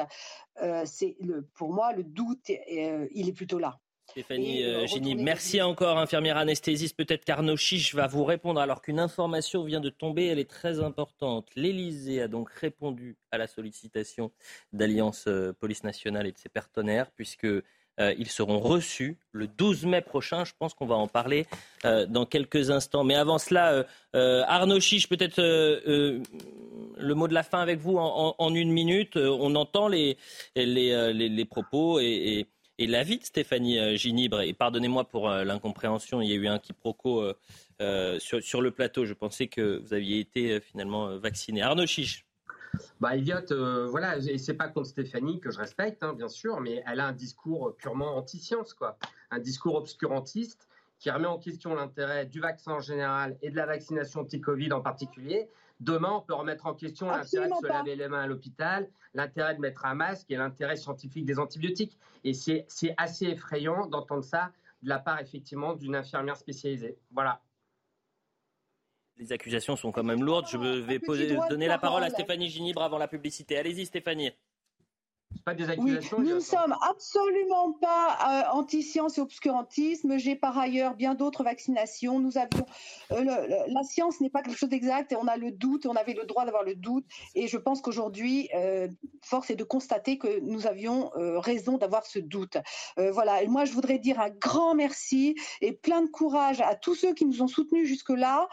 euh, 0.63 0.85
c'est 0.85 1.17
pour 1.55 1.73
moi 1.73 1.93
le 1.93 2.05
doute, 2.05 2.49
il 2.49 3.29
est 3.29 3.33
plutôt 3.33 3.59
là. 3.59 3.79
Stéphanie 4.11 4.65
euh, 4.65 4.87
merci 5.19 5.61
encore, 5.61 5.99
infirmière 5.99 6.37
anesthésiste. 6.37 6.97
Peut-être 6.97 7.25
qu'Arnaud 7.25 7.57
Chiche 7.57 7.95
va 7.95 8.07
vous 8.07 8.25
répondre 8.25 8.61
alors 8.61 8.81
qu'une 8.81 9.01
information 9.01 9.65
vient 9.65 9.81
de 9.81 9.91
tomber, 9.91 10.27
elle 10.27 10.39
est 10.39 10.49
très 10.49 10.81
importante. 10.81 11.49
L'Élysée 11.57 12.23
a 12.23 12.29
donc 12.29 12.51
répondu 12.51 13.17
à 13.33 13.39
la 13.39 13.47
sollicitation 13.47 14.31
d'Alliance 14.73 15.25
euh, 15.27 15.53
Police 15.53 15.83
Nationale 15.83 16.27
et 16.27 16.33
de 16.33 16.39
ses 16.39 16.49
partenaires, 16.49 17.11
puisque 17.11 17.45
euh, 17.45 17.63
ils 17.99 18.29
seront 18.29 18.61
reçus 18.61 19.19
le 19.33 19.49
12 19.49 19.87
mai 19.87 20.03
prochain. 20.03 20.45
Je 20.45 20.53
pense 20.57 20.73
qu'on 20.73 20.87
va 20.87 20.97
en 20.97 21.09
parler 21.09 21.47
dans 21.83 22.27
quelques 22.27 22.71
instants. 22.71 23.05
Mais 23.05 23.15
avant 23.15 23.39
cela, 23.39 23.87
Arnaud 24.13 24.81
Chiche, 24.81 25.09
peut-être 25.09 25.41
le 25.41 27.15
mot 27.15 27.27
de 27.27 27.33
la 27.33 27.43
fin 27.43 27.61
avec 27.61 27.79
vous 27.79 27.97
en, 27.97 28.55
une 28.55 28.71
minute. 28.71 29.17
on 29.17 29.55
entend 29.55 29.89
les, 29.89 30.19
les, 30.57 31.45
propos 31.47 31.99
et 32.01 32.07
et 32.07 32.47
l'avis 32.79 33.19
de 33.19 33.25
Stéphanie 33.25 33.79
euh, 33.79 33.97
Ginibre, 33.97 34.43
et 34.43 34.53
pardonnez-moi 34.53 35.05
pour 35.05 35.31
euh, 35.31 35.45
l'incompréhension, 35.45 36.21
il 36.21 36.29
y 36.29 36.33
a 36.33 36.37
eu 36.37 36.47
un 36.47 36.59
quiproquo 36.59 37.33
euh, 37.81 38.19
sur, 38.19 38.61
le 38.61 38.71
plateau. 38.71 39.07
Je 39.07 39.15
pensais 39.15 39.47
que 39.47 39.79
vous 39.79 39.95
aviez 39.95 40.21
été 40.21 40.61
finalement 40.61 41.17
vacciné. 41.17 41.63
Arnaud 41.63 41.87
Chiche. 41.87 42.27
Bah, 43.01 43.17
Elliot, 43.17 43.89
voilà, 43.89 44.19
et 44.19 44.37
c'est 44.37 44.55
pas 44.55 44.69
contre 44.69 44.89
Stéphanie 44.89 45.41
que 45.41 45.51
je 45.51 45.59
respecte, 45.59 46.03
hein, 46.03 46.13
bien 46.13 46.29
sûr, 46.29 46.61
mais 46.61 46.83
elle 46.87 47.01
a 47.01 47.07
un 47.07 47.13
discours 47.13 47.75
purement 47.77 48.17
anti-science, 48.17 48.75
quoi. 48.75 48.99
Un 49.31 49.39
discours 49.39 49.77
obscurantiste 49.77 50.69
qui 50.99 51.11
remet 51.11 51.27
en 51.27 51.39
question 51.39 51.75
l'intérêt 51.75 52.27
du 52.27 52.41
vaccin 52.41 52.73
en 52.73 52.81
général 52.81 53.37
et 53.41 53.51
de 53.51 53.57
la 53.57 53.67
vaccination 53.67 54.21
anti-Covid 54.21 54.73
en 54.73 54.81
particulier. 54.81 55.49
Demain, 55.81 56.13
on 56.13 56.21
peut 56.23 56.35
remettre 56.35 56.67
en 56.67 56.75
question 56.75 57.11
l'intérêt 57.11 57.49
de 57.49 57.55
se 57.55 57.67
laver 57.67 57.97
les 57.97 58.09
mains 58.09 58.23
à 58.23 58.27
l'hôpital, 58.27 58.89
l'intérêt 59.13 59.55
de 59.55 59.61
mettre 59.61 59.85
un 59.85 59.95
masque 59.95 60.31
et 60.31 60.37
l'intérêt 60.37 60.77
scientifique 60.77 61.27
des 61.27 61.39
antibiotiques. 61.39 61.99
Et 62.25 62.33
c'est 62.33 62.67
assez 62.97 63.27
effrayant 63.27 63.87
d'entendre 63.87 64.25
ça 64.25 64.53
de 64.83 64.89
la 64.89 64.99
part 64.99 65.21
effectivement 65.21 65.75
d'une 65.75 65.95
infirmière 65.95 66.37
spécialisée. 66.37 66.97
Voilà. 67.11 67.43
Les 69.19 69.33
accusations 69.33 69.77
sont 69.77 69.93
quand 69.93 70.05
même 70.05 70.23
lourdes. 70.23 70.47
Je 70.51 70.59
vais 70.59 70.99
poser, 70.99 71.37
donner 71.49 71.67
la 71.67 71.79
parole 71.79 72.05
à 72.05 72.11
Stéphanie 72.11 72.49
Ginibre 72.49 72.83
avant 72.83 72.99
la 72.99 73.09
publicité. 73.09 73.57
Allez-y 73.57 73.87
Stéphanie 73.87 74.33
pas 75.47 75.55
des 75.55 75.71
accusations. 75.71 76.19
nous 76.19 76.35
ne 76.35 76.41
sommes 76.41 76.75
absolument 76.91 77.73
pas 77.81 78.19
euh, 78.29 78.59
anti-science 78.59 79.17
et 79.17 79.21
obscurantisme. 79.21 80.19
J'ai 80.19 80.35
par 80.35 80.59
ailleurs 80.59 80.95
bien 80.95 81.15
d'autres 81.15 81.45
vaccinations. 81.45 82.19
Nous 82.19 82.37
avions 82.37 82.67
euh, 83.13 83.23
la 83.69 83.83
science 83.85 84.21
n'est 84.21 84.29
pas 84.29 84.43
quelque 84.43 84.59
chose 84.59 84.69
d'exact 84.69 85.13
et 85.13 85.17
on 85.17 85.29
a 85.29 85.37
le 85.37 85.53
doute. 85.53 85.87
On 85.87 85.95
avait 85.95 86.15
le 86.15 86.25
droit 86.25 86.47
d'avoir 86.47 86.65
le 86.65 86.75
doute. 86.75 87.05
Et 87.37 87.47
je 87.47 87.59
pense 87.59 87.81
qu'aujourd'hui, 87.81 88.49
euh, 88.57 88.89
force 89.23 89.49
est 89.51 89.55
de 89.55 89.63
constater 89.63 90.19
que 90.19 90.41
nous 90.41 90.67
avions 90.67 91.13
raison 91.15 91.79
d'avoir 91.79 92.07
ce 92.07 92.19
doute. 92.19 92.57
voilà. 92.97 93.43
Et 93.43 93.47
moi, 93.47 93.65
je 93.65 93.73
voudrais 93.73 93.99
dire 93.99 94.19
un 94.19 94.31
grand 94.31 94.75
merci 94.75 95.37
et 95.61 95.73
plein 95.73 96.03
de 96.03 96.09
courage 96.09 96.61
à 96.61 96.75
tous 96.75 96.97
ceux 96.97 97.15
qui 97.15 97.25
nous 97.25 97.43
ont 97.43 97.47
soutenus 97.47 97.87
jusque-là, 97.87 98.49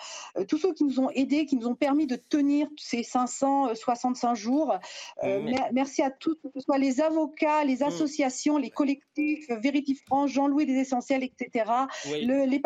tous 0.47 0.59
ceux 0.59 0.73
qui 0.73 0.83
nous 0.83 0.99
ont 0.99 1.09
aidés, 1.09 1.47
qui 1.47 1.55
nous 1.55 1.67
ont 1.67 1.75
permis 1.75 2.05
de 2.05 2.15
tenir 2.15 2.67
ces 2.77 3.01
565 3.01 4.35
jours. 4.35 4.77
Merci 5.23 6.03
à 6.03 6.11
tous, 6.11 6.35
que 6.35 6.49
ce 6.53 6.59
soit 6.59 6.77
les 6.82 6.82
avocats, 7.01 7.63
les 7.63 7.77
mm. 7.77 7.83
associations, 7.83 8.57
les 8.57 8.69
collectifs, 8.69 9.49
Vérité 9.49 9.95
France, 10.05 10.31
Jean-Louis 10.31 10.65
des 10.65 10.73
Essentiels, 10.73 11.23
etc. 11.23 11.65
Le, 12.05 12.45
les 12.49 12.61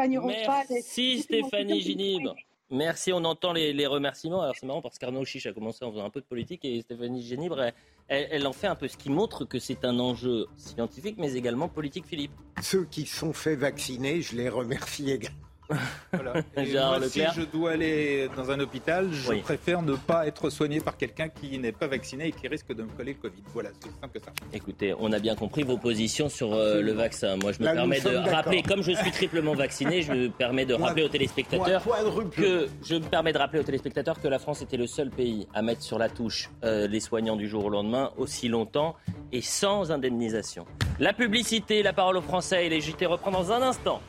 Merci 0.70 1.22
Stéphanie 1.22 1.82
Ginibre. 1.82 2.36
Merci, 2.70 3.14
on 3.14 3.24
entend 3.24 3.54
les, 3.54 3.88
remerciements. 3.88 4.42
Alors 4.42 4.56
c'est 4.60 4.66
marrant 4.66 4.82
parce 4.82 4.98
qu'Arnaud 4.98 5.24
Chiche 5.24 5.46
a 5.46 5.54
commencé 5.54 5.86
en 5.86 5.92
faisant 5.92 6.04
un 6.04 6.10
peu 6.10 6.20
de 6.20 6.26
politique 6.26 6.66
et 6.66 6.82
Stéphanie 6.82 7.24
Génibre, 7.24 7.62
elle, 8.10 8.28
elle, 8.30 8.46
en 8.46 8.52
fait 8.52 8.68
un 8.68 8.76
peu 8.76 8.90
ce 8.90 8.98
qui 8.98 9.10
montre 9.10 9.46
que 9.46 9.58
c'est 9.58 9.86
un 9.86 10.00
enjeu 10.00 10.48
scientifique 10.58 11.16
mais 11.18 11.34
également 11.34 11.70
politique, 11.70 12.06
Philippe. 12.06 12.32
Ceux 12.62 12.84
qui 12.84 13.06
sont 13.06 13.32
faits 13.32 13.60
vacciner, 13.60 14.22
je 14.22 14.36
les 14.36 14.50
remercie 14.50 15.10
également. 15.10 15.47
Voilà. 16.14 16.34
moi, 17.00 17.08
si 17.08 17.22
je 17.36 17.42
dois 17.42 17.72
aller 17.72 18.30
dans 18.36 18.50
un 18.52 18.60
hôpital, 18.60 19.10
je 19.12 19.34
préfère 19.42 19.82
ne 19.82 19.96
pas 19.96 20.28
être 20.28 20.50
soigné 20.50 20.80
par 20.80 20.98
quelqu'un 20.98 21.30
qui 21.30 21.58
n'est 21.60 21.72
pas 21.72 21.88
vacciné 21.88 22.28
et 22.28 22.32
qui 22.32 22.48
risque 22.48 22.74
de 22.74 22.84
me 22.84 22.90
coller 22.90 23.14
le 23.14 23.30
Covid. 23.30 23.44
Voilà, 23.54 23.70
c'est 23.80 23.90
simple 24.02 24.20
que 24.20 24.24
ça. 24.24 24.32
Écoutez, 24.54 24.94
on 25.00 25.12
a 25.12 25.20
bien 25.20 25.36
compris 25.36 25.64
vos 25.64 25.78
positions 25.78 26.30
sur 26.30 26.54
euh, 26.54 26.82
le 26.82 26.92
vaccin. 26.94 27.36
Moi, 27.38 27.52
je 27.52 27.60
me 27.60 27.74
permets 27.74 28.00
de 28.00 28.16
rappeler, 28.16 28.64
comme 28.64 28.82
je 28.82 28.92
suis 28.92 29.12
triplement 29.12 29.54
vacciné, 29.54 30.02
je 30.02 30.12
me 30.12 30.30
permets 30.30 30.66
de 30.66 30.74
rappeler 30.74 31.04
aux 31.04 31.10
téléspectateurs 31.10 31.84
que 32.32 32.68
je 32.84 32.96
me 32.96 33.08
permets 33.08 33.34
de 33.34 33.38
rappeler 33.38 33.60
aux 33.60 33.64
téléspectateurs 33.64 34.20
que 34.20 34.28
la 34.28 34.40
France 34.40 34.62
était 34.62 34.78
le 34.78 34.88
seul 34.88 35.10
pays 35.10 35.48
à 35.54 35.62
mettre 35.62 35.82
sur 35.82 35.98
la 35.98 36.10
touche 36.10 36.50
euh, 36.64 36.88
les 36.88 37.00
soignants 37.00 37.36
du 37.36 37.48
jour 37.48 37.66
au 37.66 37.70
lendemain 37.70 38.12
aussi 38.18 38.48
longtemps 38.48 38.96
et 39.32 39.42
sans 39.42 39.92
indemnisation. 39.92 40.66
La 41.00 41.14
publicité, 41.14 41.84
la 41.84 41.94
parole 41.94 42.18
aux 42.18 42.22
Français 42.22 42.66
et 42.66 42.70
les 42.70 42.82
JT 42.82 43.06
reprend 43.06 43.32
dans 43.32 43.52
un 43.52 43.62
instant. 43.62 44.02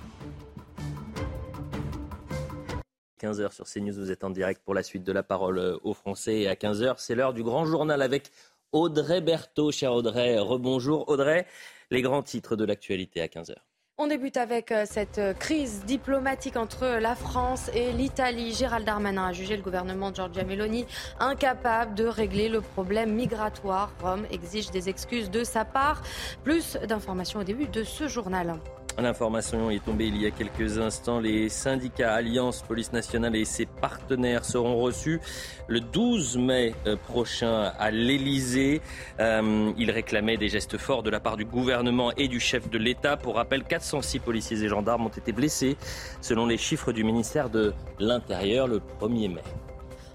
15h 3.18 3.52
sur 3.52 3.66
CNews, 3.66 3.94
vous 3.94 4.10
êtes 4.10 4.24
en 4.24 4.30
direct 4.30 4.62
pour 4.64 4.74
la 4.74 4.82
suite 4.82 5.04
de 5.04 5.12
la 5.12 5.22
parole 5.22 5.58
euh, 5.58 5.76
aux 5.82 5.94
Français. 5.94 6.40
Et 6.40 6.48
à 6.48 6.54
15h, 6.54 6.94
c'est 6.98 7.14
l'heure 7.14 7.34
du 7.34 7.42
grand 7.42 7.66
journal 7.66 8.00
avec 8.00 8.30
Audrey 8.72 9.20
Berthaud. 9.20 9.72
Cher 9.72 9.92
Audrey, 9.92 10.38
rebonjour. 10.38 11.08
Audrey, 11.08 11.46
les 11.90 12.02
grands 12.02 12.22
titres 12.22 12.56
de 12.56 12.64
l'actualité 12.64 13.20
à 13.20 13.26
15h. 13.26 13.54
On 14.00 14.06
débute 14.06 14.36
avec 14.36 14.70
euh, 14.70 14.84
cette 14.86 15.18
euh, 15.18 15.34
crise 15.34 15.84
diplomatique 15.84 16.56
entre 16.56 16.86
la 17.00 17.16
France 17.16 17.68
et 17.74 17.90
l'Italie. 17.90 18.54
Gérald 18.54 18.86
Darmanin 18.86 19.26
a 19.26 19.32
jugé 19.32 19.56
le 19.56 19.62
gouvernement 19.62 20.10
de 20.10 20.16
Giorgia 20.16 20.44
Meloni 20.44 20.86
incapable 21.18 21.96
de 21.96 22.04
régler 22.04 22.48
le 22.48 22.60
problème 22.60 23.12
migratoire. 23.12 23.92
Rome 24.00 24.24
exige 24.30 24.70
des 24.70 24.88
excuses 24.88 25.32
de 25.32 25.42
sa 25.42 25.64
part. 25.64 26.02
Plus 26.44 26.78
d'informations 26.86 27.40
au 27.40 27.44
début 27.44 27.66
de 27.66 27.82
ce 27.82 28.06
journal. 28.06 28.60
L'information 29.00 29.70
est 29.70 29.84
tombée 29.84 30.08
il 30.08 30.20
y 30.20 30.26
a 30.26 30.32
quelques 30.32 30.78
instants. 30.78 31.20
Les 31.20 31.48
syndicats 31.48 32.14
Alliance 32.14 32.62
Police 32.62 32.92
Nationale 32.92 33.36
et 33.36 33.44
ses 33.44 33.64
partenaires 33.64 34.44
seront 34.44 34.80
reçus 34.80 35.20
le 35.68 35.80
12 35.80 36.36
mai 36.38 36.74
euh, 36.86 36.96
prochain 36.96 37.72
à 37.78 37.92
l'Elysée. 37.92 38.80
Euh, 39.20 39.70
ils 39.78 39.92
réclamaient 39.92 40.36
des 40.36 40.48
gestes 40.48 40.78
forts 40.78 41.04
de 41.04 41.10
la 41.10 41.20
part 41.20 41.36
du 41.36 41.44
gouvernement 41.44 42.10
et 42.16 42.26
du 42.26 42.40
chef 42.40 42.68
de 42.68 42.78
l'État. 42.78 43.16
Pour 43.16 43.36
rappel, 43.36 43.62
406 43.62 44.18
policiers 44.18 44.64
et 44.64 44.68
gendarmes 44.68 45.06
ont 45.06 45.10
été 45.10 45.30
blessés, 45.30 45.76
selon 46.20 46.46
les 46.46 46.58
chiffres 46.58 46.90
du 46.90 47.04
ministère 47.04 47.50
de 47.50 47.74
l'Intérieur 48.00 48.66
le 48.66 48.80
1er 49.00 49.32
mai. 49.32 49.42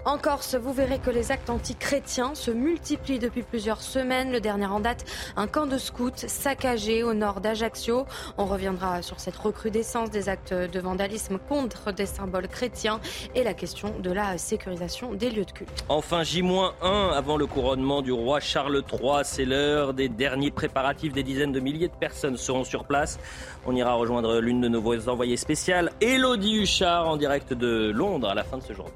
En 0.06 0.18
Corse, 0.18 0.54
vous 0.54 0.74
verrez 0.74 0.98
que 0.98 1.08
les 1.08 1.32
actes 1.32 1.48
anti-chrétiens 1.48 2.34
se 2.34 2.50
multiplient 2.50 3.18
depuis 3.18 3.42
plusieurs 3.42 3.80
semaines. 3.80 4.32
Le 4.32 4.40
dernier 4.40 4.66
en 4.66 4.78
date, 4.78 5.06
un 5.34 5.46
camp 5.46 5.64
de 5.64 5.78
scouts 5.78 6.10
saccagé 6.16 7.02
au 7.02 7.14
nord 7.14 7.40
d'Ajaccio. 7.40 8.04
On 8.36 8.44
reviendra 8.44 9.00
sur 9.00 9.18
cette 9.18 9.36
recrudescence 9.36 10.10
des 10.10 10.28
actes 10.28 10.52
de 10.52 10.78
vandalisme 10.78 11.38
contre 11.48 11.90
des 11.90 12.04
symboles 12.04 12.48
chrétiens 12.48 13.00
et 13.34 13.42
la 13.42 13.54
question 13.54 13.94
de 13.98 14.12
la 14.12 14.36
sécurisation 14.36 15.14
des 15.14 15.30
lieux 15.30 15.46
de 15.46 15.52
culte. 15.52 15.84
Enfin, 15.88 16.22
J-1 16.22 16.72
avant 17.14 17.38
le 17.38 17.46
couronnement 17.46 18.02
du 18.02 18.12
roi 18.12 18.40
Charles 18.40 18.82
III. 18.92 19.22
C'est 19.24 19.46
l'heure 19.46 19.94
des 19.94 20.10
derniers 20.10 20.50
préparatifs. 20.50 21.14
Des 21.14 21.22
dizaines 21.22 21.52
de 21.52 21.60
milliers 21.60 21.88
de 21.88 21.94
personnes 21.94 22.36
seront 22.36 22.64
sur 22.64 22.84
place. 22.84 23.18
On 23.64 23.74
ira 23.74 23.94
rejoindre 23.94 24.38
l'une 24.40 24.60
de 24.60 24.68
nos 24.68 25.08
envoyées 25.08 25.38
spéciales, 25.38 25.90
Elodie 26.02 26.56
Huchard, 26.56 27.08
en 27.08 27.16
direct 27.16 27.54
de 27.54 27.90
Londres 27.90 28.28
à 28.28 28.34
la 28.34 28.44
fin 28.44 28.58
de 28.58 28.62
ce 28.62 28.74
jour. 28.74 28.90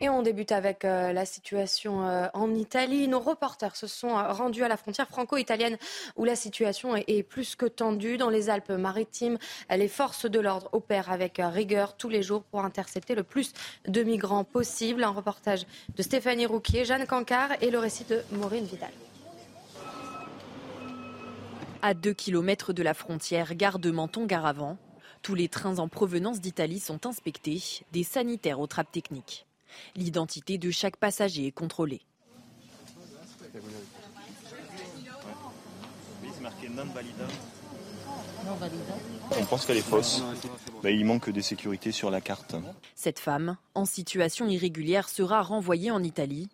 Et 0.00 0.08
on 0.08 0.22
débute 0.22 0.52
avec 0.52 0.84
euh, 0.84 1.12
la 1.12 1.26
situation 1.26 2.06
euh, 2.06 2.28
en 2.32 2.54
Italie. 2.54 3.08
Nos 3.08 3.18
reporters 3.18 3.74
se 3.74 3.88
sont 3.88 4.16
euh, 4.16 4.32
rendus 4.32 4.62
à 4.62 4.68
la 4.68 4.76
frontière 4.76 5.08
franco-italienne 5.08 5.76
où 6.16 6.24
la 6.24 6.36
situation 6.36 6.94
est, 6.94 7.22
plus 7.24 7.56
que 7.56 7.66
tendue. 7.66 8.16
Dans 8.16 8.30
les 8.30 8.48
Alpes-Maritimes, 8.48 9.38
les 9.70 9.88
forces 9.88 10.26
de 10.26 10.38
l'ordre 10.38 10.68
opèrent 10.72 11.10
avec 11.10 11.40
rigueur 11.42 11.96
tous 11.96 12.08
les 12.08 12.22
jours 12.22 12.44
pour 12.44 12.64
intercepter 12.64 13.16
le 13.16 13.24
plus 13.24 13.52
de 13.88 14.04
migrants 14.04 14.44
possible. 14.44 15.02
Un 15.02 15.10
reportage 15.10 15.66
de 15.96 16.02
Stéphanie 16.02 16.46
Rouquier, 16.46 16.84
Jeanne 16.84 17.06
Cancard 17.06 17.50
et 17.60 17.70
le 17.70 17.80
récit 17.80 18.04
de 18.04 18.22
Maureen 18.32 18.64
Vidal. 18.64 18.92
À 21.82 21.94
2 21.94 22.12
km 22.12 22.72
de 22.72 22.82
la 22.84 22.94
frontière, 22.94 23.54
gare 23.56 23.80
de 23.80 23.90
Menton-Garavant, 23.90 24.76
tous 25.22 25.34
les 25.34 25.48
trains 25.48 25.78
en 25.78 25.88
provenance 25.88 26.40
d'Italie 26.40 26.80
sont 26.80 27.06
inspectés, 27.06 27.84
des 27.92 28.04
sanitaires 28.04 28.60
aux 28.60 28.66
trappes 28.68 28.92
techniques. 28.92 29.47
L'identité 29.96 30.58
de 30.58 30.70
chaque 30.70 30.96
passager 30.96 31.46
est 31.46 31.52
contrôlée. 31.52 32.00
On 39.38 39.44
pense 39.44 39.66
qu'elle 39.66 39.76
est 39.76 39.82
fausse. 39.82 40.22
Il 40.84 41.04
manque 41.04 41.30
des 41.30 41.42
sécurités 41.42 41.92
sur 41.92 42.10
la 42.10 42.20
carte. 42.20 42.54
Cette 42.94 43.18
femme, 43.18 43.56
en 43.74 43.84
situation 43.84 44.48
irrégulière, 44.48 45.08
sera 45.08 45.42
renvoyée 45.42 45.90
en 45.90 46.02
Italie. 46.02 46.48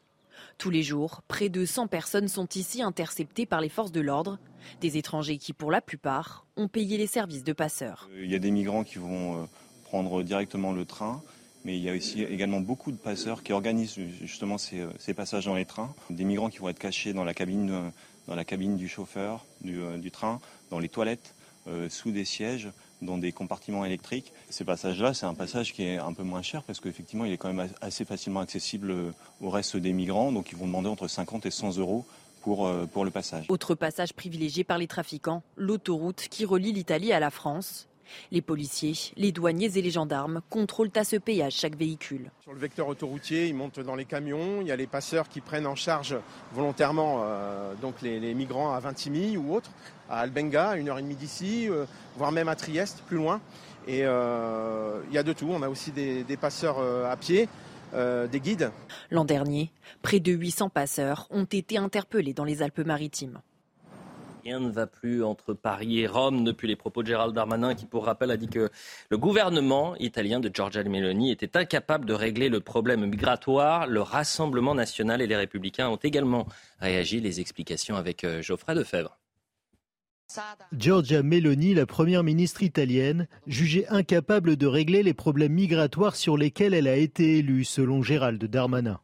Tous 0.58 0.70
les 0.70 0.82
jours, 0.82 1.22
près 1.28 1.48
de 1.48 1.64
100 1.64 1.88
personnes 1.88 2.28
sont 2.28 2.48
ici 2.54 2.82
interceptées 2.82 3.46
par 3.46 3.60
les 3.60 3.68
forces 3.68 3.92
de 3.92 4.00
l'ordre, 4.00 4.38
des 4.80 4.96
étrangers 4.96 5.38
qui, 5.38 5.52
pour 5.52 5.70
la 5.70 5.80
plupart, 5.80 6.46
ont 6.56 6.68
payé 6.68 6.96
les 6.96 7.06
services 7.06 7.44
de 7.44 7.52
passeurs. 7.52 8.08
Il 8.16 8.30
y 8.30 8.34
a 8.34 8.38
des 8.38 8.50
migrants 8.50 8.84
qui 8.84 8.98
vont 8.98 9.42
euh, 9.42 9.46
prendre 9.84 10.22
directement 10.22 10.72
le 10.72 10.84
train 10.84 11.22
mais 11.64 11.78
il 11.78 11.82
y 11.82 11.88
a 11.88 11.94
aussi 11.94 12.22
également 12.22 12.60
beaucoup 12.60 12.92
de 12.92 12.96
passeurs 12.96 13.42
qui 13.42 13.52
organisent 13.52 13.98
justement 14.20 14.58
ces, 14.58 14.86
ces, 14.98 15.14
passages 15.14 15.46
dans 15.46 15.54
les 15.54 15.64
trains. 15.64 15.94
Des 16.10 16.24
migrants 16.24 16.50
qui 16.50 16.58
vont 16.58 16.68
être 16.68 16.78
cachés 16.78 17.12
dans 17.14 17.24
la 17.24 17.32
cabine, 17.32 17.70
euh, 17.70 17.88
dans 18.28 18.34
la 18.34 18.44
cabine 18.44 18.76
du 18.76 18.86
chauffeur 18.86 19.44
du, 19.62 19.80
euh, 19.80 19.98
train, 20.12 20.40
dans 20.70 20.78
les 20.78 20.90
toilettes, 20.90 21.34
euh, 21.66 21.88
sous 21.88 22.10
des 22.10 22.26
sièges, 22.26 22.68
dans 23.00 23.16
des 23.16 23.32
compartiments 23.32 23.84
électriques. 23.84 24.32
Ces 24.50 24.64
passages-là, 24.64 25.14
c'est 25.14 25.24
un 25.24 25.34
passage 25.34 25.72
qui 25.72 25.84
est 25.84 25.96
un 25.96 26.12
peu 26.12 26.22
moins 26.22 26.42
cher 26.42 26.62
parce 26.62 26.80
qu'effectivement, 26.80 27.24
il 27.24 27.32
est 27.32 27.38
quand 27.38 27.52
même 27.52 27.70
assez 27.80 28.04
facilement 28.04 28.40
accessible 28.40 28.94
au 29.40 29.50
reste 29.50 29.76
des 29.76 29.92
migrants. 29.92 30.32
Donc, 30.32 30.52
ils 30.52 30.58
vont 30.58 30.66
demander 30.66 30.88
entre 30.88 31.08
50 31.08 31.46
et 31.46 31.50
100 31.50 31.78
euros 31.78 32.06
pour, 32.42 32.70
pour 32.92 33.04
le 33.04 33.10
passage. 33.10 33.46
Autre 33.48 33.74
passage 33.74 34.12
privilégié 34.12 34.64
par 34.64 34.78
les 34.78 34.86
trafiquants, 34.86 35.42
l'autoroute 35.56 36.28
qui 36.30 36.44
relie 36.44 36.72
l'Italie 36.72 37.12
à 37.12 37.20
la 37.20 37.30
France. 37.30 37.88
Les 38.30 38.42
policiers, 38.42 38.94
les 39.16 39.32
douaniers 39.32 39.78
et 39.78 39.82
les 39.82 39.90
gendarmes 39.90 40.40
contrôlent 40.50 40.90
à 40.96 41.04
ce 41.04 41.16
péage 41.16 41.54
chaque 41.54 41.76
véhicule. 41.76 42.30
Sur 42.42 42.52
le 42.52 42.58
vecteur 42.58 42.88
autoroutier, 42.88 43.46
ils 43.46 43.54
montent 43.54 43.80
dans 43.80 43.94
les 43.94 44.04
camions. 44.04 44.60
Il 44.60 44.66
y 44.66 44.72
a 44.72 44.76
les 44.76 44.86
passeurs 44.86 45.28
qui 45.28 45.40
prennent 45.40 45.66
en 45.66 45.74
charge 45.74 46.16
volontairement 46.52 47.22
euh, 47.24 47.74
donc 47.80 48.02
les, 48.02 48.34
migrants 48.34 48.72
à 48.72 48.80
Vintimille 48.80 49.36
ou 49.36 49.54
autres, 49.54 49.70
à 50.08 50.20
Albenga, 50.20 50.70
à 50.70 50.76
une 50.76 50.88
heure 50.88 50.98
et 50.98 51.02
demie 51.02 51.16
d'ici, 51.16 51.68
euh, 51.68 51.84
voire 52.16 52.32
même 52.32 52.48
à 52.48 52.56
Trieste, 52.56 53.02
plus 53.06 53.16
loin. 53.16 53.40
Et 53.86 54.00
euh, 54.04 55.00
il 55.08 55.14
y 55.14 55.18
a 55.18 55.22
de 55.22 55.32
tout. 55.32 55.48
On 55.50 55.62
a 55.62 55.68
aussi 55.68 55.90
des, 55.90 56.24
des 56.24 56.36
passeurs 56.36 56.78
à 56.78 57.16
pied. 57.16 57.48
des 57.94 58.40
guides. 58.40 58.72
L'an 59.10 59.24
dernier, 59.24 59.70
près 60.02 60.18
de 60.18 60.32
800 60.32 60.68
passeurs 60.68 61.28
ont 61.30 61.44
été 61.44 61.78
interpellés 61.78 62.32
dans 62.32 62.44
les 62.44 62.62
Alpes-Maritimes. 62.62 63.40
Rien 64.44 64.60
ne 64.60 64.70
va 64.70 64.86
plus 64.86 65.24
entre 65.24 65.54
Paris 65.54 66.00
et 66.00 66.06
Rome 66.06 66.44
depuis 66.44 66.68
les 66.68 66.76
propos 66.76 67.02
de 67.02 67.06
Gérald 67.06 67.34
Darmanin 67.34 67.74
qui, 67.74 67.86
pour 67.86 68.04
rappel, 68.04 68.30
a 68.30 68.36
dit 68.36 68.48
que 68.48 68.68
le 69.08 69.16
gouvernement 69.16 69.96
italien 69.96 70.38
de 70.38 70.50
Giorgia 70.52 70.84
Meloni 70.84 71.30
était 71.30 71.56
incapable 71.56 72.04
de 72.04 72.12
régler 72.12 72.50
le 72.50 72.60
problème 72.60 73.06
migratoire. 73.06 73.86
Le 73.86 74.02
Rassemblement 74.02 74.74
national 74.74 75.22
et 75.22 75.26
les 75.26 75.36
Républicains 75.36 75.88
ont 75.88 75.96
également 75.96 76.46
réagi. 76.78 77.20
Les 77.20 77.40
explications 77.40 77.96
avec 77.96 78.22
euh, 78.22 78.42
Geoffrey 78.42 78.74
Defebvre. 78.74 79.18
Giorgia 80.76 81.22
Meloni, 81.22 81.72
la 81.72 81.86
première 81.86 82.22
ministre 82.22 82.62
italienne, 82.62 83.28
jugée 83.46 83.88
incapable 83.88 84.56
de 84.56 84.66
régler 84.66 85.02
les 85.02 85.14
problèmes 85.14 85.54
migratoires 85.54 86.16
sur 86.16 86.36
lesquels 86.36 86.74
elle 86.74 86.88
a 86.88 86.96
été 86.96 87.38
élue, 87.38 87.64
selon 87.64 88.02
Gérald 88.02 88.44
Darmanin. 88.44 89.00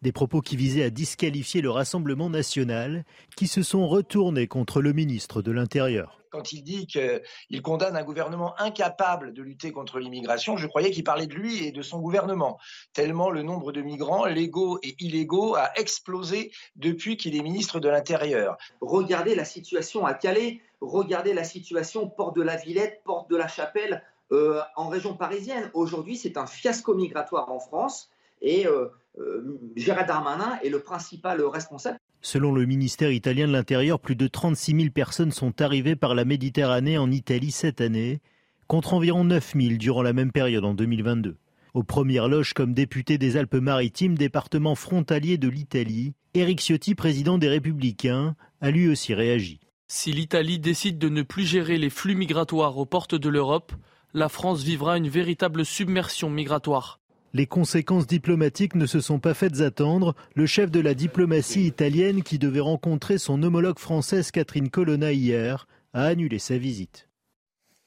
Des 0.00 0.12
propos 0.12 0.40
qui 0.40 0.56
visaient 0.56 0.84
à 0.84 0.90
disqualifier 0.90 1.60
le 1.60 1.70
Rassemblement 1.70 2.30
national, 2.30 3.04
qui 3.36 3.48
se 3.48 3.64
sont 3.64 3.88
retournés 3.88 4.46
contre 4.46 4.80
le 4.80 4.92
ministre 4.92 5.42
de 5.42 5.50
l'Intérieur. 5.50 6.20
Quand 6.30 6.52
il 6.52 6.62
dit 6.62 6.86
qu'il 6.86 7.62
condamne 7.62 7.96
un 7.96 8.04
gouvernement 8.04 8.54
incapable 8.60 9.32
de 9.32 9.42
lutter 9.42 9.72
contre 9.72 9.98
l'immigration, 9.98 10.56
je 10.56 10.68
croyais 10.68 10.90
qu'il 10.90 11.02
parlait 11.02 11.26
de 11.26 11.34
lui 11.34 11.64
et 11.64 11.72
de 11.72 11.82
son 11.82 11.98
gouvernement, 12.00 12.58
tellement 12.92 13.30
le 13.30 13.42
nombre 13.42 13.72
de 13.72 13.80
migrants 13.80 14.26
légaux 14.26 14.78
et 14.82 14.94
illégaux 15.00 15.56
a 15.56 15.72
explosé 15.76 16.52
depuis 16.76 17.16
qu'il 17.16 17.34
est 17.34 17.42
ministre 17.42 17.80
de 17.80 17.88
l'Intérieur. 17.88 18.56
Regardez 18.80 19.34
la 19.34 19.44
situation 19.44 20.06
à 20.06 20.14
Calais, 20.14 20.60
regardez 20.80 21.32
la 21.32 21.44
situation 21.44 22.08
Porte 22.08 22.36
de 22.36 22.42
la 22.42 22.56
Villette, 22.56 23.02
Porte 23.04 23.28
de 23.30 23.36
la 23.36 23.48
Chapelle, 23.48 24.04
euh, 24.30 24.60
en 24.76 24.88
région 24.88 25.16
parisienne. 25.16 25.70
Aujourd'hui, 25.72 26.16
c'est 26.16 26.36
un 26.36 26.46
fiasco 26.46 26.94
migratoire 26.94 27.50
en 27.50 27.58
France. 27.58 28.10
Et 28.42 28.66
euh, 28.66 28.86
euh, 29.18 29.58
Gérard 29.76 30.06
Darmanin 30.06 30.58
est 30.62 30.68
le 30.68 30.80
principal 30.80 31.42
responsable. 31.42 31.98
Selon 32.20 32.52
le 32.52 32.66
ministère 32.66 33.12
italien 33.12 33.46
de 33.46 33.52
l'Intérieur, 33.52 34.00
plus 34.00 34.16
de 34.16 34.26
36 34.26 34.76
000 34.76 34.90
personnes 34.90 35.30
sont 35.30 35.60
arrivées 35.60 35.96
par 35.96 36.14
la 36.14 36.24
Méditerranée 36.24 36.98
en 36.98 37.10
Italie 37.10 37.52
cette 37.52 37.80
année, 37.80 38.20
contre 38.66 38.94
environ 38.94 39.24
9 39.24 39.54
000 39.56 39.76
durant 39.76 40.02
la 40.02 40.12
même 40.12 40.32
période 40.32 40.64
en 40.64 40.74
2022. 40.74 41.36
Aux 41.74 41.82
premières 41.82 42.28
loges 42.28 42.54
comme 42.54 42.74
député 42.74 43.18
des 43.18 43.36
Alpes-Maritimes, 43.36 44.16
département 44.16 44.74
frontalier 44.74 45.38
de 45.38 45.48
l'Italie, 45.48 46.14
Éric 46.34 46.60
Ciotti, 46.60 46.94
président 46.94 47.38
des 47.38 47.48
Républicains, 47.48 48.34
a 48.60 48.70
lui 48.70 48.88
aussi 48.88 49.14
réagi. 49.14 49.60
Si 49.86 50.12
l'Italie 50.12 50.58
décide 50.58 50.98
de 50.98 51.08
ne 51.08 51.22
plus 51.22 51.44
gérer 51.44 51.78
les 51.78 51.88
flux 51.88 52.14
migratoires 52.14 52.76
aux 52.76 52.84
portes 52.84 53.14
de 53.14 53.28
l'Europe, 53.28 53.72
la 54.12 54.28
France 54.28 54.62
vivra 54.62 54.98
une 54.98 55.08
véritable 55.08 55.64
submersion 55.64 56.30
migratoire. 56.30 56.97
Les 57.34 57.46
conséquences 57.46 58.06
diplomatiques 58.06 58.74
ne 58.74 58.86
se 58.86 59.00
sont 59.00 59.18
pas 59.18 59.34
faites 59.34 59.60
attendre. 59.60 60.14
Le 60.34 60.46
chef 60.46 60.70
de 60.70 60.80
la 60.80 60.94
diplomatie 60.94 61.66
italienne, 61.66 62.22
qui 62.22 62.38
devait 62.38 62.60
rencontrer 62.60 63.18
son 63.18 63.42
homologue 63.42 63.78
française 63.78 64.30
Catherine 64.30 64.70
Colonna 64.70 65.12
hier, 65.12 65.68
a 65.92 66.04
annulé 66.04 66.38
sa 66.38 66.56
visite. 66.56 67.08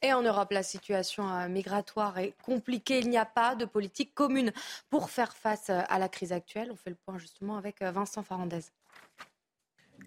Et 0.03 0.13
en 0.13 0.23
Europe, 0.23 0.51
la 0.51 0.63
situation 0.63 1.29
euh, 1.29 1.47
migratoire 1.47 2.17
est 2.17 2.33
compliquée. 2.43 2.99
Il 2.99 3.09
n'y 3.09 3.17
a 3.17 3.25
pas 3.25 3.55
de 3.55 3.65
politique 3.65 4.15
commune 4.15 4.51
pour 4.89 5.11
faire 5.11 5.33
face 5.33 5.69
euh, 5.69 5.81
à 5.89 5.99
la 5.99 6.09
crise 6.09 6.31
actuelle. 6.31 6.69
On 6.71 6.75
fait 6.75 6.89
le 6.89 6.95
point 6.95 7.19
justement 7.19 7.57
avec 7.57 7.81
euh, 7.81 7.91
Vincent 7.91 8.23
Farandez. 8.23 8.61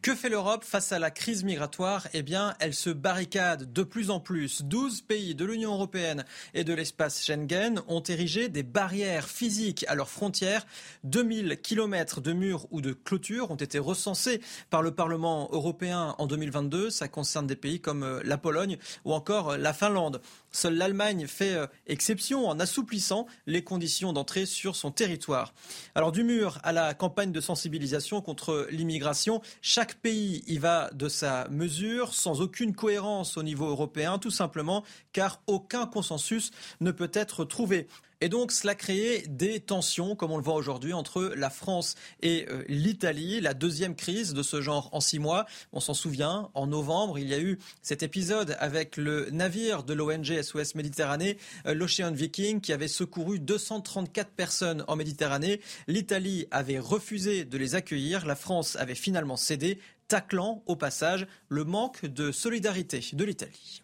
Que 0.03 0.15
fait 0.15 0.29
l'Europe 0.29 0.65
face 0.65 0.93
à 0.93 0.99
la 0.99 1.11
crise 1.11 1.45
migratoire? 1.45 2.09
Eh 2.13 2.23
bien, 2.23 2.55
elle 2.59 2.75
se 2.75 2.91
barricade 2.91 3.73
de 3.73 3.83
plus 3.83 4.11
en 4.11 4.21
plus. 4.21 4.63
12 4.63 5.03
pays 5.03 5.35
de 5.35 5.45
l'Union 5.45 5.73
européenne 5.73 6.25
et 6.53 6.65
de 6.65 6.75
l'espace 6.75 7.25
Schengen 7.25 7.81
ont 7.89 8.03
érigé 8.03 8.49
des 8.49 8.63
barrières 8.63 9.29
physiques 9.29 9.85
à 9.89 9.95
leurs 9.95 10.11
frontières. 10.11 10.67
2000 11.05 11.59
kilomètres 11.63 12.21
de 12.21 12.33
murs 12.33 12.67
ou 12.71 12.81
de 12.81 12.93
clôtures 12.93 13.51
ont 13.51 13.57
été 13.57 13.79
recensés 13.79 14.41
par 14.69 14.83
le 14.83 14.91
Parlement 14.91 15.49
européen 15.53 16.15
en 16.19 16.27
2022. 16.27 16.91
Ça 16.91 17.09
concerne 17.09 17.47
des 17.47 17.57
pays 17.57 17.81
comme 17.81 18.03
euh, 18.03 18.21
la 18.25 18.37
Pologne 18.37 18.79
ou 19.05 19.15
encore 19.15 19.51
euh, 19.51 19.57
la 19.57 19.73
Finlande. 19.73 20.21
Seule 20.51 20.75
l'Allemagne 20.77 21.27
fait 21.27 21.55
euh, 21.55 21.67
exception 21.87 22.47
en 22.47 22.61
assouplissant 22.61 23.27
les 23.47 23.65
conditions 23.65 24.13
d'entrée 24.13 24.47
sur 24.47 24.77
son 24.77 24.91
territoire. 24.91 25.55
Alors 25.95 26.13
du 26.13 26.25
mur 26.25 26.59
à 26.63 26.73
la 26.73 26.95
campagne 26.95 27.33
de 27.33 27.41
sensibilisation 27.41 28.21
contre 28.21 28.69
l'immigration, 28.71 29.41
chaque 29.63 29.94
pays 30.03 30.43
y 30.47 30.59
va 30.59 30.91
de 30.93 31.09
sa 31.09 31.49
mesure, 31.49 32.15
sans 32.15 32.41
aucune 32.41 32.75
cohérence 32.75 33.37
au 33.37 33.43
niveau 33.43 33.67
européen, 33.67 34.19
tout 34.19 34.31
simplement 34.31 34.85
car 35.13 35.41
aucun 35.47 35.87
consensus 35.87 36.51
ne 36.81 36.91
peut 36.91 37.11
être 37.13 37.45
trouvé. 37.45 37.89
Et 38.25 38.31
donc 38.31 38.53
cela 38.53 38.75
créé 38.75 39.27
des 39.29 39.61
tensions, 39.61 40.17
comme 40.17 40.31
on 40.31 40.39
le 40.39 40.43
voit 40.43 40.55
aujourd'hui, 40.55 40.95
entre 40.95 41.35
la 41.37 41.51
France 41.51 41.95
et 42.23 42.47
euh, 42.49 42.65
l'Italie, 42.69 43.39
la 43.43 43.53
deuxième 43.53 43.95
crise 43.95 44.33
de 44.33 44.43
ce 44.43 44.63
genre 44.63 44.89
en 44.93 45.01
six 45.01 45.19
mois. 45.19 45.45
On 45.75 45.81
s'en 45.81 45.93
souvient, 45.93 46.49
en 46.55 46.67
novembre, 46.67 47.19
il 47.19 47.29
y 47.29 47.35
a 47.35 47.39
eu 47.39 47.59
cet 47.83 48.03
épisode 48.03 48.57
avec 48.61 48.97
le 48.97 49.29
navire 49.31 49.83
de 49.83 49.93
l'ONG 49.93 50.41
SOS 50.41 50.75
Méditerranée, 50.75 51.37
euh, 51.67 51.75
l'Ocean 51.75 52.13
Viking, 52.13 52.63
qui 52.63 52.73
avait 52.73 52.89
secouru 52.89 53.41
234 53.41 54.31
personnes 54.31 54.85
en 54.89 54.97
Méditerranée. 54.97 55.61
L'Italie 55.87 56.47
avait 56.51 56.79
refusé 56.79 57.45
de 57.45 57.59
les 57.59 57.75
accueillir, 57.75 58.25
la 58.25 58.37
France 58.37 58.77
avait 58.77 58.95
finalement 58.95 59.37
cédé, 59.37 59.79
taclant 60.09 60.63
au 60.65 60.77
passage 60.77 61.27
le 61.51 61.65
manque 61.65 62.07
de 62.07 62.33
solidarité 62.33 63.05
de 63.13 63.25
l'Italie. 63.25 63.84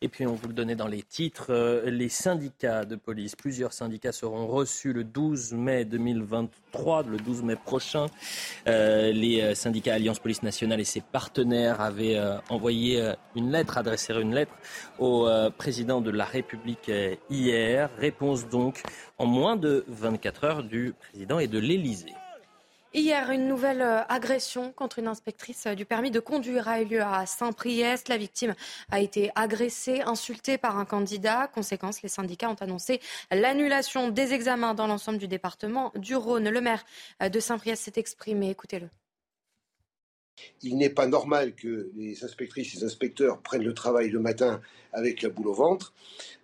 Et 0.00 0.08
puis 0.08 0.28
on 0.28 0.34
vous 0.34 0.46
le 0.46 0.54
donnait 0.54 0.76
dans 0.76 0.86
les 0.86 1.02
titres, 1.02 1.46
euh, 1.50 1.90
les 1.90 2.08
syndicats 2.08 2.84
de 2.84 2.94
police, 2.94 3.34
plusieurs 3.34 3.72
syndicats 3.72 4.12
seront 4.12 4.46
reçus 4.46 4.92
le 4.92 5.02
12 5.02 5.54
mai 5.54 5.84
2023, 5.84 7.02
le 7.02 7.16
12 7.16 7.42
mai 7.42 7.56
prochain. 7.56 8.06
Euh, 8.68 9.10
les 9.10 9.40
euh, 9.40 9.54
syndicats 9.56 9.94
Alliance 9.94 10.20
Police 10.20 10.44
Nationale 10.44 10.78
et 10.78 10.84
ses 10.84 11.00
partenaires 11.00 11.80
avaient 11.80 12.16
envoyé 12.48 13.12
une 13.34 13.50
lettre, 13.50 13.76
adressé 13.76 14.12
une 14.12 14.34
lettre 14.34 14.52
au 15.00 15.28
président 15.56 16.00
de 16.00 16.10
la 16.12 16.24
République 16.24 16.90
hier. 17.28 17.90
Réponse 17.98 18.48
donc 18.48 18.82
en 19.18 19.26
moins 19.26 19.56
de 19.56 19.84
24 19.88 20.44
heures 20.44 20.62
du 20.62 20.94
président 21.10 21.40
et 21.40 21.48
de 21.48 21.58
l'Élysée. 21.58 22.14
Hier, 22.94 23.30
une 23.30 23.46
nouvelle 23.48 23.82
euh, 23.82 24.02
agression 24.08 24.72
contre 24.72 24.98
une 24.98 25.08
inspectrice 25.08 25.66
euh, 25.66 25.74
du 25.74 25.84
permis 25.84 26.10
de 26.10 26.20
conduire 26.20 26.68
a 26.68 26.80
eu 26.80 26.86
lieu 26.86 27.02
à 27.02 27.26
Saint-Priest. 27.26 28.08
La 28.08 28.16
victime 28.16 28.54
a 28.90 29.00
été 29.00 29.30
agressée, 29.34 30.00
insultée 30.00 30.56
par 30.56 30.78
un 30.78 30.86
candidat. 30.86 31.48
Conséquence, 31.48 32.00
les 32.02 32.08
syndicats 32.08 32.48
ont 32.48 32.54
annoncé 32.54 33.00
l'annulation 33.30 34.08
des 34.08 34.32
examens 34.32 34.72
dans 34.72 34.86
l'ensemble 34.86 35.18
du 35.18 35.28
département 35.28 35.92
du 35.96 36.16
Rhône. 36.16 36.48
Le 36.48 36.62
maire 36.62 36.82
euh, 37.22 37.28
de 37.28 37.40
Saint-Priest 37.40 37.84
s'est 37.84 38.00
exprimé. 38.00 38.48
Écoutez-le. 38.48 38.88
Il 40.62 40.78
n'est 40.78 40.88
pas 40.88 41.06
normal 41.06 41.54
que 41.54 41.90
les 41.94 42.24
inspectrices 42.24 42.74
et 42.74 42.78
les 42.78 42.84
inspecteurs 42.84 43.42
prennent 43.42 43.64
le 43.64 43.74
travail 43.74 44.08
le 44.08 44.20
matin 44.20 44.62
avec 44.94 45.20
la 45.20 45.28
boule 45.28 45.48
au 45.48 45.52
ventre. 45.52 45.92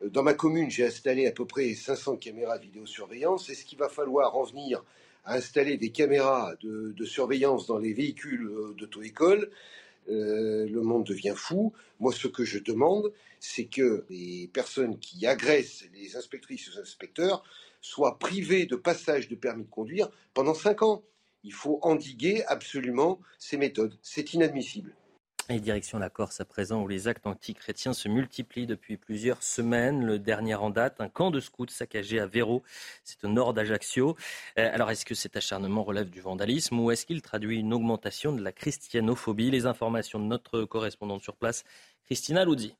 Dans 0.05 0.23
ma 0.23 0.35
commune, 0.35 0.71
j'ai 0.71 0.85
installé 0.85 1.27
à 1.27 1.33
peu 1.33 1.47
près 1.47 1.73
500 1.73 2.17
caméras 2.17 2.59
de 2.59 2.65
vidéosurveillance. 2.65 3.49
Est-ce 3.49 3.65
qu'il 3.65 3.79
va 3.79 3.89
falloir 3.89 4.37
en 4.37 4.45
venir 4.45 4.85
à 5.25 5.37
installer 5.37 5.77
des 5.77 5.91
caméras 5.91 6.55
de, 6.63 7.05
surveillance 7.05 7.67
dans 7.67 7.79
les 7.79 7.93
véhicules 7.93 8.47
euh, 8.47 8.75
d'auto-école, 8.79 9.51
euh, 10.11 10.67
le 10.69 10.83
monde 10.83 11.05
devient 11.05 11.35
fou. 11.37 11.73
Moi, 12.01 12.13
ce 12.13 12.29
que 12.29 12.45
je 12.45 12.59
demande, 12.59 13.13
c'est 13.41 13.65
que 13.65 14.05
les 14.11 14.49
personnes 14.53 14.99
qui 14.99 15.27
agressent 15.27 15.85
les 15.95 16.17
inspectrices 16.17 16.69
et 16.69 16.71
les 16.77 16.83
inspecteurs 16.83 17.45
soient 17.81 18.19
privées 18.19 18.67
de 18.67 18.77
passage 18.77 19.29
de 19.29 19.35
permis 19.35 19.65
de 19.65 19.71
conduire 19.71 20.11
pendant 20.33 20.55
cinq 20.55 20.83
ans. 20.83 21.03
Il 21.43 21.53
faut 21.53 21.79
endiguer 21.83 22.43
absolument 22.47 23.21
ces 23.39 23.59
méthodes. 23.59 23.99
C'est 24.03 24.33
inadmissible. 24.33 24.95
Et 25.51 25.61
direction 25.61 25.99
la 25.99 26.09
Corse 26.09 26.41
à 26.41 26.47
présent, 26.47 26.83
où 26.83 26.89
les 26.89 27.07
actes 27.07 27.27
antichrétiens 27.27 27.93
se 27.93 28.09
multiplient 28.09 28.67
depuis 28.67 28.97
plusieurs 28.97 29.43
semaines. 29.43 30.03
Le 30.03 30.19
dernier 30.19 30.55
en 30.55 30.71
date, 30.71 31.03
un 31.03 31.11
camp 31.11 31.31
de 31.31 31.39
scouts 31.39 31.67
saccagé 31.69 32.19
à 32.19 32.27
Véro, 32.27 32.63
c'est 33.05 33.23
au 33.25 33.29
nord 33.29 33.53
d'Ajaccio. 33.53 34.17
Euh, 34.59 34.71
alors, 34.73 34.91
est-ce 34.91 35.05
que 35.05 35.15
cet 35.15 35.37
acharnement 35.37 35.85
relève 35.85 36.09
du 36.09 36.23
vandalisme 36.23 36.81
ou 36.81 36.91
est-ce 36.91 37.05
qu'il 37.05 37.21
traduit 37.21 37.59
une 37.59 37.75
augmentation 37.75 38.33
de 38.33 38.41
la 38.41 38.53
christianophobie? 38.53 39.51
Les 39.51 39.67
informations 39.67 40.19
de 40.19 40.25
notre 40.25 40.65
correspondante 40.65 41.23
sur 41.23 41.37
place, 41.37 41.65
Christina 42.07 42.47
Loudi. 42.47 42.75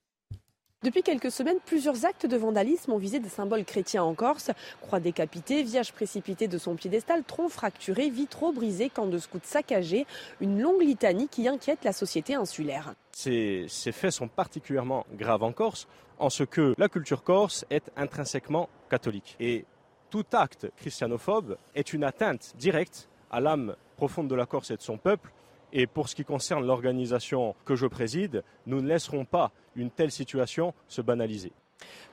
Depuis 0.85 1.03
quelques 1.03 1.31
semaines, 1.31 1.61
plusieurs 1.65 2.05
actes 2.05 2.27
de 2.27 2.37
vandalisme 2.37 2.93
ont 2.93 2.99
visé 2.99 3.19
des 3.19 3.31
symboles 3.31 3.65
chrétiens 3.65 4.05
en 4.05 4.13
Corse. 4.13 4.51
Croix 4.83 5.01
décapitée, 5.01 5.63
vierge 5.63 5.93
précipitée 5.93 6.47
de 6.47 6.59
son 6.59 6.75
piédestal, 6.75 7.25
tronc 7.25 7.49
fracturé, 7.49 8.11
vitraux 8.11 8.53
brisés, 8.53 8.91
camp 8.91 9.07
de 9.07 9.17
scouts 9.17 9.41
saccagés. 9.45 10.07
Une 10.43 10.61
longue 10.61 10.83
litanie 10.83 11.29
qui 11.29 11.49
inquiète 11.49 11.85
la 11.85 11.95
société 11.95 12.35
insulaire. 12.35 12.93
Ces, 13.13 13.65
ces 13.67 13.93
faits 13.93 14.11
sont 14.11 14.29
particulièrement 14.29 15.07
graves 15.15 15.43
en 15.43 15.53
Corse, 15.53 15.89
en 16.19 16.29
ce 16.29 16.45
que 16.45 16.75
la 16.77 16.91
culture 16.91 17.23
corse 17.23 17.65
est 17.71 17.91
intrinsèquement 17.97 18.69
catholique. 18.91 19.37
Et 19.41 19.65
tout 20.11 20.27
acte 20.33 20.71
christianophobe 20.77 21.57
est 21.75 21.95
une 21.95 22.05
atteinte 22.05 22.53
directe 22.59 23.09
à 23.31 23.41
l'âme 23.41 23.75
profonde 23.97 24.29
de 24.29 24.35
la 24.35 24.45
Corse 24.45 24.71
et 24.71 24.77
de 24.77 24.83
son 24.83 24.99
peuple. 24.99 25.33
Et 25.75 25.89
pour 25.89 26.09
ce 26.09 26.15
qui 26.15 26.25
concerne 26.25 26.65
l'organisation 26.65 27.57
que 27.65 27.75
je 27.75 27.87
préside, 27.87 28.45
nous 28.67 28.81
ne 28.81 28.89
laisserons 28.89 29.25
pas 29.25 29.51
une 29.75 29.91
telle 29.91 30.13
situation 30.13 30.73
se 30.87 31.03
banaliser. 31.03 31.53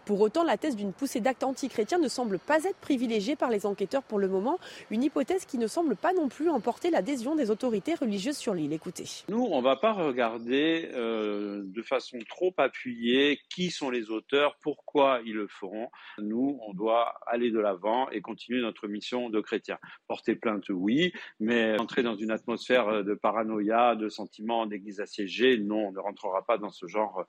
Pour 0.05 0.19
autant, 0.21 0.43
la 0.43 0.57
thèse 0.57 0.75
d'une 0.75 0.93
poussée 0.93 1.19
d'actes 1.19 1.43
antichrétiens 1.43 1.99
ne 1.99 2.07
semble 2.07 2.39
pas 2.39 2.63
être 2.63 2.77
privilégiée 2.77 3.35
par 3.35 3.49
les 3.49 3.65
enquêteurs 3.65 4.03
pour 4.03 4.19
le 4.19 4.27
moment, 4.27 4.59
une 4.89 5.03
hypothèse 5.03 5.45
qui 5.45 5.57
ne 5.57 5.67
semble 5.67 5.95
pas 5.95 6.11
non 6.13 6.27
plus 6.27 6.49
emporter 6.49 6.89
l'adhésion 6.89 7.35
des 7.35 7.51
autorités 7.51 7.93
religieuses 7.93 8.37
sur 8.37 8.53
l'île. 8.53 8.73
Écoutez. 8.73 9.05
Nous, 9.29 9.47
on 9.51 9.59
ne 9.59 9.63
va 9.63 9.75
pas 9.75 9.93
regarder 9.93 10.89
euh, 10.93 11.61
de 11.63 11.81
façon 11.83 12.17
trop 12.27 12.53
appuyée 12.57 13.39
qui 13.53 13.69
sont 13.69 13.89
les 13.89 14.09
auteurs, 14.09 14.57
pourquoi 14.61 15.21
ils 15.25 15.35
le 15.35 15.47
feront. 15.47 15.89
Nous, 16.17 16.59
on 16.67 16.73
doit 16.73 17.13
aller 17.27 17.51
de 17.51 17.59
l'avant 17.59 18.09
et 18.09 18.21
continuer 18.21 18.61
notre 18.61 18.87
mission 18.87 19.29
de 19.29 19.39
chrétien. 19.39 19.77
Porter 20.07 20.35
plainte, 20.35 20.69
oui, 20.69 21.13
mais 21.39 21.79
entrer 21.79 22.01
dans 22.01 22.15
une 22.15 22.31
atmosphère 22.31 23.03
de 23.03 23.13
paranoïa, 23.13 23.95
de 23.95 24.09
sentiments 24.09 24.65
d'église 24.65 24.99
assiégée, 24.99 25.57
non, 25.59 25.87
on 25.87 25.91
ne 25.91 25.99
rentrera 25.99 26.43
pas 26.45 26.57
dans 26.57 26.71
ce 26.71 26.87
genre 26.87 27.25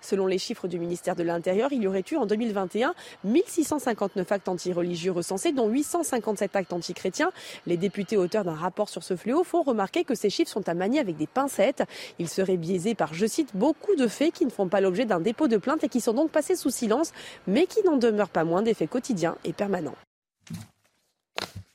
Selon 0.00 0.26
les 0.26 0.38
chiffres 0.38 0.68
du 0.68 0.78
ministère 0.78 1.14
de 1.14 1.22
l'Intérieur, 1.22 1.72
il 1.72 1.82
y 1.82 1.86
aurait 1.86 2.04
eu 2.10 2.16
en 2.16 2.26
2021 2.26 2.94
1659 3.24 4.32
actes 4.32 4.48
anti-religieux 4.48 5.12
recensés, 5.12 5.52
dont 5.52 5.68
857 5.68 6.56
actes 6.56 6.72
anti-chrétiens. 6.72 7.30
Les 7.66 7.76
députés 7.76 8.16
auteurs 8.16 8.44
d'un 8.44 8.54
rapport 8.54 8.88
sur 8.88 9.02
ce 9.02 9.16
fléau 9.16 9.44
font 9.44 9.62
remarquer 9.62 10.04
que 10.04 10.14
ces 10.14 10.30
chiffres 10.30 10.50
sont 10.50 10.68
à 10.68 10.74
manier 10.74 11.00
avec 11.00 11.16
des 11.16 11.26
pincettes. 11.26 11.82
Ils 12.18 12.28
seraient 12.28 12.56
biaisés 12.56 12.94
par, 12.94 13.12
je 13.14 13.26
cite, 13.26 13.50
beaucoup 13.54 13.94
de 13.96 14.06
faits 14.06 14.32
qui 14.32 14.46
ne 14.46 14.50
font 14.50 14.68
pas 14.68 14.80
l'objet 14.80 15.04
d'un 15.04 15.20
dépôt 15.20 15.48
de 15.48 15.58
plainte 15.58 15.84
et 15.84 15.88
qui 15.88 16.00
sont 16.00 16.14
donc 16.14 16.30
passés 16.30 16.56
sous 16.56 16.70
silence, 16.70 17.12
mais 17.46 17.66
qui 17.66 17.82
n'en 17.84 17.96
demeurent 17.96 18.30
pas 18.30 18.44
moins 18.44 18.62
des 18.62 18.74
faits 18.74 18.90
quotidiens 18.90 19.36
et 19.44 19.52
permanents. 19.52 19.96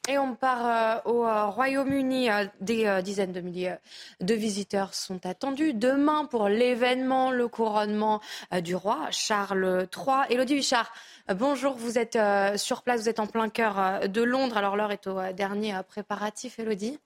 Et 0.07 0.19
on 0.19 0.35
part 0.35 0.65
euh, 1.05 1.11
au 1.11 1.25
euh, 1.25 1.45
Royaume-Uni. 1.47 2.29
Euh, 2.29 2.45
des 2.61 3.01
dizaines 3.03 3.31
de 3.31 3.41
milliers 3.41 3.75
de 4.21 4.33
visiteurs 4.33 4.93
sont 4.93 5.25
attendus 5.25 5.73
demain 5.73 6.25
pour 6.25 6.47
l'événement, 6.47 7.31
le 7.31 7.47
couronnement 7.47 8.21
du 8.61 8.75
roi 8.75 9.07
Charles 9.11 9.87
III. 9.95 10.25
Élodie 10.29 10.55
Huchard, 10.55 10.91
bonjour. 11.33 11.75
Vous 11.75 11.97
êtes 11.97 12.17
sur 12.57 12.83
place, 12.83 13.01
vous 13.01 13.09
êtes 13.09 13.19
en 13.19 13.27
plein 13.27 13.49
cœur 13.49 14.07
de 14.07 14.21
Londres. 14.21 14.57
Alors 14.57 14.75
l'heure 14.75 14.91
est 14.91 15.07
au 15.07 15.19
dernier 15.33 15.75
préparatif, 15.87 16.59
Élodie. 16.59 16.99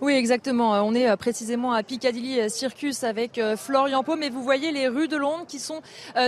Oui, 0.00 0.12
exactement. 0.12 0.74
On 0.86 0.94
est 0.94 1.10
euh, 1.10 1.16
précisément 1.16 1.72
à 1.72 1.82
Piccadilly 1.82 2.38
euh, 2.38 2.48
Circus 2.48 3.02
avec 3.02 3.36
euh, 3.36 3.56
Florian 3.56 4.04
Pau, 4.04 4.14
mais 4.14 4.28
vous 4.28 4.44
voyez 4.44 4.70
les 4.70 4.86
rues 4.86 5.08
de 5.08 5.16
Londres 5.16 5.44
qui 5.48 5.58
sont 5.58 5.80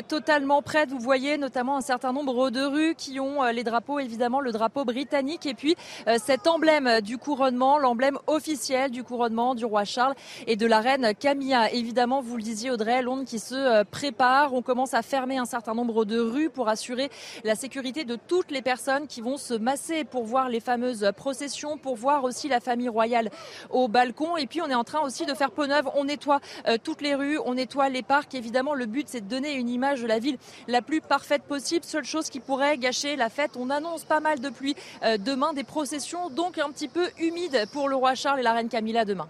totalement 0.08 0.60
prêtes. 0.60 0.90
Vous 0.90 0.98
voyez 0.98 1.38
notamment 1.38 1.76
un 1.76 1.80
certain 1.80 2.12
nombre 2.12 2.50
de 2.50 2.62
rues 2.62 2.94
qui 2.96 3.20
ont 3.20 3.42
les 3.44 3.64
drapeaux, 3.64 3.98
évidemment 3.98 4.40
le 4.40 4.52
drapeau 4.52 4.84
britannique 4.84 5.46
et 5.46 5.54
puis 5.54 5.76
cet 6.18 6.46
emblème 6.46 7.00
du 7.00 7.18
couronnement, 7.18 7.78
l'emblème 7.78 8.18
officiel 8.26 8.90
du 8.90 9.02
couronnement 9.02 9.54
du 9.54 9.64
roi 9.64 9.84
Charles 9.84 10.14
et 10.46 10.56
de 10.56 10.66
la 10.66 10.80
reine 10.80 11.12
Camilla. 11.18 11.72
Évidemment, 11.72 12.20
vous 12.20 12.36
le 12.36 12.42
disiez 12.42 12.70
Audrey, 12.70 13.02
Londres 13.02 13.24
qui 13.24 13.38
se 13.38 13.82
prépare. 13.84 14.54
On 14.54 14.62
commence 14.62 14.94
à 14.94 15.02
fermer 15.02 15.38
un 15.38 15.44
certain 15.44 15.74
nombre 15.74 16.04
de 16.04 16.18
rues 16.18 16.50
pour 16.50 16.68
assurer 16.68 17.10
la 17.44 17.54
sécurité 17.54 18.04
de 18.04 18.16
toutes 18.16 18.50
les 18.50 18.62
personnes 18.62 19.06
qui 19.06 19.20
vont 19.20 19.36
se 19.36 19.54
masser 19.54 20.04
pour 20.04 20.24
voir 20.24 20.48
les 20.48 20.60
fameuses 20.60 21.10
processions, 21.16 21.78
pour 21.78 21.96
voir 21.96 22.24
aussi 22.24 22.48
la 22.48 22.60
famille 22.60 22.88
royale 22.88 23.30
au 23.68 23.88
balcon. 23.88 24.36
Et 24.36 24.46
puis 24.46 24.62
on 24.62 24.68
est 24.68 24.74
en 24.74 24.84
train 24.84 25.00
aussi 25.00 25.26
de 25.26 25.34
faire 25.34 25.50
peau 25.50 25.66
neuve. 25.66 25.88
On 25.94 26.04
nettoie 26.04 26.40
euh, 26.66 26.78
toutes 26.82 27.02
les 27.02 27.14
rues, 27.14 27.38
on 27.44 27.54
nettoie 27.54 27.88
les 27.88 28.02
parcs. 28.02 28.34
Évidemment, 28.34 28.74
le 28.74 28.86
but 28.86 29.08
c'est 29.08 29.20
de 29.20 29.28
donner 29.28 29.54
une 29.54 29.68
image 29.68 30.02
de 30.02 30.06
la 30.06 30.18
ville 30.18 30.38
la 30.68 30.82
plus 30.82 31.00
parfaite 31.00 31.42
possible. 31.42 31.84
Seule 31.84 32.04
chose 32.04 32.30
qui 32.30 32.40
pourrait 32.40 32.78
gâcher 32.78 33.16
la 33.16 33.28
fête. 33.28 33.52
On 33.58 33.70
annonce 33.70 34.04
pas 34.04 34.20
mal 34.20 34.40
de 34.40 34.48
pluie 34.48 34.76
euh, 35.02 35.18
demain, 35.18 35.52
des 35.52 35.64
processions 35.64 36.30
donc 36.30 36.58
un 36.58 36.70
petit 36.70 36.88
peu 36.88 37.08
humides 37.18 37.66
pour 37.72 37.88
le 37.88 37.96
roi 37.96 38.14
Charles 38.14 38.40
et 38.40 38.42
la 38.42 38.52
reine 38.52 38.68
Camilla 38.68 39.04
demain. 39.04 39.28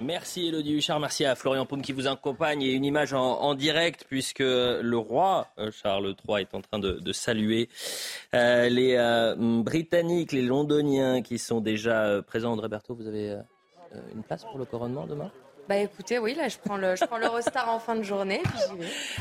Merci 0.00 0.48
Elodie 0.48 0.74
Huchard, 0.74 1.00
merci 1.00 1.24
à 1.24 1.34
Florian 1.34 1.64
Paume 1.64 1.80
qui 1.80 1.92
vous 1.92 2.06
accompagne 2.06 2.62
et 2.62 2.72
une 2.72 2.84
image 2.84 3.14
en, 3.14 3.54
direct 3.54 4.04
puisque 4.08 4.40
le 4.40 4.96
roi 4.96 5.48
euh, 5.58 5.70
Charles 5.70 6.14
III 6.28 6.42
est 6.42 6.54
en 6.54 6.60
train 6.60 6.78
de, 6.78 7.12
saluer 7.12 7.68
les 8.32 9.34
Britanniques, 9.38 10.32
les 10.32 10.42
Londoniens 10.42 11.22
qui 11.22 11.38
sont 11.38 11.60
déjà 11.60 12.22
présents. 12.26 12.52
André 12.52 12.68
Berthaud, 12.68 12.94
vous 12.94 13.06
avez 13.06 13.36
euh, 13.94 14.00
une 14.14 14.22
place 14.22 14.44
pour 14.44 14.58
le 14.58 14.64
couronnement 14.64 15.06
demain? 15.06 15.30
Bah 15.68 15.76
écoutez, 15.76 16.18
oui, 16.18 16.34
là 16.34 16.48
je 16.48 16.58
prends 16.58 16.76
le, 16.76 16.94
je 16.94 17.04
prends 17.04 17.18
l'Eurostar 17.18 17.68
en 17.68 17.78
fin 17.78 17.96
de 17.96 18.02
journée, 18.02 18.40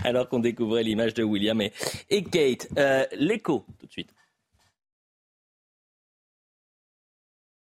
Alors 0.04 0.30
qu'on 0.30 0.40
découvrait 0.40 0.84
l'image 0.84 1.14
de 1.16 1.24
William 1.24 1.60
et, 1.62 1.74
et 2.10 2.24
Kate. 2.24 2.68
Euh, 2.78 3.06
l'écho, 3.14 3.66
tout 3.80 3.88
de 3.88 3.92
suite. 3.92 4.10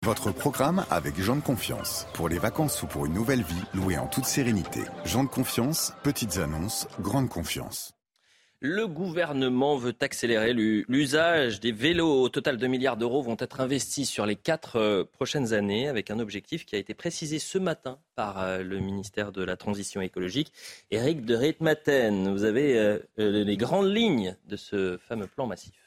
Votre 0.04 0.32
programme 0.32 0.84
avec 0.90 1.22
Jean 1.22 1.36
de 1.36 1.42
Confiance. 1.42 2.08
Pour 2.16 2.28
les 2.28 2.40
vacances 2.40 2.82
ou 2.82 2.88
pour 2.88 3.06
une 3.06 3.14
nouvelle 3.14 3.44
vie, 3.44 3.64
louée 3.76 4.00
en 4.00 4.08
toute 4.08 4.26
sérénité. 4.26 4.80
Jean 5.06 5.24
de 5.24 5.30
Confiance, 5.30 5.94
petites 6.02 6.38
annonces, 6.38 6.88
grande 7.00 7.30
confiance. 7.30 7.94
Le 8.62 8.88
gouvernement 8.88 9.76
veut 9.76 9.94
accélérer 10.02 10.54
l'usage 10.54 11.60
des 11.60 11.72
vélos. 11.72 12.24
Au 12.24 12.30
total, 12.30 12.58
2 12.58 12.66
milliards 12.66 12.98
d'euros 12.98 13.22
vont 13.22 13.38
être 13.38 13.62
investis 13.62 14.10
sur 14.10 14.26
les 14.26 14.36
quatre 14.36 14.78
euh, 14.78 15.04
prochaines 15.04 15.54
années 15.54 15.88
avec 15.88 16.10
un 16.10 16.18
objectif 16.18 16.66
qui 16.66 16.76
a 16.76 16.80
été 16.80 16.96
précisé 16.96 17.38
ce 17.38 17.60
matin 17.60 18.00
par 18.16 18.42
euh, 18.42 18.64
le 18.64 18.80
ministère 18.80 19.32
de 19.32 19.44
la 19.44 19.56
Transition 19.56 20.02
écologique. 20.02 20.52
Eric 20.90 21.26
de 21.26 21.36
Ritmaten, 21.36 22.32
vous 22.32 22.44
avez 22.44 22.76
euh, 22.80 22.98
les 23.18 23.58
grandes 23.58 23.94
lignes 23.94 24.36
de 24.48 24.56
ce 24.56 24.98
fameux 24.98 25.28
plan 25.28 25.46
massif. 25.46 25.81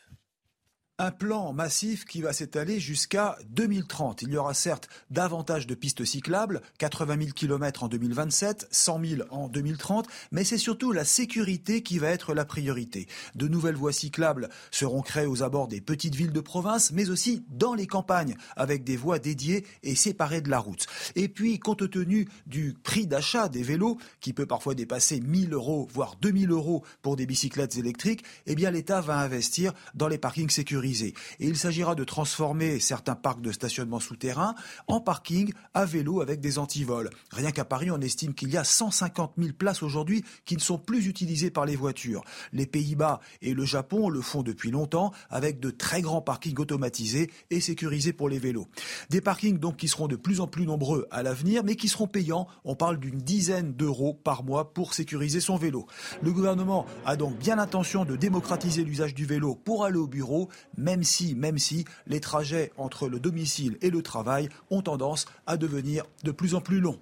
Un 0.99 1.11
plan 1.11 1.53
massif 1.53 2.05
qui 2.05 2.23
va 2.23 2.33
s'étaler 2.33 2.79
jusqu'à 2.79 3.37
2030. 3.49 4.23
Il 4.23 4.31
y 4.31 4.37
aura 4.37 4.55
certes 4.55 4.89
davantage 5.11 5.67
de 5.67 5.75
pistes 5.75 6.05
cyclables, 6.05 6.63
80 6.79 7.17
000 7.19 7.31
km 7.33 7.83
en 7.83 7.89
2027, 7.89 8.69
100 8.71 9.05
000 9.05 9.23
en 9.31 9.49
2030, 9.49 10.07
mais 10.31 10.45
c'est 10.45 10.59
surtout 10.59 10.93
la 10.93 11.05
sécurité 11.05 11.83
qui 11.83 11.99
va 11.99 12.11
être 12.11 12.33
la 12.33 12.45
priorité. 12.45 13.09
De 13.35 13.49
nouvelles 13.49 13.75
voies 13.75 13.93
cyclables 13.93 14.49
seront 14.71 15.03
créées 15.03 15.27
aux 15.27 15.43
abords 15.43 15.67
des 15.67 15.81
petites 15.81 16.15
villes 16.15 16.33
de 16.33 16.41
province, 16.41 16.93
mais 16.93 17.11
aussi 17.11 17.45
dans 17.49 17.75
les 17.75 17.89
campagnes, 17.89 18.37
avec 18.55 18.85
des 18.85 18.97
voies 18.97 19.19
dédiées 19.19 19.67
et 19.83 19.97
séparées 19.97 20.43
de 20.43 20.51
la 20.51 20.61
route. 20.61 20.87
Et 21.17 21.29
puis, 21.29 21.59
compte 21.59 21.91
tenu 21.91 22.29
du 22.47 22.77
prix 22.85 23.09
d'achat 23.09 23.49
des 23.49 23.65
vélos, 23.65 23.99
qui 24.21 24.33
peut 24.33 24.47
parfois 24.47 24.77
dépasser 24.77 25.19
1000 25.21 25.55
euros, 25.55 25.89
voire 25.93 26.15
2000 26.21 26.53
euros 26.53 26.85
pour 27.03 27.17
des 27.17 27.27
bicyclettes 27.27 27.79
électriques, 27.79 28.25
eh 28.47 28.55
bien 28.55 28.71
l'État 28.71 29.01
va 29.01 29.19
investir 29.19 29.73
dans 29.95 30.07
les 30.07 30.19
parkings 30.19 30.51
sécurisés 30.51 30.84
et 30.85 31.15
il 31.41 31.57
s'agira 31.57 31.95
de 31.95 32.05
transformer 32.05 32.79
certains 32.79 33.15
parcs 33.15 33.41
de 33.41 33.53
stationnement 33.53 34.01
souterrains 34.01 34.55
en 34.87 35.01
parkings 35.01 35.53
à 35.73 35.85
vélo 35.85 36.21
avec 36.21 36.41
des 36.41 36.59
antivols. 36.59 37.11
Rien 37.31 37.53
qu'à 37.53 37.65
Paris, 37.65 37.91
on 37.91 38.01
estime 38.01 38.35
qu'il 38.35 38.51
y 38.51 38.57
a 38.57 38.65
150 38.65 39.33
000 39.39 39.55
places 39.57 39.83
aujourd'hui 39.83 40.25
qui 40.45 40.57
ne 40.57 40.61
sont 40.61 40.79
plus 40.79 41.07
utilisées 41.07 41.51
par 41.51 41.65
les 41.65 41.77
voitures. 41.77 42.23
Les 42.53 42.67
Pays-Bas 42.67 43.21
et 43.41 43.55
le 43.55 43.65
Japon 43.65 44.11
le 44.11 44.21
font 44.21 44.43
depuis 44.43 44.71
longtemps 44.71 45.13
avec 45.31 45.59
de 45.59 45.71
très 45.71 46.03
grands 46.03 46.21
parkings 46.21 46.59
automatisés 46.59 47.31
et 47.51 47.61
sécurisés 47.61 48.13
pour 48.13 48.29
les 48.29 48.39
vélos. 48.39 48.69
Des 49.09 49.21
parkings 49.21 49.59
donc 49.59 49.77
qui 49.77 49.89
seront 49.89 50.09
de 50.09 50.17
plus 50.17 50.41
en 50.41 50.47
plus 50.47 50.67
nombreux 50.67 51.07
à 51.11 51.23
l'avenir, 51.23 51.65
mais 51.65 51.77
qui 51.77 51.89
seront 51.89 52.07
payants. 52.07 52.47
On 52.65 52.77
parle 52.77 52.99
d'une 52.99 53.21
dizaine 53.21 53.73
d'euros 53.73 54.13
par 54.13 54.45
mois 54.45 54.75
pour 54.75 54.93
sécuriser 54.93 55.41
son 55.41 55.57
vélo. 55.57 55.87
Le 56.23 56.33
gouvernement 56.33 56.87
a 57.07 57.17
donc 57.17 57.39
bien 57.39 57.57
l'intention 57.57 58.05
de 58.05 58.17
démocratiser 58.17 58.85
l'usage 58.85 59.15
du 59.15 59.25
vélo 59.25 59.55
pour 59.55 59.85
aller 59.85 59.99
au 59.99 60.07
bureau, 60.07 60.49
même 60.77 61.03
si, 61.03 61.35
même 61.35 61.59
si 61.59 61.85
les 62.07 62.21
trajets 62.21 62.73
entre 62.77 63.09
le 63.09 63.21
domicile 63.21 63.79
et 63.83 63.91
le 63.91 64.03
travail 64.03 64.49
ont 64.71 64.83
tendance 64.83 65.27
à 65.47 65.57
devenir 65.57 66.05
de 66.23 66.33
plus 66.33 66.55
en 66.55 66.61
plus 66.61 66.81
longs. 66.81 67.01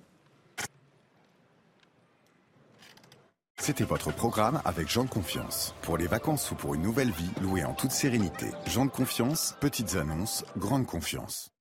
C'était 3.63 3.85
votre 3.85 4.13
programme 4.13 4.61
avec 4.65 4.89
Jean 4.89 5.05
de 5.05 5.09
Confiance. 5.09 5.77
Pour 5.83 5.97
les 5.97 6.09
vacances 6.09 6.51
ou 6.51 6.57
pour 6.57 6.75
une 6.75 6.83
nouvelle 6.83 7.13
vie, 7.13 7.31
louée 7.41 7.65
en 7.65 7.75
toute 7.75 7.93
sérénité. 7.93 8.47
Jean 8.67 8.87
de 8.87 8.91
Confiance, 8.91 9.55
petites 9.61 9.95
annonces, 9.95 10.45
grande 10.57 10.85
confiance. 10.85 11.52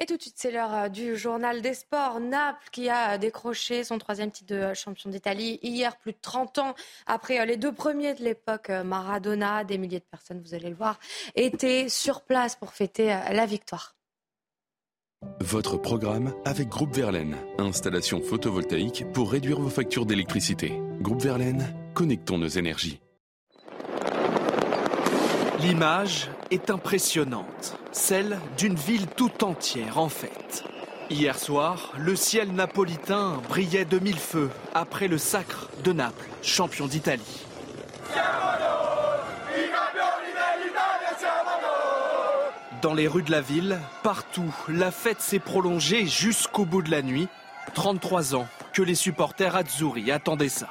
Et 0.00 0.06
tout 0.06 0.16
de 0.16 0.22
suite, 0.22 0.36
c'est 0.38 0.50
l'heure 0.50 0.74
euh, 0.74 0.88
du 0.88 1.14
journal 1.14 1.60
des 1.60 1.74
sports. 1.74 2.20
Naples 2.20 2.68
qui 2.72 2.88
a 2.88 3.18
décroché 3.18 3.84
son 3.84 3.98
troisième 3.98 4.30
titre 4.30 4.54
de 4.54 4.72
champion 4.72 5.10
d'Italie 5.10 5.60
hier, 5.62 5.98
plus 5.98 6.12
de 6.12 6.18
30 6.22 6.58
ans 6.58 6.74
après 7.06 7.38
euh, 7.38 7.44
les 7.44 7.58
deux 7.58 7.72
premiers 7.72 8.14
de 8.14 8.24
l'époque 8.24 8.70
euh, 8.70 8.82
Maradona. 8.82 9.62
Des 9.62 9.76
milliers 9.76 10.00
de 10.00 10.04
personnes, 10.10 10.40
vous 10.42 10.54
allez 10.54 10.70
le 10.70 10.74
voir, 10.74 10.98
étaient 11.34 11.90
sur 11.90 12.22
place 12.22 12.56
pour 12.56 12.72
fêter 12.72 13.08
la 13.08 13.44
victoire. 13.44 13.94
Votre 15.40 15.76
programme 15.76 16.32
avec 16.46 16.68
Groupe 16.68 16.94
Verlaine. 16.94 17.36
Installation 17.58 18.22
photovoltaïque 18.22 19.04
pour 19.12 19.30
réduire 19.30 19.60
vos 19.60 19.68
factures 19.68 20.06
d'électricité. 20.06 20.80
Groupe 21.02 21.20
Verlaine, 21.20 21.74
connectons 21.94 22.38
nos 22.38 22.48
énergies. 22.48 23.00
L'image 25.62 26.28
est 26.50 26.70
impressionnante, 26.70 27.76
celle 27.92 28.38
d'une 28.56 28.76
ville 28.76 29.06
tout 29.06 29.44
entière 29.44 29.98
en 29.98 30.08
fête. 30.08 30.64
Hier 31.10 31.38
soir, 31.38 31.92
le 31.98 32.16
ciel 32.16 32.52
napolitain 32.52 33.42
brillait 33.46 33.84
de 33.84 33.98
mille 33.98 34.18
feux 34.18 34.48
après 34.72 35.06
le 35.06 35.18
sacre 35.18 35.68
de 35.84 35.92
Naples, 35.92 36.28
champion 36.42 36.86
d'Italie. 36.86 37.44
Dans 42.80 42.94
les 42.94 43.06
rues 43.06 43.22
de 43.22 43.30
la 43.30 43.42
ville, 43.42 43.78
partout, 44.02 44.54
la 44.68 44.90
fête 44.90 45.20
s'est 45.20 45.40
prolongée 45.40 46.06
jusqu'au 46.06 46.64
bout 46.64 46.80
de 46.80 46.90
la 46.90 47.02
nuit. 47.02 47.28
33 47.74 48.34
ans 48.34 48.48
que 48.72 48.80
les 48.80 48.94
supporters 48.94 49.56
azzurri 49.56 50.10
attendaient 50.10 50.48
ça. 50.48 50.70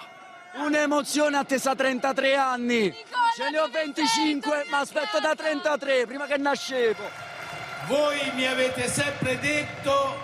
Un'emozione 0.56 1.38
attesa 1.38 1.76
33 1.76 2.36
anni. 2.36 2.94
Ce 3.36 3.50
ne 3.50 3.60
ho 3.60 3.68
25, 3.68 4.66
ma 4.70 4.80
aspetto 4.80 5.20
da 5.20 5.36
33, 5.36 6.06
prima 6.06 6.26
che 6.26 6.38
nascevo. 6.38 7.04
Voi 7.88 8.32
mi 8.36 8.46
avete 8.46 8.88
sempre 8.88 9.40
detto, 9.40 10.18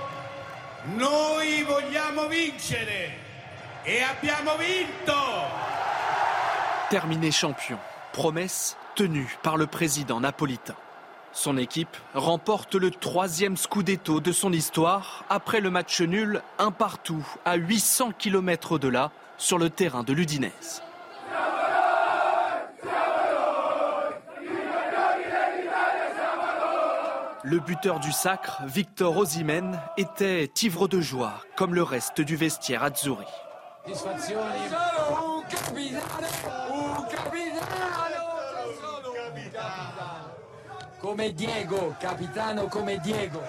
noi 0.95 1.63
vogliamo 1.63 2.27
vincere. 2.27 3.23
E 3.83 4.01
abbiamo 4.01 4.55
vinto 4.57 5.13
Terminé 6.89 7.29
champion. 7.31 7.77
Promesse 8.11 8.75
tenue 8.95 9.27
par 9.43 9.57
le 9.57 9.67
président 9.67 10.19
napolitain. 10.19 10.75
Son 11.33 11.57
équipe 11.57 11.97
remporte 12.13 12.75
le 12.75 12.91
troisième 12.91 13.57
scudetto 13.57 14.21
de 14.21 14.31
son 14.31 14.53
histoire 14.53 15.23
après 15.29 15.59
le 15.59 15.69
match 15.69 16.01
nul 16.01 16.41
un 16.57 16.71
partout 16.71 17.25
à 17.43 17.55
800 17.55 18.13
km 18.17 18.73
au-delà 18.73 19.11
sur 19.37 19.57
le 19.57 19.69
terrain 19.69 20.03
de 20.03 20.13
l'Udinese. 20.13 20.81
Le 27.43 27.59
buteur 27.59 27.99
du 27.99 28.11
sacre, 28.11 28.63
Victor 28.65 29.15
Osimhen, 29.17 29.79
était 29.97 30.49
ivre 30.63 30.87
de 30.87 30.99
joie, 30.99 31.33
comme 31.55 31.75
le 31.75 31.83
reste 31.83 32.21
du 32.21 32.35
vestiaire 32.35 32.83
Azzurri. 32.83 33.25
Diego, 41.35 41.93
capitano 41.99 42.67
come 42.67 42.97
Diego. 42.97 43.39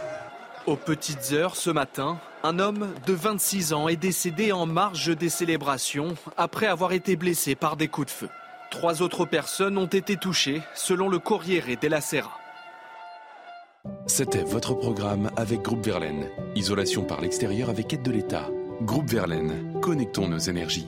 Aux 0.66 0.76
petites 0.76 1.32
heures 1.32 1.57
ce 1.57 1.70
matin, 1.70 2.18
un 2.47 2.61
homme 2.61 2.94
de 3.07 3.12
26 3.12 3.72
ans 3.72 3.88
est 3.88 3.97
décédé 3.97 4.53
en 4.53 4.66
marge 4.66 5.16
des 5.16 5.28
célébrations 5.28 6.14
après 6.36 6.66
avoir 6.66 6.92
été 6.92 7.16
blessé 7.16 7.57
par 7.57 7.76
des 7.76 7.88
coups 7.88 8.07
de 8.07 8.12
feu. 8.12 8.28
Trois 8.70 9.03
autres 9.03 9.24
personnes 9.24 9.76
ont 9.76 9.86
été 9.86 10.16
touchées, 10.16 10.62
selon 10.76 11.09
le 11.09 11.18
Corriere 11.18 11.76
della 11.80 12.01
Sera. 12.01 12.38
C'était 14.07 14.44
votre 14.44 14.74
programme 14.74 15.30
avec 15.36 15.62
Groupe 15.62 15.84
Verlaine. 15.84 16.28
Isolation 16.55 17.03
par 17.03 17.20
l'extérieur 17.20 17.68
avec 17.68 17.92
aide 17.92 18.03
de 18.03 18.12
l'État. 18.12 18.49
Groupe 18.82 19.11
Verlaine, 19.11 19.80
connectons 19.80 20.28
nos 20.28 20.38
énergies. 20.38 20.86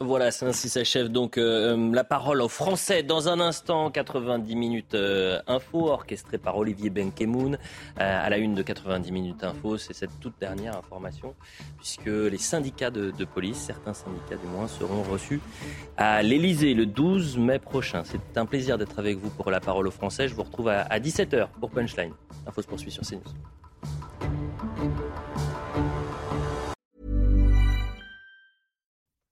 Voilà, 0.00 0.30
c'est 0.30 0.46
ainsi 0.46 0.68
s'achève 0.68 1.08
donc 1.08 1.38
euh, 1.38 1.76
euh, 1.76 1.92
la 1.92 2.04
parole 2.04 2.40
aux 2.40 2.48
Français. 2.48 3.02
Dans 3.02 3.28
un 3.28 3.40
instant, 3.40 3.90
90 3.90 4.54
minutes 4.54 4.94
euh, 4.94 5.40
info, 5.48 5.88
orchestré 5.88 6.38
par 6.38 6.56
Olivier 6.56 6.88
Benkemoun. 6.88 7.58
à 7.96 8.30
la 8.30 8.38
une 8.38 8.54
de 8.54 8.62
90 8.62 9.10
minutes 9.10 9.42
info, 9.42 9.76
c'est 9.76 9.94
cette 9.94 10.20
toute 10.20 10.38
dernière 10.38 10.76
information, 10.76 11.34
puisque 11.78 12.06
les 12.06 12.38
syndicats 12.38 12.92
de, 12.92 13.24
police, 13.24 13.56
certains 13.56 13.92
syndicats 13.92 14.36
du 14.36 14.46
moins, 14.46 14.68
seront 14.68 15.02
reçus 15.02 15.40
à 15.96 16.22
l'Elysée 16.22 16.74
le 16.74 16.86
12 16.86 17.36
mai 17.36 17.58
prochain. 17.58 18.04
C'est 18.04 18.38
un 18.38 18.46
plaisir 18.46 18.78
d'être 18.78 19.00
avec 19.00 19.18
vous 19.18 19.30
pour 19.30 19.50
la 19.50 19.58
parole 19.58 19.88
aux 19.88 19.90
Français. 19.90 20.28
Je 20.28 20.34
vous 20.36 20.44
retrouve 20.44 20.68
à, 20.68 20.82
à 20.82 21.00
17h 21.00 21.48
pour 21.58 21.70
Punchline. 21.70 22.12
L'info 22.46 22.62
se 22.62 22.68
poursuit 22.68 22.92
sur 22.92 23.02
CNews. 23.02 23.24